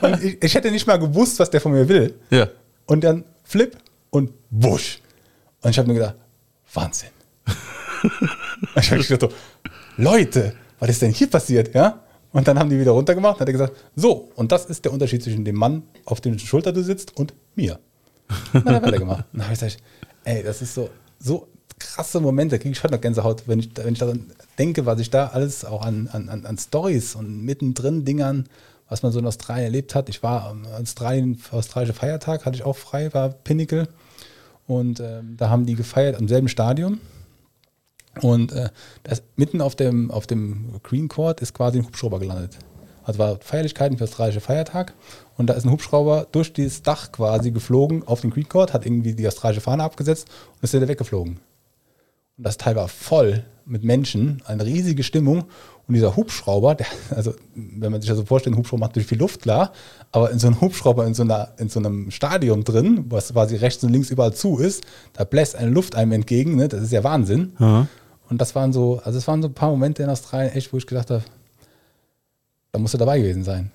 [0.02, 2.14] und ich, ich, hätte nicht mal gewusst, was der von mir will.
[2.30, 2.48] Ja.
[2.86, 3.76] Und dann Flip
[4.10, 5.00] und Wusch.
[5.62, 6.14] Und ich habe nur gedacht,
[6.72, 7.10] Wahnsinn.
[8.76, 9.28] ich habe gedacht, so,
[9.96, 11.74] Leute, was ist denn hier passiert?
[11.74, 12.00] Ja?
[12.32, 14.92] Und dann haben die wieder runtergemacht und hat er gesagt, so, und das ist der
[14.92, 17.80] Unterschied zwischen dem Mann, auf dem Schulter du sitzt, und mir.
[18.52, 19.24] Und dann hat er weitergemacht.
[19.32, 19.82] Und dann habe ich gesagt,
[20.24, 21.48] ey, das ist so, so
[21.80, 25.00] krasse Momente, da kriege ich heute noch Gänsehaut, wenn ich, wenn ich daran denke, was
[25.00, 28.48] ich da alles auch an, an, an Stories und mittendrin Dingern,
[28.88, 30.08] was man so in Australien erlebt hat.
[30.08, 33.88] Ich war am Australien, australischer Feiertag, hatte ich auch frei, war Pinnacle.
[34.66, 37.00] Und ähm, da haben die gefeiert am selben Stadion.
[38.20, 38.68] Und äh,
[39.02, 42.58] das, mitten auf dem, auf dem Green Court ist quasi ein Hubschrauber gelandet.
[43.04, 44.94] Also war Feierlichkeiten für australische Feiertag
[45.36, 48.84] und da ist ein Hubschrauber durch dieses Dach quasi geflogen auf den Green Court, hat
[48.84, 51.40] irgendwie die australische Fahne abgesetzt und ist wieder weggeflogen.
[52.40, 55.44] Und das Teil war voll mit Menschen, eine riesige Stimmung.
[55.86, 59.10] Und dieser Hubschrauber, der, also wenn man sich das so vorstellt, ein Hubschrauber macht natürlich
[59.10, 59.72] viel Luft, klar,
[60.10, 63.56] aber in so einem Hubschrauber, in so, einer, in so einem Stadion drin, was quasi
[63.56, 66.68] rechts und links überall zu ist, da bläst eine Luft einem entgegen, ne?
[66.68, 67.52] das ist ja Wahnsinn.
[67.58, 67.88] Mhm.
[68.30, 70.78] Und das waren so, also es waren so ein paar Momente in Australien, echt, wo
[70.78, 71.22] ich gedacht habe,
[72.72, 73.70] da musst du dabei gewesen sein.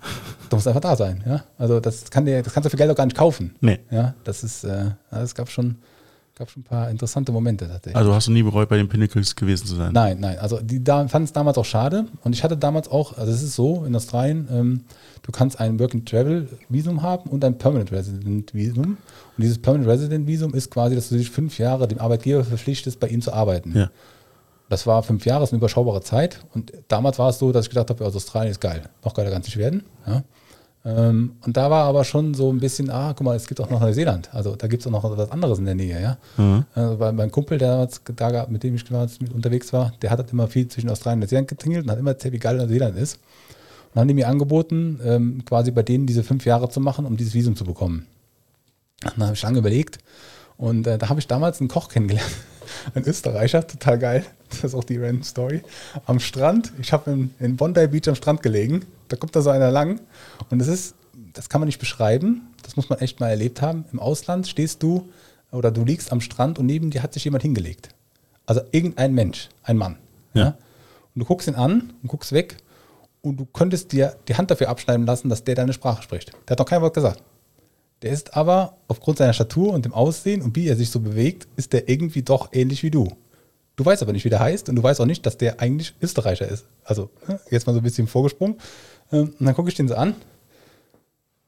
[0.50, 1.44] Du musst einfach da sein, ja.
[1.60, 3.56] Also das kann dir, das kannst du für Geld auch gar nicht kaufen.
[3.62, 3.78] Nee.
[3.92, 5.76] Ja, das ist, äh, es gab schon,
[6.36, 7.96] gab schon ein paar interessante Momente tatsächlich.
[7.96, 9.94] Also hast du nie bereut, bei den Pinnacles gewesen zu sein?
[9.94, 10.38] Nein, nein.
[10.38, 12.08] Also die da, fanden es damals auch schade.
[12.24, 14.82] Und ich hatte damals auch, also es ist so in Australien, ähm,
[15.24, 18.98] du kannst ein Work and Travel Visum haben und ein Permanent Resident Visum.
[19.38, 23.00] Und dieses Permanent Resident Visum ist quasi, dass du dich fünf Jahre dem Arbeitgeber verpflichtest,
[23.00, 23.72] bei ihm zu arbeiten.
[23.74, 23.90] Ja.
[24.68, 26.44] Das war fünf Jahre, ist eine überschaubare Zeit.
[26.54, 28.90] Und damals war es so, dass ich gedacht habe, aus Australien ist geil.
[29.06, 29.84] Noch geiler kann es nicht werden.
[30.06, 30.24] Ja.
[30.86, 33.70] Ähm, und da war aber schon so ein bisschen, ah, guck mal, es gibt auch
[33.70, 34.30] noch Neuseeland.
[34.34, 36.18] Also da gibt es auch noch was anderes in der Nähe, ja.
[36.38, 36.66] Mhm.
[36.76, 40.20] Also bei, mein Kumpel, der damals, da, mit dem ich damals unterwegs war, der hat
[40.20, 42.98] halt immer viel zwischen Australien und Neuseeland getingelt und hat immer erzählt, wie geil Neuseeland
[42.98, 43.16] ist.
[43.16, 47.06] Und dann haben die mir angeboten, ähm, quasi bei denen diese fünf Jahre zu machen,
[47.06, 48.06] um dieses Visum zu bekommen.
[49.04, 49.98] Und dann habe ich lange überlegt.
[50.58, 52.30] Und äh, da habe ich damals einen Koch kennengelernt
[52.94, 54.26] ein Österreicher, total geil.
[54.50, 55.62] Das ist auch die Random Story.
[56.06, 59.50] Am Strand, ich habe in, in Bondi Beach am Strand gelegen, da kommt da so
[59.50, 60.02] einer lang
[60.50, 60.96] und das ist,
[61.34, 63.86] das kann man nicht beschreiben, das muss man echt mal erlebt haben.
[63.92, 65.10] Im Ausland stehst du
[65.52, 67.90] oder du liegst am Strand und neben dir hat sich jemand hingelegt.
[68.46, 69.98] Also irgendein Mensch, ein Mann.
[70.34, 70.44] Ja.
[70.44, 70.48] ja?
[71.14, 72.58] Und du guckst ihn an und guckst weg
[73.22, 76.32] und du könntest dir die Hand dafür abschneiden lassen, dass der deine Sprache spricht.
[76.48, 77.24] Der hat noch kein Wort gesagt.
[78.02, 81.48] Der ist aber aufgrund seiner Statur und dem Aussehen und wie er sich so bewegt,
[81.56, 83.08] ist der irgendwie doch ähnlich wie du.
[83.78, 85.96] Du weißt aber nicht, wie der heißt und du weißt auch nicht, dass der eigentlich
[86.02, 86.66] Österreicher ist.
[86.84, 88.58] Also, ne, jetzt mal so ein bisschen vorgesprungen.
[89.12, 90.16] Ähm, und dann gucke ich den so an.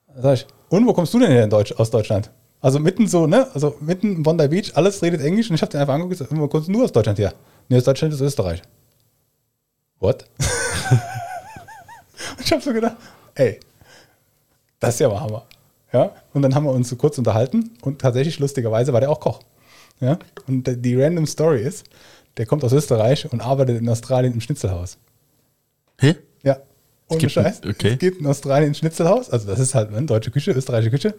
[0.07, 2.31] Dann sage ich, und wo kommst du denn in Deutsch, aus Deutschland?
[2.59, 3.47] Also mitten so, ne?
[3.53, 6.27] Also mitten im Bondi Beach, alles redet Englisch und ich habe den einfach angeguckt und
[6.27, 7.33] gesagt, wo kommst du nur aus Deutschland her?
[7.69, 8.61] Nee, aus Deutschland ist Österreich.
[9.99, 10.25] What?
[12.37, 12.97] und ich habe so gedacht,
[13.35, 13.59] ey,
[14.79, 15.45] das ist ja mal Hammer.
[15.93, 16.11] Ja?
[16.33, 19.39] Und dann haben wir uns so kurz unterhalten und tatsächlich lustigerweise war der auch Koch.
[19.99, 20.19] Ja?
[20.47, 21.85] Und die random Story ist,
[22.37, 24.97] der kommt aus Österreich und arbeitet in Australien im Schnitzelhaus.
[25.99, 26.15] Hä?
[26.43, 26.57] Ja.
[27.09, 27.61] Ohne Scheiß.
[27.67, 27.93] Okay.
[27.93, 31.15] Es gibt in Australien ein Schnitzelhaus, also das ist halt eine deutsche Küche, österreichische Küche.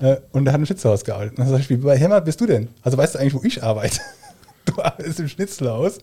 [0.00, 1.38] Äh, und der hat im Schnitzelhaus gearbeitet.
[1.38, 2.68] Und dann sag ich, wie bei Hämmer bist du denn?
[2.82, 4.00] Also weißt du eigentlich, wo ich arbeite?
[4.64, 5.96] Du arbeitest im Schnitzelhaus.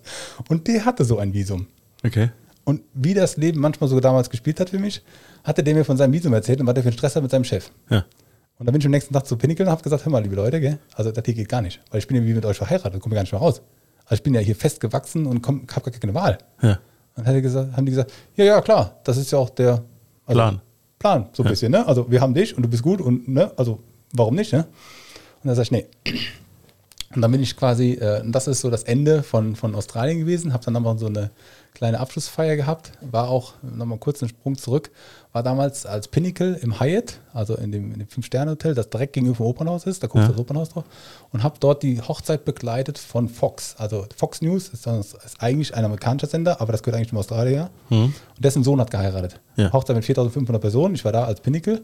[0.49, 1.67] Und der hatte so ein Visum.
[2.03, 2.31] Okay.
[2.63, 5.03] Und wie das Leben manchmal so damals gespielt hat für mich,
[5.43, 7.31] hatte der mir von seinem Visum erzählt und was der für einen Stress hat mit
[7.31, 7.69] seinem Chef.
[7.91, 8.05] Ja.
[8.57, 10.35] Und dann bin ich am nächsten Tag zu Pinnacle und habe gesagt, hör mal, liebe
[10.35, 10.79] Leute, gell?
[10.95, 13.13] also das hier geht gar nicht, weil ich bin ja wie mit euch verheiratet, komme
[13.13, 13.61] gar nicht mehr raus.
[14.05, 16.39] Also ich bin ja hier festgewachsen und habe gar keine Wahl.
[16.61, 16.79] Ja.
[17.15, 19.83] Dann gesagt, haben die gesagt, ja, ja, klar, das ist ja auch der
[20.25, 20.61] also Plan.
[20.99, 21.49] Plan, so ein ja.
[21.51, 21.87] bisschen, ne?
[21.87, 23.79] Also wir haben dich und du bist gut und ne, also
[24.11, 24.65] warum nicht, ne?
[25.43, 25.85] Und dann sag ich, nee.
[27.15, 30.51] Und dann bin ich quasi, äh, das ist so das Ende von, von Australien gewesen,
[30.51, 31.31] habe dann nochmal so eine
[31.73, 34.91] kleine Abschlussfeier gehabt, war auch nochmal kurz einen Sprung zurück,
[35.35, 39.47] war damals als Pinnacle im Hyatt, also in dem, dem Fünf-Sterne-Hotel, das direkt gegenüber dem
[39.47, 40.29] Opernhaus ist, da guckt ja.
[40.29, 40.85] das Opernhaus drauf,
[41.33, 43.75] und habe dort die Hochzeit begleitet von Fox.
[43.77, 47.69] Also Fox News ist, ist eigentlich ein amerikanischer Sender, aber das gehört eigentlich zum Australier.
[47.89, 48.05] Mhm.
[48.05, 49.41] Und dessen Sohn hat geheiratet.
[49.57, 49.73] Ja.
[49.73, 51.83] Hochzeit mit 4500 Personen, ich war da als Pinnacle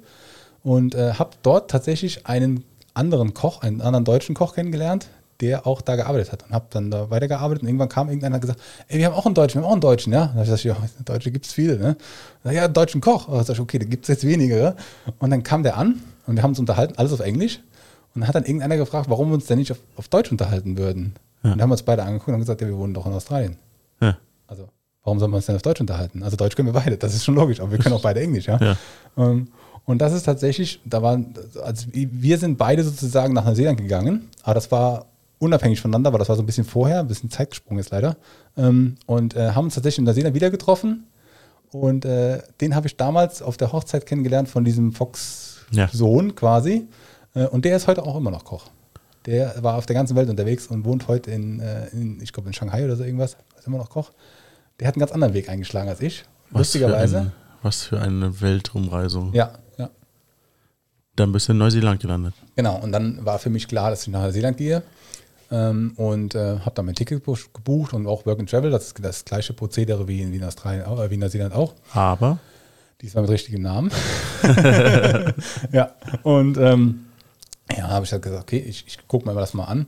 [0.64, 5.10] und äh, habe dort tatsächlich einen anderen Koch, einen anderen deutschen Koch kennengelernt,
[5.41, 6.43] der auch da gearbeitet hat.
[6.43, 9.25] Und habe dann da weitergearbeitet und irgendwann kam irgendeiner und gesagt, ey, wir haben auch
[9.25, 10.27] einen Deutschen, wir haben auch einen Deutschen, ja.
[10.27, 11.97] Dann habe ich gesagt, ja, Deutsche gibt es viele, ne?
[12.43, 13.27] Und ja, deutschen Koch.
[13.27, 14.75] Dann sag ich, okay, da gibt es jetzt weniger.
[15.19, 17.59] Und dann kam der an und wir haben uns unterhalten, alles auf Englisch.
[18.13, 20.77] Und dann hat dann irgendeiner gefragt, warum wir uns denn nicht auf, auf Deutsch unterhalten
[20.77, 21.13] würden.
[21.43, 21.51] Ja.
[21.51, 23.57] Und dann haben wir uns beide angeguckt und gesagt, ja, wir wohnen doch in Australien.
[24.01, 24.17] Ja.
[24.47, 24.67] Also,
[25.03, 26.23] warum sollen wir uns denn auf Deutsch unterhalten?
[26.23, 28.47] Also Deutsch können wir beide, das ist schon logisch, aber wir können auch beide Englisch,
[28.47, 28.57] ja.
[28.57, 28.77] ja.
[29.15, 29.47] Um, ähm,
[29.85, 31.33] und das ist tatsächlich, da waren,
[31.63, 35.07] also wir sind beide sozusagen nach Neuseeland gegangen, aber das war
[35.41, 38.15] unabhängig voneinander, weil das war so ein bisschen vorher, ein bisschen Zeitgesprung ist leider.
[38.55, 41.07] Ähm, und äh, haben uns tatsächlich in Neuseeland wieder getroffen.
[41.71, 46.33] Und äh, den habe ich damals auf der Hochzeit kennengelernt von diesem Fox-Sohn ja.
[46.33, 46.87] quasi.
[47.33, 48.65] Äh, und der ist heute auch immer noch Koch.
[49.25, 52.49] Der war auf der ganzen Welt unterwegs und wohnt heute in, äh, in ich glaube,
[52.49, 53.35] in Shanghai oder so irgendwas.
[53.57, 54.11] Ist immer noch Koch.
[54.79, 56.23] Der hat einen ganz anderen Weg eingeschlagen als ich.
[56.51, 57.15] Was lustigerweise.
[57.15, 57.31] Für ein,
[57.63, 59.33] was für eine Weltrumreisung.
[59.33, 59.89] Ja, ja.
[61.15, 62.35] Dann bist du in Neuseeland gelandet.
[62.55, 64.83] Genau, und dann war für mich klar, dass ich nach Neuseeland gehe.
[65.52, 68.72] Ähm, und äh, habe dann mein Ticket gebucht und auch Work and Travel.
[68.72, 71.74] Das ist das gleiche Prozedere wie in, wie in Australien, äh, wie in Neuseeland auch.
[71.93, 72.39] Aber?
[73.02, 73.91] Diesmal mit richtigen Namen.
[75.72, 75.91] ja,
[76.24, 77.06] und ähm,
[77.78, 79.88] ja, habe ich halt gesagt, okay, ich, ich gucke mir das mal an.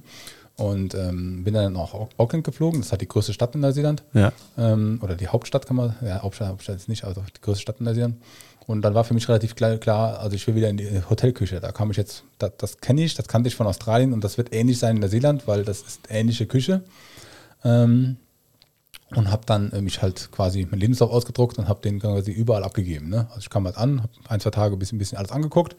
[0.56, 2.80] Und ähm, bin dann nach Auckland geflogen.
[2.80, 4.04] Das ist halt die größte Stadt in Neuseeland.
[4.14, 4.32] Ja.
[4.56, 7.80] Ähm, oder die Hauptstadt kann man, ja, Hauptstadt, Hauptstadt ist nicht, also die größte Stadt
[7.80, 8.18] in Neuseeland.
[8.66, 11.60] Und dann war für mich relativ klar, klar, also ich will wieder in die Hotelküche.
[11.60, 14.38] Da kam ich jetzt, das, das kenne ich, das kannte ich von Australien und das
[14.38, 16.84] wird ähnlich sein in Neuseeland, weil das ist ähnliche Küche.
[17.64, 18.18] Ähm,
[19.16, 22.64] und habe dann äh, mich halt quasi mein Lebenslauf ausgedruckt und habe den quasi überall
[22.64, 23.10] abgegeben.
[23.10, 23.28] Ne?
[23.30, 25.76] Also ich kam halt an, habe ein, zwei Tage ein bisschen, bisschen alles angeguckt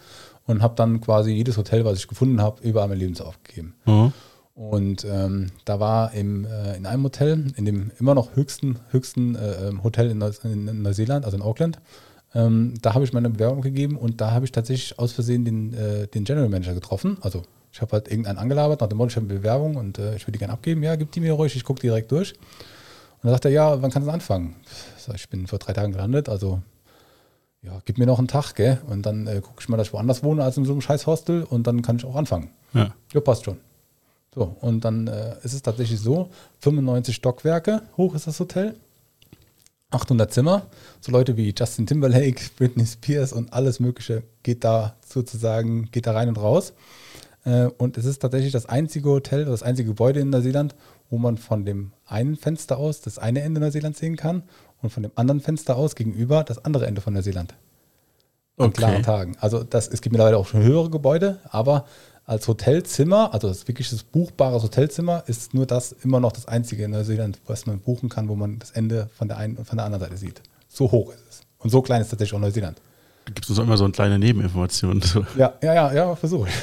[0.46, 3.74] und habe dann quasi jedes Hotel, was ich gefunden habe, überall mein Lebenslauf gegeben.
[3.86, 4.12] Mhm.
[4.54, 9.34] Und ähm, da war im, äh, in einem Hotel, in dem immer noch höchsten, höchsten
[9.34, 11.80] äh, ähm, Hotel in, Neu in Neuseeland, also in Auckland,
[12.34, 15.72] ähm, da habe ich meine Bewerbung gegeben und da habe ich tatsächlich aus Versehen den,
[15.74, 17.18] äh, den General Manager getroffen.
[17.20, 20.16] Also ich habe halt irgendeinen angelabert nach dem Motto, ich habe eine Bewerbung und äh,
[20.16, 20.82] ich würde die gerne abgeben.
[20.82, 22.32] Ja, gib die mir ruhig, ich gucke direkt durch.
[22.32, 24.56] Und dann sagt er, ja, wann kannst du anfangen?
[24.98, 26.60] Ich, ich bin vor drei Tagen gelandet, also
[27.62, 28.80] ja, gib mir noch einen Tag, gell?
[28.88, 31.06] Und dann äh, gucke ich mal, dass ich woanders wohne als in so einem scheiß
[31.06, 32.50] Hostel und dann kann ich auch anfangen.
[32.74, 33.58] Ja, ja passt schon.
[34.34, 36.28] So, und dann äh, ist es tatsächlich so,
[36.60, 38.74] 95 Stockwerke hoch ist das Hotel.
[39.90, 40.66] 800 Zimmer.
[41.00, 46.12] So Leute wie Justin Timberlake, Britney Spears und alles Mögliche geht da sozusagen, geht da
[46.12, 46.72] rein und raus.
[47.44, 50.74] Äh, und es ist tatsächlich das einzige Hotel, das einzige Gebäude in Neuseeland,
[51.10, 54.42] wo man von dem einen Fenster aus das eine Ende Neuseelands sehen kann
[54.82, 57.54] und von dem anderen Fenster aus gegenüber das andere Ende von Neuseeland.
[58.56, 58.78] An okay.
[58.78, 59.36] klaren Tagen.
[59.40, 61.86] Also das, es gibt mittlerweile auch schon höhere Gebäude, aber
[62.26, 66.84] als Hotelzimmer, also das wirklich das buchbare Hotelzimmer, ist nur das immer noch das einzige
[66.84, 69.76] in Neuseeland, was man buchen kann, wo man das Ende von der einen und von
[69.76, 70.40] der anderen Seite sieht.
[70.68, 71.40] So hoch ist es.
[71.58, 72.80] Und so klein ist tatsächlich auch Neuseeland.
[73.26, 75.02] Gibt es immer so eine kleine Nebeninformation.
[75.36, 76.54] Ja, ja, ja, ja, versuche ich.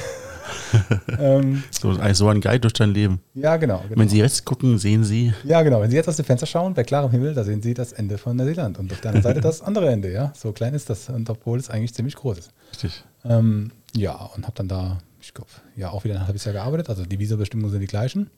[1.18, 3.20] ähm, so, so ein Guide durch dein Leben.
[3.34, 5.32] Ja, genau, genau, Wenn Sie jetzt gucken, sehen Sie.
[5.44, 5.80] Ja, genau.
[5.80, 8.18] Wenn Sie jetzt aus dem Fenster schauen, bei klarem Himmel, da sehen Sie das Ende
[8.18, 8.78] von Neuseeland.
[8.78, 10.32] Und auf der anderen Seite das andere Ende, ja.
[10.36, 11.08] So klein ist das.
[11.08, 12.50] Und obwohl es eigentlich ziemlich groß ist.
[12.72, 13.04] Richtig.
[13.24, 16.88] Ähm, ja, und habe dann da ich glaube, ja, auch wieder ein halbes Jahr gearbeitet.
[16.90, 18.30] Also die Visabestimmungen sind die gleichen.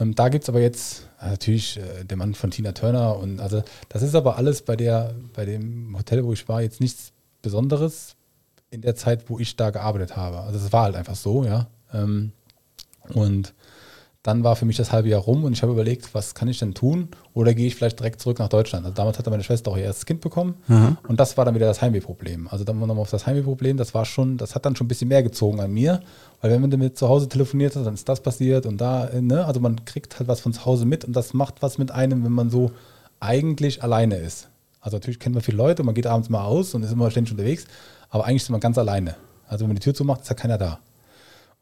[0.00, 3.40] Ähm, da gibt es aber jetzt äh, natürlich äh, der Mann von Tina Turner und
[3.40, 7.12] also das ist aber alles bei der, bei dem Hotel, wo ich war, jetzt nichts
[7.42, 8.16] Besonderes
[8.70, 10.40] in der Zeit, wo ich da gearbeitet habe.
[10.40, 11.66] Also es war halt einfach so, ja.
[11.92, 12.32] Ähm,
[13.10, 13.52] und
[14.22, 16.58] dann war für mich das halbe Jahr rum und ich habe überlegt, was kann ich
[16.60, 17.08] denn tun?
[17.34, 18.84] Oder gehe ich vielleicht direkt zurück nach Deutschland?
[18.84, 20.96] Also damals hatte meine Schwester auch ihr erstes Kind bekommen mhm.
[21.08, 22.46] und das war dann wieder das Heimwehproblem.
[22.48, 25.08] Also dann nochmal auf das Heimwehproblem, das war schon, das hat dann schon ein bisschen
[25.08, 26.00] mehr gezogen an mir,
[26.40, 29.44] weil wenn man damit zu Hause telefoniert hat, dann ist das passiert und da, ne?
[29.44, 32.24] also man kriegt halt was von zu Hause mit und das macht was mit einem,
[32.24, 32.70] wenn man so
[33.18, 34.48] eigentlich alleine ist.
[34.80, 37.32] Also natürlich kennt man viele Leute, man geht abends mal aus und ist immer ständig
[37.32, 37.64] unterwegs,
[38.08, 39.16] aber eigentlich ist man ganz alleine.
[39.48, 40.78] Also wenn man die Tür zumacht, ist ja keiner da.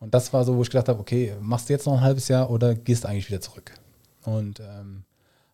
[0.00, 2.28] Und das war so, wo ich gedacht habe, okay, machst du jetzt noch ein halbes
[2.28, 3.72] Jahr oder gehst du eigentlich wieder zurück?
[4.24, 5.04] Und ähm,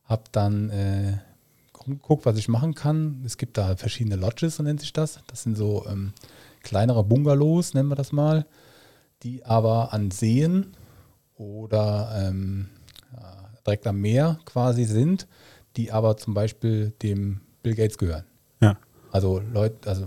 [0.05, 1.19] habe dann äh,
[1.79, 3.23] rumgeguckt, was ich machen kann.
[3.25, 5.19] Es gibt da verschiedene Lodges, so nennt sich das.
[5.27, 6.13] Das sind so ähm,
[6.63, 8.47] kleinere Bungalows, nennen wir das mal,
[9.23, 10.75] die aber an Seen
[11.37, 12.69] oder ähm,
[13.67, 15.27] direkt am Meer quasi sind,
[15.77, 18.25] die aber zum Beispiel dem Bill Gates gehören.
[18.61, 18.77] Ja.
[19.11, 20.07] Also Leute, also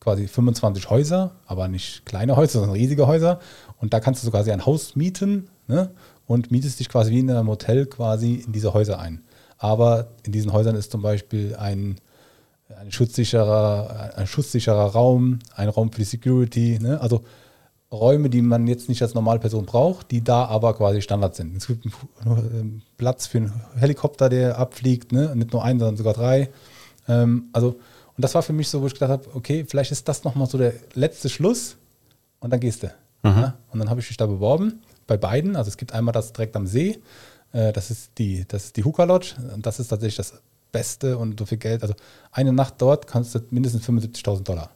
[0.00, 3.40] quasi 25 Häuser, aber nicht kleine Häuser, sondern riesige Häuser.
[3.80, 5.90] Und da kannst du quasi ein Haus mieten ne?
[6.26, 9.22] und mietest dich quasi wie in einem Hotel quasi in diese Häuser ein.
[9.58, 11.96] Aber in diesen Häusern ist zum Beispiel ein,
[12.80, 16.78] ein, schutzsicherer, ein schutzsicherer Raum, ein Raum für die Security.
[16.80, 17.00] Ne?
[17.00, 17.22] Also
[17.90, 21.56] Räume, die man jetzt nicht als normale Person braucht, die da aber quasi Standard sind.
[21.56, 21.86] Es gibt
[22.24, 25.34] einen Platz für einen Helikopter, der abfliegt, ne?
[25.34, 26.50] nicht nur einen, sondern sogar drei.
[27.08, 27.68] Ähm, also,
[28.16, 30.48] und das war für mich so, wo ich gedacht habe, okay, vielleicht ist das nochmal
[30.48, 31.76] so der letzte Schluss
[32.40, 32.90] und dann gehst du.
[33.22, 33.58] Ja?
[33.70, 35.56] Und dann habe ich mich da beworben, bei beiden.
[35.56, 36.98] Also es gibt einmal das direkt am See,
[37.52, 40.40] äh, das ist die, das ist die Hooker Lodge und das ist tatsächlich das
[40.70, 41.82] Beste und so viel Geld.
[41.82, 41.94] Also
[42.30, 44.70] eine Nacht dort kostet mindestens 75.000 Dollar.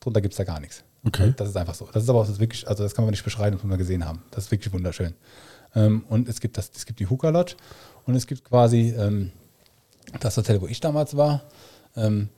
[0.00, 0.82] Drunter gibt es da gar nichts.
[1.04, 1.32] Okay.
[1.36, 1.88] Das ist einfach so.
[1.92, 4.22] Das ist aber auch wirklich, also das kann man nicht beschreiben, was wir gesehen haben.
[4.32, 5.14] Das ist wirklich wunderschön.
[5.74, 7.54] Ähm, und es gibt das, es gibt die Hooker Lodge
[8.06, 9.30] und es gibt quasi ähm,
[10.18, 11.42] das Hotel, wo ich damals war.
[11.96, 12.28] Ähm,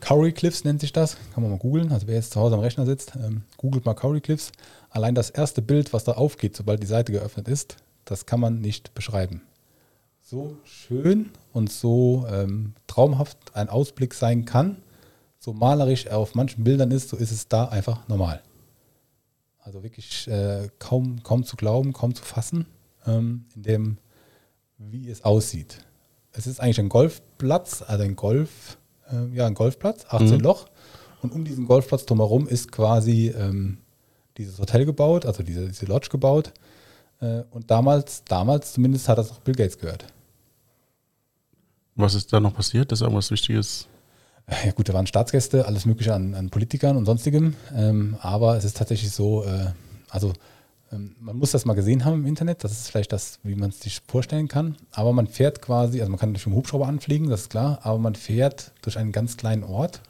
[0.00, 1.18] Curry Cliffs nennt sich das.
[1.34, 1.92] Kann man mal googeln.
[1.92, 3.12] Also wer jetzt zu Hause am Rechner sitzt,
[3.58, 4.50] googelt mal Curry Cliffs.
[4.94, 8.60] Allein das erste Bild, was da aufgeht, sobald die Seite geöffnet ist, das kann man
[8.60, 9.42] nicht beschreiben.
[10.20, 14.76] So schön und so ähm, traumhaft ein Ausblick sein kann,
[15.40, 18.40] so malerisch er auf manchen Bildern ist, so ist es da einfach normal.
[19.58, 22.66] Also wirklich äh, kaum, kaum zu glauben, kaum zu fassen,
[23.04, 23.98] ähm, in dem,
[24.78, 25.78] wie es aussieht.
[26.30, 28.78] Es ist eigentlich ein Golfplatz, also ein Golf,
[29.10, 30.40] äh, ja, ein Golfplatz, 18 mhm.
[30.40, 30.66] Loch.
[31.20, 33.78] Und um diesen Golfplatz drumherum ist quasi ähm,
[34.36, 36.52] dieses Hotel gebaut, also diese, diese Lodge gebaut.
[37.20, 40.06] Äh, und damals, damals zumindest hat das auch Bill Gates gehört.
[41.96, 42.90] Was ist da noch passiert?
[42.90, 43.86] Das ist irgendwas Wichtiges?
[44.64, 47.54] Ja gut, da waren Staatsgäste, alles Mögliche an, an Politikern und sonstigem.
[47.74, 49.72] Ähm, aber es ist tatsächlich so, äh,
[50.10, 50.32] also
[50.92, 52.62] ähm, man muss das mal gesehen haben im Internet.
[52.62, 54.76] Das ist vielleicht das, wie man es sich vorstellen kann.
[54.92, 57.78] Aber man fährt quasi, also man kann durch einen Hubschrauber anfliegen, das ist klar.
[57.82, 60.02] Aber man fährt durch einen ganz kleinen Ort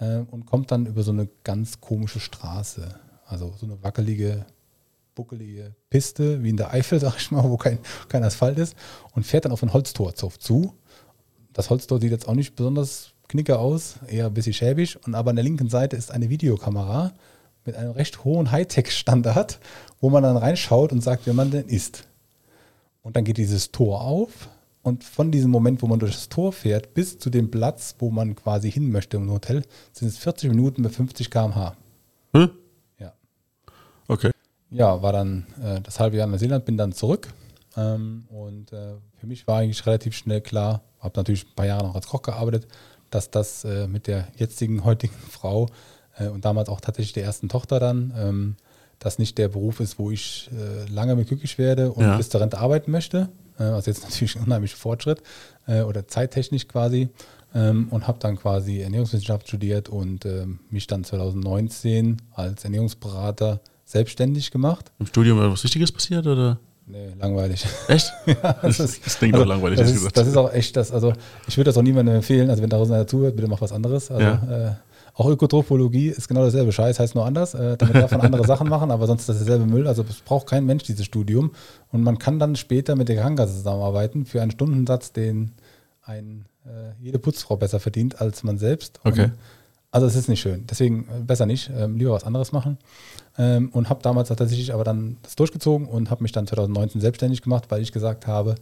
[0.00, 2.94] äh, und kommt dann über so eine ganz komische Straße.
[3.32, 4.44] Also so eine wackelige,
[5.14, 7.78] buckelige Piste, wie in der Eifel, sag ich mal, wo kein,
[8.08, 8.76] kein Asphalt ist.
[9.14, 10.74] Und fährt dann auf ein Holztor zu.
[11.52, 14.98] Das Holztor sieht jetzt auch nicht besonders Knicker aus, eher ein bisschen schäbig.
[15.06, 17.12] Und aber an der linken Seite ist eine Videokamera
[17.64, 19.58] mit einem recht hohen Hightech-Standard,
[20.00, 22.06] wo man dann reinschaut und sagt, wer man denn ist.
[23.02, 24.48] Und dann geht dieses Tor auf
[24.82, 28.10] und von diesem Moment, wo man durch das Tor fährt, bis zu dem Platz, wo
[28.10, 29.62] man quasi hin möchte im Hotel,
[29.92, 31.76] sind es 40 Minuten mit 50 km/h.
[32.34, 32.50] Hm?
[34.72, 35.02] Ja.
[35.02, 37.28] War dann äh, das halbe Jahr in Neuseeland, bin dann zurück.
[37.76, 41.86] Ähm, und äh, für mich war eigentlich relativ schnell klar, habe natürlich ein paar Jahre
[41.86, 42.66] noch als Koch gearbeitet,
[43.10, 45.68] dass das äh, mit der jetzigen, heutigen Frau
[46.18, 48.56] äh, und damals auch tatsächlich der ersten Tochter dann, ähm,
[48.98, 52.16] das nicht der Beruf ist, wo ich äh, lange mit glücklich werde und ja.
[52.16, 53.28] bis zur Rente arbeiten möchte.
[53.58, 55.22] Äh, also jetzt natürlich ein unheimlicher Fortschritt
[55.64, 57.08] oder zeittechnisch quasi.
[57.54, 63.60] Ähm, und habe dann quasi Ernährungswissenschaft studiert und ähm, mich dann 2019 als Ernährungsberater
[63.92, 64.90] selbstständig gemacht.
[64.98, 66.58] Im Studium was Wichtiges passiert oder?
[66.86, 67.64] Nee, langweilig.
[67.88, 68.12] Echt?
[68.26, 69.78] ja, das, das, das klingt also, doch langweilig.
[69.78, 71.12] Das ist, das ist, auch echt das, also
[71.46, 74.10] ich würde das auch niemandem empfehlen, also wenn da einer zuhört, bitte mach was anderes.
[74.10, 74.68] Also, ja.
[74.68, 74.72] äh,
[75.14, 76.72] auch Ökotropologie ist genau dasselbe.
[76.72, 77.54] Scheiß heißt nur anders.
[77.54, 79.86] Äh, damit darf man andere Sachen machen, aber sonst ist das derselbe Müll.
[79.86, 81.52] Also es braucht kein Mensch dieses Studium.
[81.90, 85.52] Und man kann dann später mit der Krankenkasse zusammenarbeiten für einen Stundensatz, den
[86.02, 89.00] ein, äh, jede Putzfrau besser verdient als man selbst.
[89.04, 89.24] Okay.
[89.24, 89.32] Und,
[89.92, 90.66] also es ist nicht schön.
[90.68, 91.70] Deswegen äh, besser nicht.
[91.76, 92.78] Ähm, lieber was anderes machen.
[93.38, 97.42] Ähm, und habe damals tatsächlich aber dann das durchgezogen und habe mich dann 2019 selbstständig
[97.42, 98.54] gemacht, weil ich gesagt habe,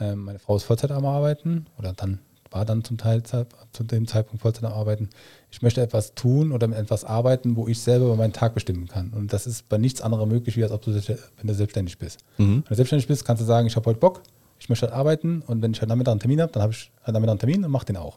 [0.00, 2.18] ähm, meine Frau ist Vollzeit am Arbeiten oder dann
[2.50, 5.10] war dann zum Teil zu dem Zeitpunkt Vollzeit am Arbeiten.
[5.52, 8.88] Ich möchte etwas tun oder mit etwas arbeiten, wo ich selber über meinen Tag bestimmen
[8.88, 9.10] kann.
[9.10, 12.20] Und das ist bei nichts anderem möglich, wie als ob du, wenn du selbstständig bist.
[12.38, 12.54] Mhm.
[12.54, 14.22] Wenn du selbstständig bist, kannst du sagen, ich habe heute Bock,
[14.58, 16.90] ich möchte halt arbeiten und wenn ich halt Nachmittag einen Termin habe, dann habe ich
[17.04, 18.16] halt Nachmittag einen Termin und mache den auch.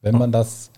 [0.00, 0.70] Wenn man das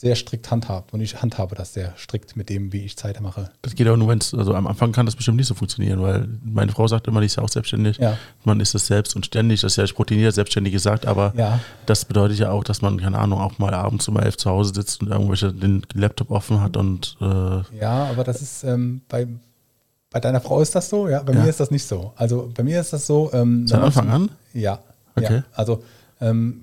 [0.00, 0.92] sehr strikt handhabt.
[0.92, 3.50] Und ich handhabe das sehr strikt mit dem, wie ich Zeit mache.
[3.62, 6.00] Das geht auch nur, wenn es, also am Anfang kann das bestimmt nicht so funktionieren,
[6.00, 7.98] weil meine Frau sagt immer, die ist ja auch selbstständig.
[7.98, 8.16] Ja.
[8.44, 11.58] Man ist es selbst und ständig, das ist ja routiniert selbstständig gesagt, aber ja.
[11.86, 14.72] das bedeutet ja auch, dass man, keine Ahnung, auch mal abends um elf zu Hause
[14.72, 17.24] sitzt und irgendwelche den Laptop offen hat und äh
[17.80, 19.26] Ja, aber das ist ähm, bei,
[20.10, 21.40] bei deiner Frau ist das so, ja, bei ja.
[21.40, 22.12] mir ist das nicht so.
[22.14, 23.32] Also bei mir ist das so.
[23.32, 24.30] Ähm, Von Anfang an?
[24.54, 24.78] Ja.
[25.16, 25.38] Okay.
[25.38, 25.82] Ja, also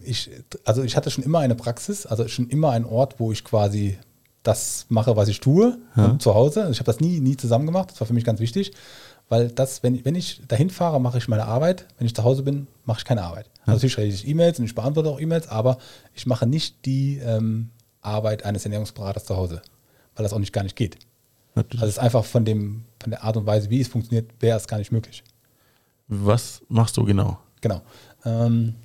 [0.04, 0.30] ich,
[0.66, 3.98] also ich hatte schon immer eine Praxis, also schon immer einen Ort, wo ich quasi
[4.44, 6.20] das mache, was ich tue, ja.
[6.20, 6.62] zu Hause.
[6.62, 8.74] Also ich habe das nie, nie zusammen gemacht, das war für mich ganz wichtig,
[9.28, 11.88] Weil das, wenn ich, wenn ich dahin fahre, mache ich meine Arbeit.
[11.98, 13.50] Wenn ich zu Hause bin, mache ich keine Arbeit.
[13.62, 15.78] Also natürlich schreibe ich E-Mails und ich beantworte auch E-Mails, aber
[16.14, 17.72] ich mache nicht die ähm,
[18.02, 19.62] Arbeit eines Ernährungsberaters zu Hause,
[20.16, 20.98] weil das auch nicht gar nicht geht.
[21.56, 21.82] Natürlich.
[21.82, 24.58] Also es ist einfach von, dem, von der Art und Weise, wie es funktioniert, wäre
[24.58, 25.24] es gar nicht möglich.
[26.08, 27.40] Was machst du genau?
[27.62, 27.82] Genau.
[28.26, 28.76] Ähm,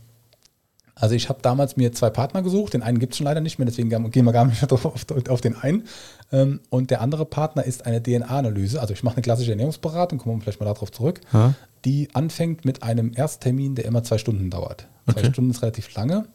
[1.00, 3.58] also ich habe damals mir zwei Partner gesucht, den einen gibt es schon leider nicht
[3.58, 5.84] mehr, deswegen gehen wir gar nicht auf, auf, auf den einen.
[6.30, 8.80] Ähm, und der andere Partner ist eine DNA-Analyse.
[8.80, 11.54] Also ich mache eine klassische Ernährungsberatung, kommen wir vielleicht mal darauf zurück, ha?
[11.84, 14.86] die anfängt mit einem Ersttermin, der immer zwei Stunden dauert.
[15.06, 15.20] Okay.
[15.22, 16.26] Zwei Stunden ist relativ lange,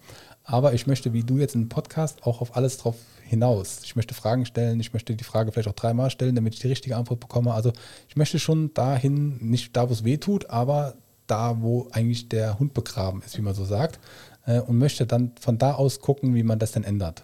[0.44, 3.80] aber ich möchte, wie du jetzt im Podcast, auch auf alles drauf hinaus.
[3.84, 6.68] Ich möchte Fragen stellen, ich möchte die Frage vielleicht auch dreimal stellen, damit ich die
[6.68, 7.54] richtige Antwort bekomme.
[7.54, 7.72] Also
[8.08, 10.96] ich möchte schon dahin, nicht da, wo es weh tut, aber
[11.28, 14.00] da, wo eigentlich der Hund begraben ist, wie man so sagt
[14.46, 17.24] äh, und möchte dann von da aus gucken, wie man das denn ändert.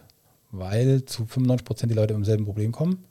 [0.50, 3.04] Weil zu 95 Prozent die Leute im selben Problem kommen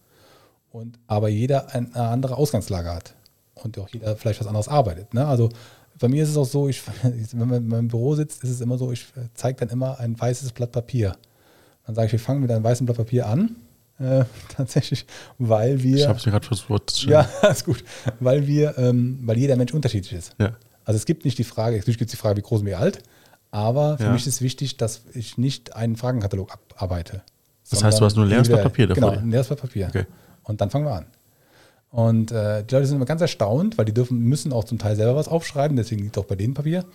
[0.71, 3.15] und aber jeder eine andere Ausgangslage hat
[3.55, 5.13] und auch jeder vielleicht was anderes arbeitet.
[5.13, 5.25] Ne?
[5.25, 5.49] Also
[5.99, 8.61] bei mir ist es auch so, ich, wenn man in meinem Büro sitzt, ist es
[8.61, 11.15] immer so, ich zeige dann immer ein weißes Blatt Papier.
[11.85, 13.55] Dann sage ich, wir fangen mit einem weißen Blatt Papier an.
[13.99, 14.25] Äh,
[14.55, 15.05] tatsächlich,
[15.37, 15.97] weil wir.
[15.97, 17.03] Ich habe es mir gerade Wort.
[17.03, 17.83] Ja, ist gut.
[18.19, 20.35] Weil wir, ähm, weil jeder Mensch unterschiedlich ist.
[20.39, 20.53] Ja.
[20.83, 22.75] Also es gibt nicht die Frage, natürlich gibt es die Frage, wie groß und wie
[22.75, 23.03] alt,
[23.51, 24.11] aber für ja.
[24.13, 27.21] mich ist wichtig, dass ich nicht einen Fragenkatalog abarbeite.
[27.69, 29.11] Das heißt, du hast nur ein leeres Blatt Papier davor?
[29.11, 29.87] Genau, ein leeres Blatt Papier.
[29.87, 30.05] Okay.
[30.43, 31.05] Und dann fangen wir an.
[31.89, 34.95] Und äh, die Leute sind immer ganz erstaunt, weil die dürfen, müssen auch zum Teil
[34.95, 36.85] selber was aufschreiben, deswegen liegt auch bei denen Papier,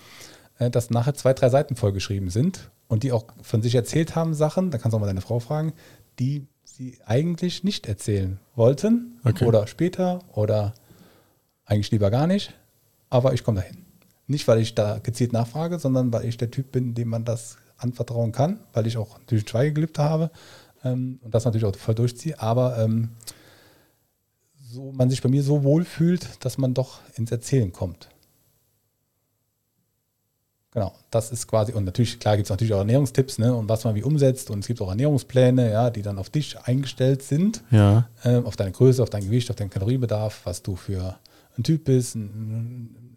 [0.58, 4.32] äh, dass nachher zwei, drei Seiten vollgeschrieben sind und die auch von sich erzählt haben
[4.32, 5.74] Sachen, da kannst du auch mal deine Frau fragen,
[6.18, 9.44] die sie eigentlich nicht erzählen wollten okay.
[9.44, 10.72] oder später oder
[11.66, 12.54] eigentlich lieber gar nicht,
[13.10, 13.85] aber ich komme dahin.
[14.26, 17.58] Nicht, weil ich da gezielt nachfrage, sondern weil ich der Typ bin, dem man das
[17.78, 20.30] anvertrauen kann, weil ich auch natürlich Schweigegelübde habe
[20.84, 23.10] ähm, und das natürlich auch voll durchziehe, aber ähm,
[24.68, 28.08] so, man sich bei mir so wohl fühlt, dass man doch ins Erzählen kommt.
[30.72, 33.84] Genau, das ist quasi, und natürlich, klar gibt es natürlich auch Ernährungstipps, ne, und was
[33.84, 37.62] man wie umsetzt, und es gibt auch Ernährungspläne, ja, die dann auf dich eingestellt sind,
[37.70, 38.10] ja.
[38.24, 41.18] äh, auf deine Größe, auf dein Gewicht, auf deinen Kalorienbedarf, was du für
[41.56, 43.16] ein Typ bist, ein,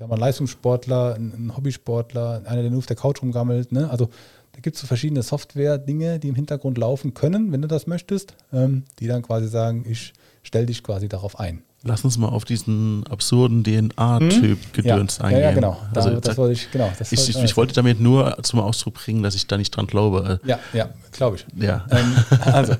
[0.00, 3.70] ich sag mal, Leistungssportler, ein, Hobbysportler, einer, der nur auf der Couch rumgammelt.
[3.70, 3.90] Ne?
[3.90, 4.08] Also
[4.52, 8.34] da gibt es so verschiedene Software-Dinge, die im Hintergrund laufen können, wenn du das möchtest,
[8.50, 11.64] ähm, die dann quasi sagen, ich stelle dich quasi darauf ein.
[11.82, 14.58] Lass uns mal auf diesen absurden DNA-Typ hm?
[14.72, 15.40] Gedöns ja, eingehen.
[15.42, 15.76] Ja, ja, genau.
[15.92, 16.90] Da, also, das wollte ich, genau.
[16.98, 19.86] Das ich, ich, ich, wollte damit nur zum Ausdruck bringen, dass ich da nicht dran
[19.86, 20.40] glaube.
[20.44, 21.46] Ja, ja, glaube ich.
[21.62, 21.84] Ja.
[21.90, 22.74] Ähm, also,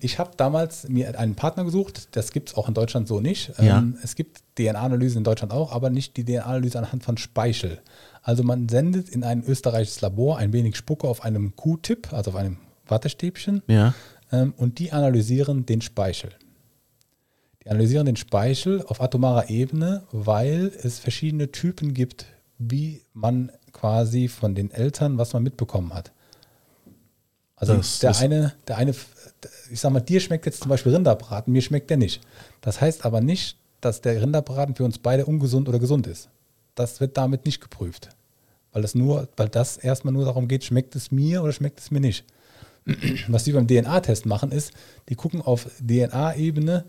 [0.00, 3.52] ich habe damals mir einen Partner gesucht, das gibt es auch in Deutschland so nicht.
[3.58, 3.84] Ähm, ja.
[4.02, 7.80] Es gibt DNA-Analysen in Deutschland auch, aber nicht die DNA-Analyse anhand von Speichel.
[8.22, 12.36] Also man sendet in ein österreichisches Labor ein wenig Spucke auf einem Q-Tip, also auf
[12.36, 12.56] einem
[12.86, 13.94] Wattestäbchen, ja.
[14.32, 16.30] ähm, und die analysieren den Speichel.
[17.62, 22.26] Die analysieren den Speichel auf atomarer Ebene, weil es verschiedene Typen gibt,
[22.58, 26.12] wie man quasi von den Eltern, was man mitbekommen hat.
[27.56, 28.94] Also das der eine, der eine,
[29.70, 32.20] ich sag mal, dir schmeckt jetzt zum Beispiel Rinderbraten, mir schmeckt der nicht.
[32.60, 36.28] Das heißt aber nicht, dass der Rinderbraten für uns beide ungesund oder gesund ist.
[36.74, 38.08] Das wird damit nicht geprüft.
[38.72, 41.90] Weil das nur, weil das erstmal nur darum geht, schmeckt es mir oder schmeckt es
[41.90, 42.24] mir nicht.
[43.28, 44.72] Was die beim DNA-Test machen, ist,
[45.08, 46.84] die gucken auf DNA-Ebene,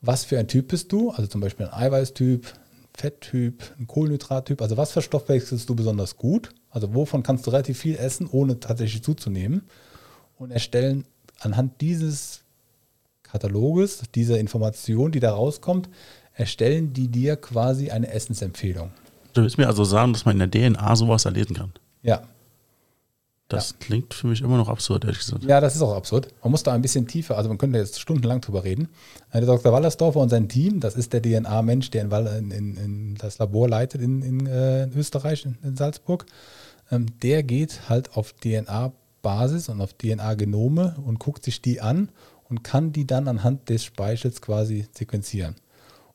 [0.00, 2.46] was für ein Typ bist du, also zum Beispiel ein Eiweißtyp,
[2.94, 7.78] Fetttyp, ein Kohlenhydrattyp, also was für verstoffwechselst du besonders gut, also wovon kannst du relativ
[7.78, 9.62] viel essen, ohne tatsächlich zuzunehmen
[10.38, 11.04] und erstellen
[11.40, 12.42] anhand dieses
[13.22, 15.88] Kataloges, dieser Information, die da rauskommt,
[16.34, 18.90] erstellen die dir quasi eine Essensempfehlung.
[19.34, 21.72] Du willst mir also sagen, dass man in der DNA sowas erlesen kann?
[22.02, 22.22] Ja.
[23.48, 23.76] Das ja.
[23.80, 25.44] klingt für mich immer noch absurd, ehrlich gesagt.
[25.44, 26.28] Ja, das ist auch absurd.
[26.42, 28.88] Man muss da ein bisschen tiefer, also man könnte jetzt stundenlang drüber reden.
[29.32, 29.72] Der Dr.
[29.72, 34.02] Wallersdorfer und sein Team, das ist der DNA-Mensch, der in, in, in, das Labor leitet
[34.02, 36.26] in, in, äh, Österreich, in, Salzburg,
[36.90, 38.34] ähm, der geht halt auf
[39.28, 42.10] DNA-Basis und auf DNA-Genome und guckt sich die an
[42.48, 45.54] und kann die dann anhand des Speichels quasi sequenzieren.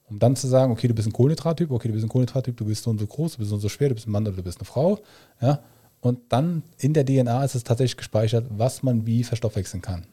[0.10, 2.66] Um dann zu sagen, okay, du bist ein Kohlenhydrattyp, okay, du bist ein Kohlenhydrattyp, du
[2.66, 4.28] bist so und so groß, du bist so und so schwer, du bist ein Mann
[4.28, 5.00] oder du bist eine Frau.
[5.42, 5.60] Ja?
[6.02, 10.06] Und dann in der DNA ist es tatsächlich gespeichert, was man wie verstoffwechseln kann.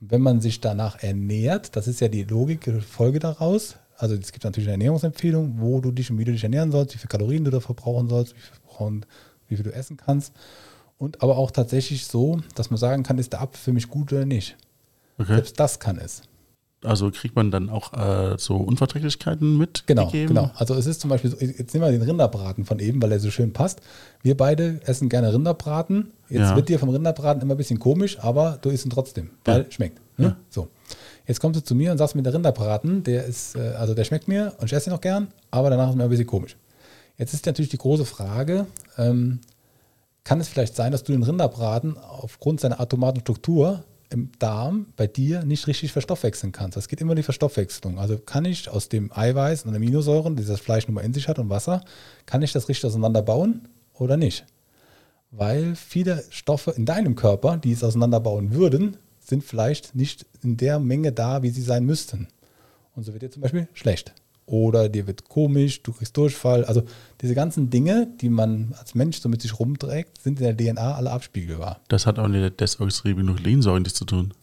[0.00, 3.76] Und wenn man sich danach ernährt, das ist ja die Logik, die Folge daraus.
[3.96, 6.94] Also es gibt natürlich eine Ernährungsempfehlung, wo du dich und wie du dich ernähren sollst,
[6.94, 9.00] wie viele Kalorien du da verbrauchen sollst, wie viel,
[9.48, 10.32] wie viel du essen kannst.
[11.02, 14.12] Und aber auch tatsächlich so, dass man sagen kann, ist der Apfel für mich gut
[14.12, 14.56] oder nicht.
[15.18, 15.34] Okay.
[15.34, 16.22] Selbst das kann es.
[16.84, 19.82] Also kriegt man dann auch äh, so Unverträglichkeiten mit?
[19.86, 20.52] Genau, genau.
[20.54, 23.18] Also es ist zum Beispiel, so, jetzt nehmen wir den Rinderbraten von eben, weil er
[23.18, 23.80] so schön passt.
[24.22, 26.12] Wir beide essen gerne Rinderbraten.
[26.28, 26.54] Jetzt ja.
[26.54, 29.70] wird dir vom Rinderbraten immer ein bisschen komisch, aber du isst ihn trotzdem, weil ja.
[29.72, 29.98] schmeckt.
[30.18, 30.26] Ne?
[30.26, 30.36] Ja.
[30.50, 30.68] So.
[31.26, 34.04] Jetzt kommst du zu mir und sagst mir, der Rinderbraten, der ist, äh, also der
[34.04, 36.56] schmeckt mir und ich esse ihn noch gern, aber danach ist mir ein bisschen komisch.
[37.18, 38.66] Jetzt ist natürlich die große Frage,
[38.98, 39.40] ähm,
[40.24, 45.06] kann es vielleicht sein, dass du den Rinderbraten aufgrund seiner atomaten Struktur im Darm bei
[45.06, 46.76] dir nicht richtig verstoffwechseln kannst.
[46.76, 47.98] Das geht immer die Verstoffwechslung.
[47.98, 51.28] Also kann ich aus dem Eiweiß und Aminosäuren, die das Fleisch nun mal in sich
[51.28, 51.82] hat und Wasser,
[52.26, 54.44] kann ich das richtig auseinanderbauen oder nicht?
[55.30, 60.78] Weil viele Stoffe in deinem Körper, die es auseinanderbauen würden, sind vielleicht nicht in der
[60.78, 62.28] Menge da, wie sie sein müssten.
[62.94, 64.12] Und so wird dir zum Beispiel schlecht
[64.46, 66.64] oder dir wird komisch, du kriegst Durchfall.
[66.64, 66.82] Also
[67.20, 70.94] diese ganzen Dinge, die man als Mensch so mit sich rumträgt, sind in der DNA
[70.94, 71.80] alle abspiegelbar.
[71.88, 74.34] Das hat auch mit der Desoxyribonukleinsäure nichts zu tun.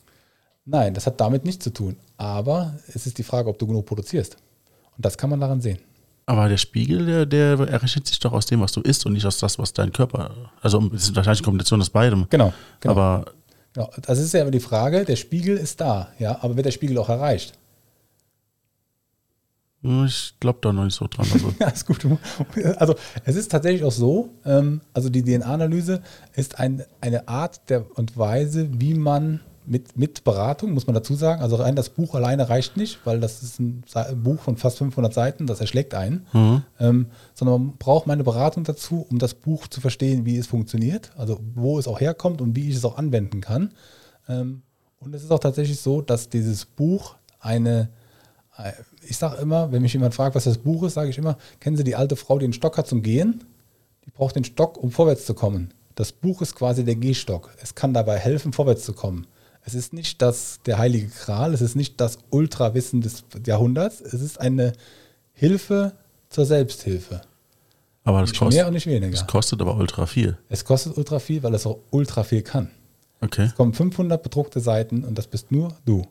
[0.65, 1.97] Nein, das hat damit nichts zu tun.
[2.17, 4.37] Aber es ist die Frage, ob du genug produzierst.
[4.95, 5.79] Und das kann man daran sehen.
[6.25, 9.25] Aber der Spiegel, der, der errechnet sich doch aus dem, was du isst und nicht
[9.25, 10.51] aus das, was dein Körper.
[10.61, 12.27] Also es ist wahrscheinlich eine Kombination aus beidem.
[12.29, 12.53] Genau.
[12.79, 12.91] genau.
[12.91, 13.25] Aber
[13.73, 13.89] genau.
[14.03, 16.99] Das ist ja immer die Frage, der Spiegel ist da, ja, aber wird der Spiegel
[16.99, 17.53] auch erreicht?
[19.81, 21.25] Ich glaube da noch nicht so dran.
[21.31, 21.53] Also.
[21.59, 22.05] ja, ist gut.
[22.77, 26.01] Also es ist tatsächlich auch so, ähm, also die DNA-Analyse
[26.35, 31.13] ist ein, eine Art der und Weise, wie man mit, mit Beratung, muss man dazu
[31.13, 33.83] sagen, also rein das Buch alleine reicht nicht, weil das ist ein
[34.15, 36.63] Buch von fast 500 Seiten, das erschlägt einen, mhm.
[36.79, 41.11] ähm, sondern man braucht meine Beratung dazu, um das Buch zu verstehen, wie es funktioniert,
[41.17, 43.73] also wo es auch herkommt und wie ich es auch anwenden kann.
[44.27, 44.63] Ähm,
[44.99, 47.89] und es ist auch tatsächlich so, dass dieses Buch eine
[49.09, 51.75] ich sage immer, wenn mich jemand fragt, was das Buch ist, sage ich immer, kennen
[51.75, 53.43] Sie die alte Frau, die einen Stock hat zum Gehen?
[54.05, 55.73] Die braucht den Stock, um vorwärts zu kommen.
[55.95, 57.49] Das Buch ist quasi der Gehstock.
[57.61, 59.25] Es kann dabei helfen, vorwärts zu kommen.
[59.65, 64.13] Es ist nicht das, der heilige Kral, es ist nicht das Ultrawissen des Jahrhunderts, es
[64.13, 64.73] ist eine
[65.33, 65.93] Hilfe
[66.29, 67.21] zur Selbsthilfe.
[68.03, 69.13] Aber das nicht kostet, mehr und nicht weniger.
[69.13, 70.37] Es kostet aber ultra viel.
[70.47, 72.69] Es kostet ultra viel, weil es auch ultra viel kann.
[73.21, 73.45] Okay.
[73.45, 76.05] Es kommen 500 bedruckte Seiten und das bist nur du.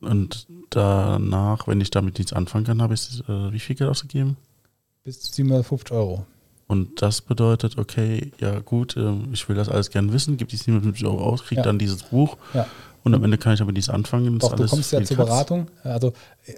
[0.00, 4.36] Und danach, wenn ich damit nichts anfangen kann, habe ich äh, wie viel Geld ausgegeben?
[5.04, 6.26] Bis zu 750 Euro.
[6.68, 10.56] Und das bedeutet, okay, ja gut, äh, ich will das alles gerne wissen, gebe die
[10.56, 11.64] 750 Euro aus, kriege ja.
[11.64, 12.66] dann dieses Buch ja.
[13.06, 14.40] Und am Ende kann ich aber dies anfangen.
[14.40, 15.28] Doch, du kommst ja zur Katz.
[15.28, 15.68] Beratung.
[15.84, 16.12] Also,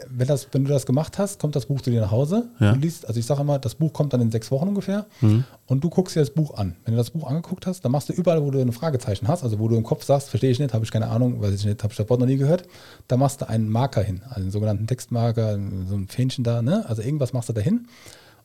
[0.08, 2.48] wenn, das, wenn du das gemacht hast, kommt das Buch zu dir nach Hause.
[2.58, 2.72] Ja.
[2.72, 5.04] Du liest, also ich sage immer, das Buch kommt dann in sechs Wochen ungefähr.
[5.20, 5.44] Mhm.
[5.66, 6.74] Und du guckst dir das Buch an.
[6.86, 9.44] Wenn du das Buch angeguckt hast, dann machst du überall, wo du ein Fragezeichen hast,
[9.44, 11.66] also wo du im Kopf sagst, verstehe ich nicht, habe ich keine Ahnung, weiß ich
[11.66, 12.66] nicht, habe ich das Wort noch nie gehört,
[13.08, 16.86] da machst du einen Marker hin, also einen sogenannten Textmarker, so ein Fähnchen da, ne?
[16.88, 17.88] Also irgendwas machst du da hin.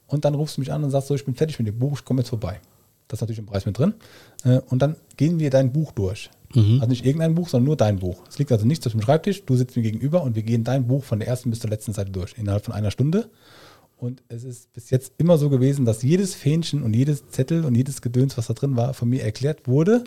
[0.07, 1.99] Und dann rufst du mich an und sagst so, ich bin fertig mit dem Buch,
[1.99, 2.59] ich komme jetzt vorbei.
[3.07, 3.93] Das ist natürlich im Preis mit drin.
[4.43, 6.30] Äh, und dann gehen wir dein Buch durch.
[6.55, 6.75] Mhm.
[6.75, 8.23] Also nicht irgendein Buch, sondern nur dein Buch.
[8.30, 10.88] Es liegt also nicht auf dem Schreibtisch, du sitzt mir gegenüber und wir gehen dein
[10.88, 13.30] Buch von der ersten bis zur letzten Seite durch, innerhalb von einer Stunde.
[13.97, 17.73] Und es ist bis jetzt immer so gewesen, dass jedes Fähnchen und jedes Zettel und
[17.75, 20.03] jedes Gedöns, was da drin war, von mir erklärt wurde,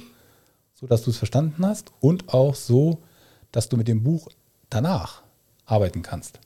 [0.74, 2.98] so dass du es verstanden hast und auch so,
[3.52, 4.28] dass du mit dem Buch
[4.68, 5.23] danach
[5.64, 6.40] arbeiten kannst.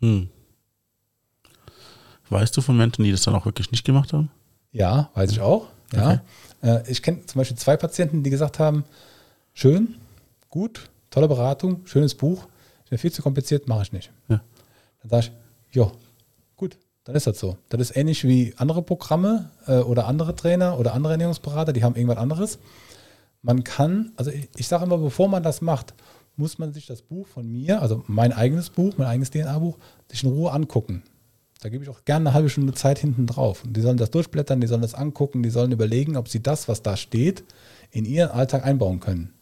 [0.00, 0.28] Hm.
[2.28, 4.30] Weißt du von Menschen, die das dann auch wirklich nicht gemacht haben?
[4.72, 5.66] Ja, weiß ich auch.
[5.92, 6.20] Ja.
[6.62, 6.78] Okay.
[6.80, 8.84] Äh, ich kenne zum Beispiel zwei Patienten, die gesagt haben,
[9.52, 9.96] schön,
[10.48, 12.46] gut, tolle Beratung, schönes Buch,
[12.84, 14.10] ist mir viel zu kompliziert, mache ich nicht.
[14.28, 14.40] Ja.
[15.02, 15.90] Dann sage ich, ja,
[16.56, 17.56] gut, dann ist das so.
[17.68, 21.96] Das ist ähnlich wie andere Programme äh, oder andere Trainer oder andere Ernährungsberater, die haben
[21.96, 22.58] irgendwas anderes.
[23.42, 25.94] Man kann, also ich, ich sage immer, bevor man das macht,
[26.36, 30.24] muss man sich das Buch von mir, also mein eigenes Buch, mein eigenes DNA-Buch, sich
[30.24, 31.02] in Ruhe angucken.
[31.60, 33.64] Da gebe ich auch gerne eine halbe Stunde Zeit hinten drauf.
[33.64, 36.68] Und die sollen das durchblättern, die sollen das angucken, die sollen überlegen, ob sie das,
[36.68, 37.44] was da steht,
[37.90, 39.34] in ihren Alltag einbauen können.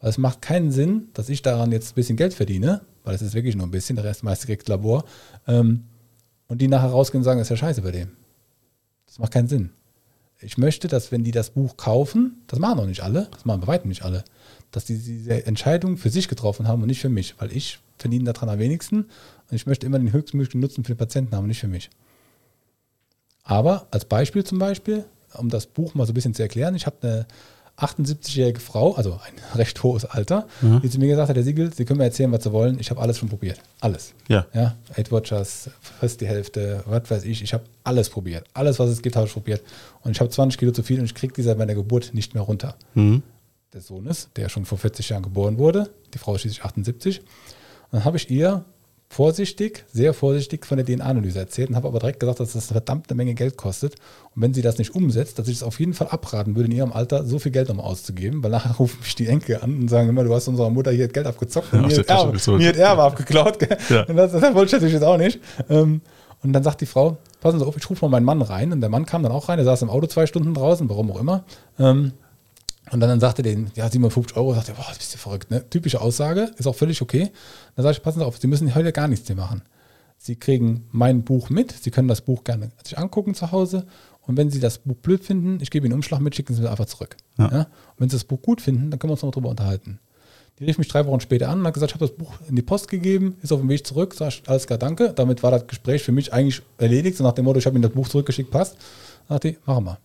[0.00, 3.22] Weil es macht keinen Sinn, dass ich daran jetzt ein bisschen Geld verdiene, weil es
[3.22, 5.04] ist wirklich nur ein bisschen, der Rest meist kriegt Labor,
[5.48, 5.84] ähm,
[6.46, 8.12] und die nachher rausgehen und sagen, das ist ja scheiße bei dem.
[9.06, 9.70] Das macht keinen Sinn.
[10.40, 13.62] Ich möchte, dass wenn die das Buch kaufen, das machen auch nicht alle, das machen
[13.62, 14.24] bei weitem nicht alle,
[14.74, 18.32] dass die diese Entscheidung für sich getroffen haben und nicht für mich, weil ich verdiene
[18.32, 19.04] daran am wenigsten
[19.50, 21.90] und ich möchte immer den höchstmöglichen Nutzen für den Patienten haben und nicht für mich.
[23.44, 26.86] Aber als Beispiel zum Beispiel, um das Buch mal so ein bisschen zu erklären, ich
[26.86, 27.26] habe eine
[27.76, 30.80] 78-jährige Frau, also ein recht hohes Alter, mhm.
[30.80, 32.90] die zu mir gesagt hat, Herr Siegel, Sie können mir erzählen, was Sie wollen, ich
[32.90, 33.60] habe alles schon probiert.
[33.80, 34.12] Alles.
[34.28, 34.46] Ja.
[34.54, 38.46] ja Eight Watchers, fast die Hälfte, was weiß ich, ich habe alles probiert.
[38.54, 39.62] Alles, was es gibt, habe ich probiert.
[40.02, 42.34] Und ich habe 20 Kilo zu viel und ich kriege die seit meiner Geburt nicht
[42.34, 42.76] mehr runter.
[42.94, 43.22] Mhm
[43.74, 45.90] des Sohnes, der schon vor 40 Jahren geboren wurde.
[46.14, 47.20] Die Frau ist schließlich 78.
[47.20, 47.26] Und
[47.90, 48.64] dann habe ich ihr
[49.08, 52.80] vorsichtig, sehr vorsichtig von der DNA-Analyse erzählt und habe aber direkt gesagt, dass das eine
[52.80, 53.94] verdammte Menge Geld kostet.
[54.34, 56.76] Und wenn sie das nicht umsetzt, dass ich es auf jeden Fall abraten würde, in
[56.76, 59.88] ihrem Alter so viel Geld um auszugeben, weil nachher rufen mich die Enkel an und
[59.88, 63.02] sagen immer, du hast unserer Mutter hier Geld abgezockt und mir, Erbe, mir hat Erbe
[63.02, 63.58] abgeklaut.
[63.88, 64.04] Ja.
[64.04, 65.40] Und das, das wollte ich natürlich jetzt auch nicht.
[65.68, 66.00] Ähm,
[66.42, 68.72] und dann sagt die Frau, passen Sie auf, ich rufe mal meinen Mann rein.
[68.72, 71.10] Und der Mann kam dann auch rein, der saß im Auto zwei Stunden draußen, warum
[71.10, 71.44] auch immer.
[72.90, 75.50] Und dann, dann sagte der, ja, 57 Euro, sagt er, boah, das bist du verrückt,
[75.50, 75.68] ne?
[75.70, 77.30] Typische Aussage, ist auch völlig okay.
[77.76, 79.62] Dann sage ich, passen Sie auf, Sie müssen heute gar nichts mehr machen.
[80.18, 83.86] Sie kriegen mein Buch mit, Sie können das Buch gerne sich angucken zu Hause
[84.22, 86.62] und wenn Sie das Buch blöd finden, ich gebe Ihnen einen Umschlag mit, schicken Sie
[86.62, 87.16] es einfach zurück.
[87.38, 87.50] Ja.
[87.50, 87.60] Ja?
[87.60, 89.98] Und wenn Sie das Buch gut finden, dann können wir uns noch drüber unterhalten.
[90.58, 92.54] Die rief mich drei Wochen später an und hat gesagt, ich habe das Buch in
[92.54, 95.12] die Post gegeben, ist auf dem Weg zurück, sag ich, alles klar, danke.
[95.12, 97.82] Damit war das Gespräch für mich eigentlich erledigt, so nach dem Motto, ich habe Ihnen
[97.82, 98.76] das Buch zurückgeschickt, passt.
[99.28, 99.98] Sagte ich, machen wir.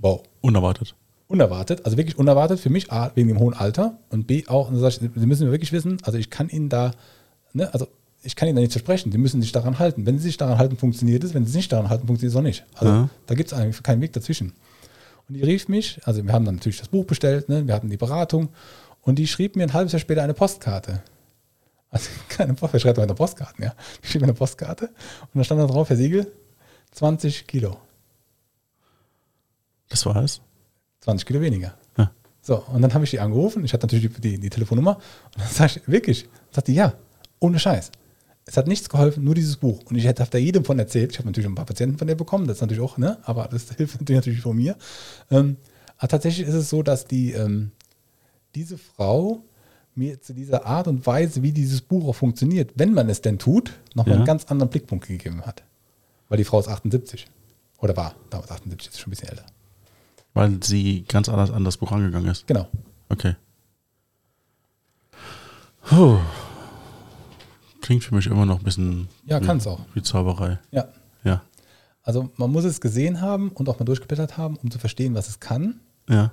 [0.00, 0.22] Wow.
[0.42, 0.94] Unerwartet.
[1.28, 4.82] Unerwartet, also wirklich unerwartet für mich, A, wegen dem hohen Alter und B, auch, und
[4.84, 6.92] ich, Sie müssen wirklich wissen, also ich kann Ihnen da,
[7.52, 7.88] ne, also
[8.22, 10.06] ich kann Ihnen da nicht versprechen, Sie müssen sich daran halten.
[10.06, 12.38] Wenn Sie sich daran halten, funktioniert es, wenn Sie sich nicht daran halten, funktioniert es
[12.38, 12.64] auch nicht.
[12.74, 13.10] Also ja.
[13.26, 14.52] da gibt es eigentlich keinen Weg dazwischen.
[15.28, 17.90] Und die rief mich, also wir haben dann natürlich das Buch bestellt, ne, wir hatten
[17.90, 18.50] die Beratung
[19.02, 21.02] und die schrieb mir ein halbes Jahr später eine Postkarte.
[21.90, 23.74] Also keine Post, wer schreibt eine Postkarten, ja?
[24.02, 26.30] Die schrieb mir eine Postkarte und da stand da drauf, Herr Siegel,
[26.92, 27.78] 20 Kilo.
[29.88, 30.40] Das war es?
[31.06, 31.74] 20 Kilo weniger.
[31.96, 32.10] Ja.
[32.42, 35.40] So, und dann habe ich die angerufen, ich hatte natürlich die, die, die Telefonnummer und
[35.40, 36.28] dann sage ich, wirklich?
[36.50, 36.94] Sagt die, ja,
[37.38, 37.92] ohne Scheiß.
[38.44, 39.80] Es hat nichts geholfen, nur dieses Buch.
[39.86, 41.12] Und ich hätte da jedem von erzählt.
[41.12, 43.18] Ich habe natürlich ein paar Patienten von der bekommen, das ist natürlich auch, ne?
[43.22, 44.76] Aber das hilft natürlich von mir.
[45.30, 45.56] Ähm,
[45.98, 47.70] aber tatsächlich ist es so, dass die, ähm,
[48.54, 49.42] diese Frau
[49.94, 53.38] mir zu dieser Art und Weise, wie dieses Buch auch funktioniert, wenn man es denn
[53.38, 54.16] tut, nochmal ja.
[54.18, 55.62] einen ganz anderen Blickpunkt gegeben hat.
[56.28, 57.26] Weil die Frau ist 78.
[57.78, 59.46] Oder war damals 78, ist schon ein bisschen älter.
[60.36, 62.46] Weil sie ganz anders an das Buch angegangen ist.
[62.46, 62.68] Genau.
[63.08, 63.36] Okay.
[65.80, 66.18] Puh.
[67.80, 69.08] Klingt für mich immer noch ein bisschen.
[69.24, 69.80] Ja, es auch.
[69.94, 70.58] Wie Zauberei.
[70.72, 70.88] Ja.
[71.24, 71.40] Ja.
[72.02, 75.28] Also man muss es gesehen haben und auch mal durchgeblättert haben, um zu verstehen, was
[75.28, 75.80] es kann.
[76.06, 76.32] Ja.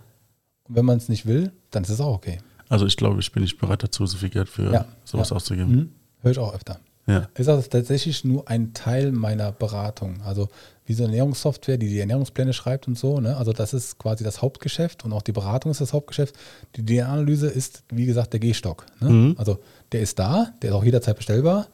[0.63, 2.39] Und wenn man es nicht will, dann ist es auch okay.
[2.67, 5.38] Also ich glaube, ich bin nicht bereit dazu, so viel Geld für ja, sowas ja.
[5.38, 5.73] auszugeben.
[5.73, 5.91] Mhm.
[6.19, 6.77] Höre ich auch öfter.
[7.05, 7.27] Ja.
[7.35, 10.21] Ist also tatsächlich nur ein Teil meiner Beratung.
[10.21, 10.47] Also
[10.85, 13.19] wie so eine Ernährungssoftware, die die Ernährungspläne schreibt und so.
[13.19, 13.35] Ne?
[13.35, 16.35] Also das ist quasi das Hauptgeschäft und auch die Beratung ist das Hauptgeschäft.
[16.75, 18.85] Die DNA-Analyse ist, wie gesagt, der Gehstock.
[18.99, 19.09] Ne?
[19.09, 19.35] Mhm.
[19.38, 19.59] Also
[19.91, 21.67] der ist da, der ist auch jederzeit bestellbar,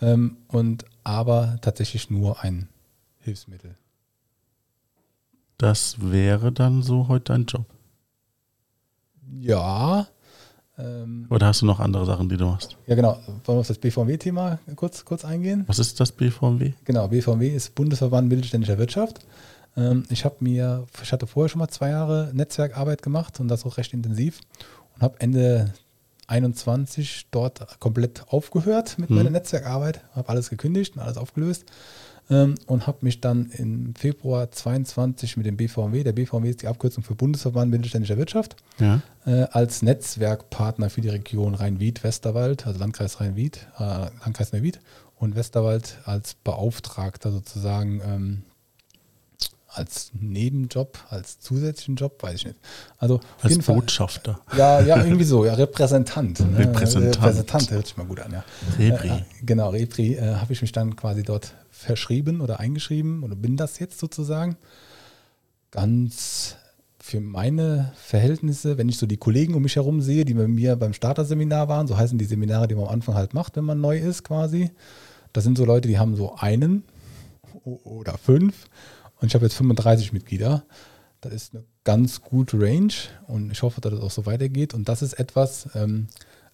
[0.00, 2.68] ähm, und aber tatsächlich nur ein
[3.18, 3.76] Hilfsmittel.
[5.58, 7.66] Das wäre dann so heute dein Job.
[9.40, 10.08] Ja.
[10.80, 12.76] Ähm, Oder hast du noch andere Sachen, die du machst?
[12.86, 13.18] Ja, genau.
[13.44, 15.64] Wollen wir auf das BVMW-Thema kurz, kurz eingehen?
[15.66, 16.72] Was ist das BVMW?
[16.84, 19.20] Genau, BVMW ist Bundesverband Mittelständischer Wirtschaft.
[19.76, 23.64] Ähm, ich habe mir, ich hatte vorher schon mal zwei Jahre Netzwerkarbeit gemacht und das
[23.64, 24.40] auch recht intensiv
[24.94, 25.72] und habe Ende
[26.26, 29.16] 21 dort komplett aufgehört mit mhm.
[29.16, 31.64] meiner Netzwerkarbeit, habe alles gekündigt und alles aufgelöst
[32.30, 36.68] ähm, und habe mich dann im Februar 22 mit dem BVMW, der BVMW ist die
[36.68, 39.00] Abkürzung für Bundesverband Mittelständischer Wirtschaft, ja.
[39.26, 43.82] äh, als Netzwerkpartner für die Region Rhein-Wied-Westerwald, also Landkreis Rhein-Wied, äh,
[44.24, 44.80] Landkreis Neuwied
[45.16, 48.42] und Westerwald als Beauftragter sozusagen ähm,
[49.72, 52.58] als Nebenjob, als zusätzlichen Job, weiß ich nicht.
[52.98, 54.40] Also als Botschafter.
[54.46, 56.40] Fall, ja, ja, irgendwie so, ja, Repräsentant.
[56.40, 56.58] Ne?
[56.58, 57.16] Repräsentant.
[57.16, 58.44] Repräsentant hört sich mal gut an, ja.
[58.78, 59.08] Repri.
[59.08, 63.56] Äh, genau, Repri äh, habe ich mich dann quasi dort verschrieben oder eingeschrieben oder bin
[63.56, 64.56] das jetzt sozusagen.
[65.70, 66.56] Ganz
[66.98, 70.76] für meine Verhältnisse, wenn ich so die Kollegen um mich herum sehe, die bei mir
[70.76, 73.80] beim Starterseminar waren, so heißen die Seminare, die man am Anfang halt macht, wenn man
[73.80, 74.70] neu ist quasi.
[75.32, 76.84] Das sind so Leute, die haben so einen
[77.64, 78.66] oder fünf
[79.20, 80.64] und ich habe jetzt 35 Mitglieder.
[81.22, 82.92] Das ist eine ganz gute Range
[83.26, 84.74] und ich hoffe, dass das auch so weitergeht.
[84.74, 86.08] Und das ist etwas, ähm,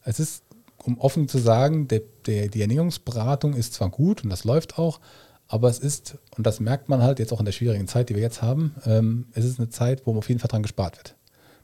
[0.05, 0.45] es ist
[0.87, 5.01] um offen zu sagen, der, der, die Ernährungsberatung ist zwar gut und das läuft auch,
[5.49, 8.15] aber es ist, und das merkt man halt jetzt auch in der schwierigen Zeit, die
[8.15, 11.17] wir jetzt haben, ähm, es ist eine Zeit, wo auf jeden Fall dran gespart wird.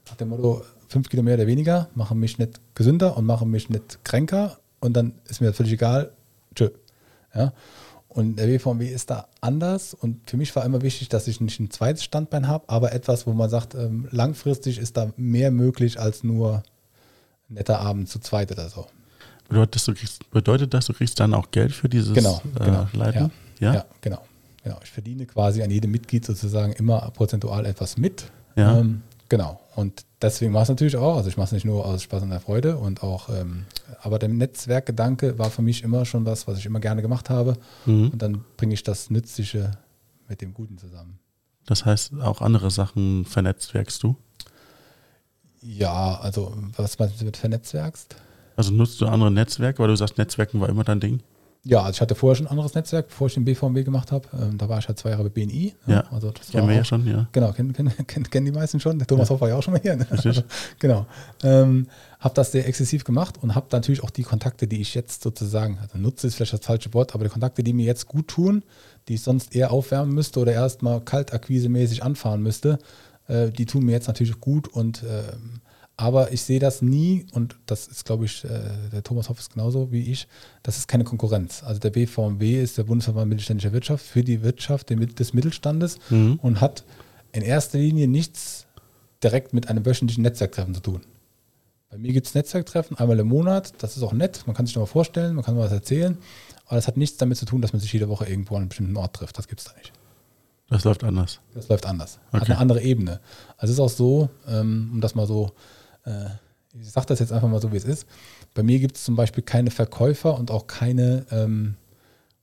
[0.07, 3.69] Nach dem Motto, fünf Kilo mehr oder weniger machen mich nicht gesünder und machen mich
[3.69, 6.11] nicht kränker und dann ist mir völlig egal,
[6.55, 6.69] tschö.
[7.33, 7.53] Ja?
[8.09, 11.59] Und der WVMW ist da anders und für mich war immer wichtig, dass ich nicht
[11.59, 15.99] ein zweites Standbein habe, aber etwas, wo man sagt, ähm, langfristig ist da mehr möglich
[15.99, 16.63] als nur
[17.49, 18.85] netter Abend zu zweit oder so.
[19.49, 22.65] Bedeutet das, du kriegst, bedeutet das, du kriegst dann auch Geld für dieses genau, äh,
[22.65, 23.31] genau, Leiten?
[23.59, 23.73] Ja, ja?
[23.75, 24.21] ja, genau,
[24.63, 24.79] genau.
[24.83, 28.31] Ich verdiene quasi an jedem Mitglied sozusagen immer prozentual etwas mit.
[28.55, 28.79] Ja.
[28.79, 29.59] Ähm, genau.
[29.75, 31.17] Und deswegen mache ich es natürlich auch.
[31.17, 33.65] Also ich mache es nicht nur aus Spaß und der Freude und auch, ähm,
[34.01, 37.57] aber der Netzwerkgedanke war für mich immer schon was, was ich immer gerne gemacht habe.
[37.85, 38.09] Mhm.
[38.09, 39.71] Und dann bringe ich das Nützliche
[40.27, 41.19] mit dem Guten zusammen.
[41.65, 44.15] Das heißt, auch andere Sachen vernetzwerkst du?
[45.61, 48.15] Ja, also was meinst du mit vernetzwerkst?
[48.55, 51.21] Also nutzt du andere Netzwerke, weil du sagst, Netzwerken war immer dein Ding?
[51.65, 54.27] Ja, also ich hatte vorher schon ein anderes Netzwerk, bevor ich den BVMW gemacht habe.
[54.33, 55.73] Ähm, da war ich halt zwei Jahre bei BNI.
[55.87, 56.03] Ja, ja.
[56.11, 57.25] also das kennen wir ja schon, ja.
[57.31, 58.99] Genau, kennen, kennen, kennen, kennen die meisten schon.
[58.99, 59.33] Der Thomas ja.
[59.33, 59.95] Hoff war ja auch schon mal hier.
[59.95, 60.05] Ne?
[60.79, 61.05] Genau.
[61.41, 61.87] Ähm,
[62.19, 65.77] habe das sehr exzessiv gemacht und habe natürlich auch die Kontakte, die ich jetzt sozusagen,
[65.81, 68.63] also nutze ist vielleicht das falsche Wort, aber die Kontakte, die mir jetzt gut tun,
[69.07, 72.79] die ich sonst eher aufwärmen müsste oder erstmal kaltakquisemäßig anfahren müsste,
[73.27, 75.61] Äh, die tun mir jetzt natürlich gut und ähm,
[76.03, 78.49] aber ich sehe das nie, und das ist, glaube ich, äh,
[78.91, 80.27] der Thomas Hoff ist genauso wie ich,
[80.61, 81.63] das ist keine Konkurrenz.
[81.63, 86.39] Also der BVMW ist der Bundesverband mittelständischer Wirtschaft für die Wirtschaft des Mittelstandes mhm.
[86.41, 86.83] und hat
[87.31, 88.65] in erster Linie nichts
[89.23, 91.01] direkt mit einem wöchentlichen Netzwerktreffen zu tun.
[91.89, 94.75] Bei mir gibt es Netzwerktreffen einmal im Monat, das ist auch nett, man kann sich
[94.75, 96.17] mal vorstellen, man kann mal was erzählen,
[96.65, 98.69] aber das hat nichts damit zu tun, dass man sich jede Woche irgendwo an einem
[98.69, 99.37] bestimmten Ort trifft.
[99.37, 99.93] Das gibt es da nicht.
[100.69, 101.39] Das läuft anders.
[101.53, 102.19] Das läuft anders.
[102.27, 102.41] Okay.
[102.41, 103.21] Hat eine andere Ebene.
[103.55, 105.53] Also es ist auch so, ähm, um das mal so
[106.05, 106.29] äh,
[106.79, 108.07] ich sage das jetzt einfach mal so, wie es ist.
[108.53, 111.75] Bei mir gibt es zum Beispiel keine Verkäufer und auch keine ähm,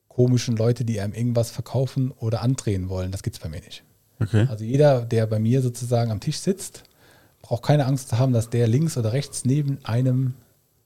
[0.09, 3.11] komischen Leute, die einem irgendwas verkaufen oder andrehen wollen.
[3.11, 3.83] Das gibt es bei mir nicht.
[4.21, 4.47] Okay.
[4.49, 6.85] Also jeder, der bei mir sozusagen am Tisch sitzt,
[7.43, 10.35] braucht keine Angst zu haben, dass der links oder rechts neben einem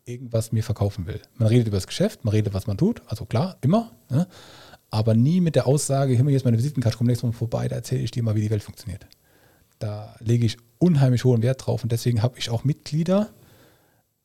[0.04, 1.20] irgendwas mir verkaufen will.
[1.36, 4.26] Man redet über das Geschäft, man redet, was man tut, also klar, immer, ne?
[4.90, 8.02] aber nie mit der Aussage, hier ist meine Visitenkarte, komm nächstes Mal vorbei, da erzähle
[8.02, 9.06] ich dir mal, wie die Welt funktioniert.
[9.78, 13.30] Da lege ich unheimlich hohen Wert drauf und deswegen habe ich auch Mitglieder,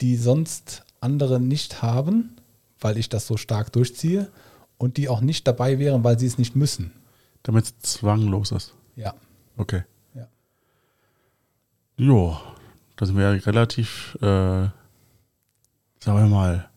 [0.01, 2.35] die sonst andere nicht haben,
[2.79, 4.29] weil ich das so stark durchziehe
[4.77, 6.93] und die auch nicht dabei wären, weil sie es nicht müssen.
[7.43, 8.73] Damit es zwanglos ist.
[8.95, 9.13] Ja.
[9.57, 9.83] Okay.
[10.13, 10.27] Ja.
[11.97, 12.37] Jo,
[12.95, 14.67] da sind wir ja relativ, äh,
[15.99, 16.69] sagen wir mal,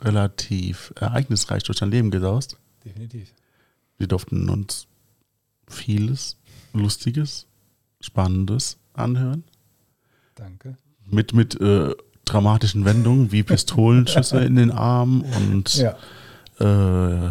[0.00, 2.58] relativ ereignisreich durch dein Leben gesaust.
[2.84, 3.32] Definitiv.
[3.98, 4.86] Wir durften uns
[5.68, 6.36] vieles
[6.72, 7.46] Lustiges
[8.00, 9.44] Spannendes anhören.
[10.34, 10.76] Danke.
[11.10, 11.94] Mit, mit äh,
[12.24, 15.96] dramatischen Wendungen wie Pistolenschüsse in den Arm und ja.
[16.60, 17.30] äh,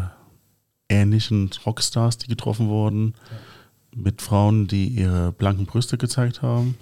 [0.90, 3.14] ähnlichen Rockstars, die getroffen wurden.
[3.30, 4.02] Ja.
[4.02, 6.78] Mit Frauen, die ihre blanken Brüste gezeigt haben.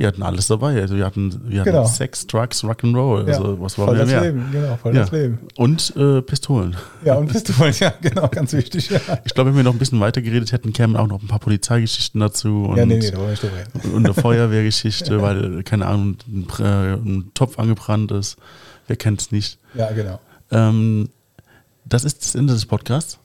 [0.00, 0.80] Wir hatten alles dabei.
[0.80, 1.84] Also wir hatten, wir hatten genau.
[1.84, 3.28] Sex, Drugs, Rock'n'Roll.
[3.28, 4.22] Ja, also was voll das mehr?
[4.22, 5.02] Leben, genau, voll ja.
[5.02, 5.40] das Leben.
[5.58, 6.74] Und äh, Pistolen.
[7.04, 8.88] Ja, und Pistolen, ja, genau, ganz wichtig.
[8.88, 8.98] Ja.
[9.26, 11.38] Ich glaube, wenn wir noch ein bisschen weiter geredet hätten, kämen auch noch ein paar
[11.38, 12.64] Polizeigeschichten dazu.
[12.70, 13.44] Und, ja, nee, nee, da nicht
[13.92, 18.38] Und eine Feuerwehrgeschichte, weil, keine Ahnung, ein, ein, Topf angebrannt ist.
[18.86, 19.58] Wer kennt es nicht?
[19.74, 20.18] Ja, genau.
[20.50, 21.10] Ähm,
[21.84, 23.18] das ist das Ende des Podcasts.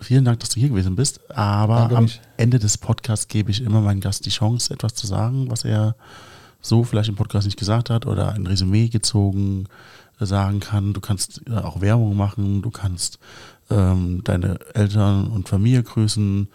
[0.00, 1.30] Vielen Dank, dass du hier gewesen bist.
[1.30, 2.20] Aber Danke am mich.
[2.36, 5.96] Ende des Podcasts gebe ich immer meinem Gast die Chance, etwas zu sagen, was er
[6.60, 9.68] so vielleicht im Podcast nicht gesagt hat oder ein Resümee gezogen
[10.18, 10.94] sagen kann.
[10.94, 13.18] Du kannst äh, auch Werbung machen, du kannst
[13.70, 16.48] ähm, deine Eltern und Familie grüßen.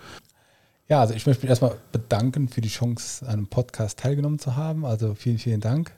[0.88, 4.56] Ja, also ich möchte mich erstmal bedanken für die Chance, an einem Podcast teilgenommen zu
[4.56, 4.86] haben.
[4.86, 5.92] Also vielen, vielen Dank.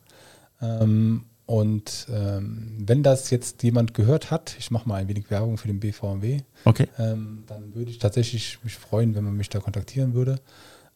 [0.62, 5.58] Ähm, und ähm, wenn das jetzt jemand gehört hat, ich mache mal ein wenig Werbung
[5.58, 6.88] für den BVMW, okay.
[6.98, 10.40] ähm, dann würde ich tatsächlich mich freuen, wenn man mich da kontaktieren würde.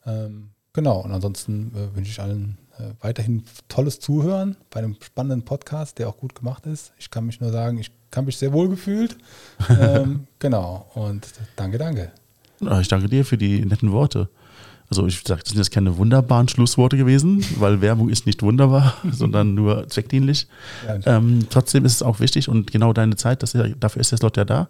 [0.06, 5.44] Ähm, genau, und ansonsten äh, wünsche ich allen äh, weiterhin tolles Zuhören bei einem spannenden
[5.44, 6.94] Podcast, der auch gut gemacht ist.
[6.98, 9.18] Ich kann mich nur sagen, ich habe mich sehr wohl gefühlt.
[9.70, 12.12] Ähm, genau, und danke, danke.
[12.80, 14.30] Ich danke dir für die netten Worte.
[14.90, 18.96] Also ich sage, das sind jetzt keine wunderbaren Schlussworte gewesen, weil Werbung ist nicht wunderbar,
[19.12, 20.48] sondern nur zweckdienlich.
[20.88, 24.18] Ja, ähm, trotzdem ist es auch wichtig und genau deine Zeit, das, dafür ist der
[24.18, 24.70] Slot ja da.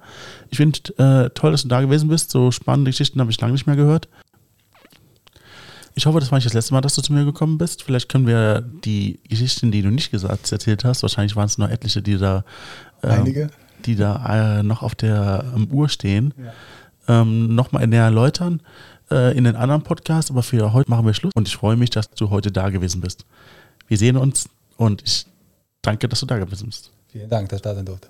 [0.50, 2.32] Ich finde äh, toll, dass du da gewesen bist.
[2.32, 4.08] So spannende Geschichten habe ich lange nicht mehr gehört.
[5.94, 7.84] Ich hoffe, das war nicht das letzte Mal, dass du zu mir gekommen bist.
[7.84, 11.70] Vielleicht können wir die Geschichten, die du nicht gesagt erzählt hast, wahrscheinlich waren es noch
[11.70, 12.44] etliche, die da,
[13.02, 13.50] äh, Einige.
[13.86, 16.34] Die da äh, noch auf der um, Uhr stehen,
[17.08, 17.22] ja.
[17.22, 18.62] ähm, nochmal näher erläutern
[19.12, 21.90] äh, in den anderen Podcasts, aber für heute machen wir Schluss und ich freue mich,
[21.90, 23.26] dass du heute da gewesen bist.
[23.88, 25.26] Wir sehen uns und ich
[25.82, 26.92] danke, dass du da gewesen bist.
[27.08, 28.10] Vielen Dank, dass ich da sein durfte.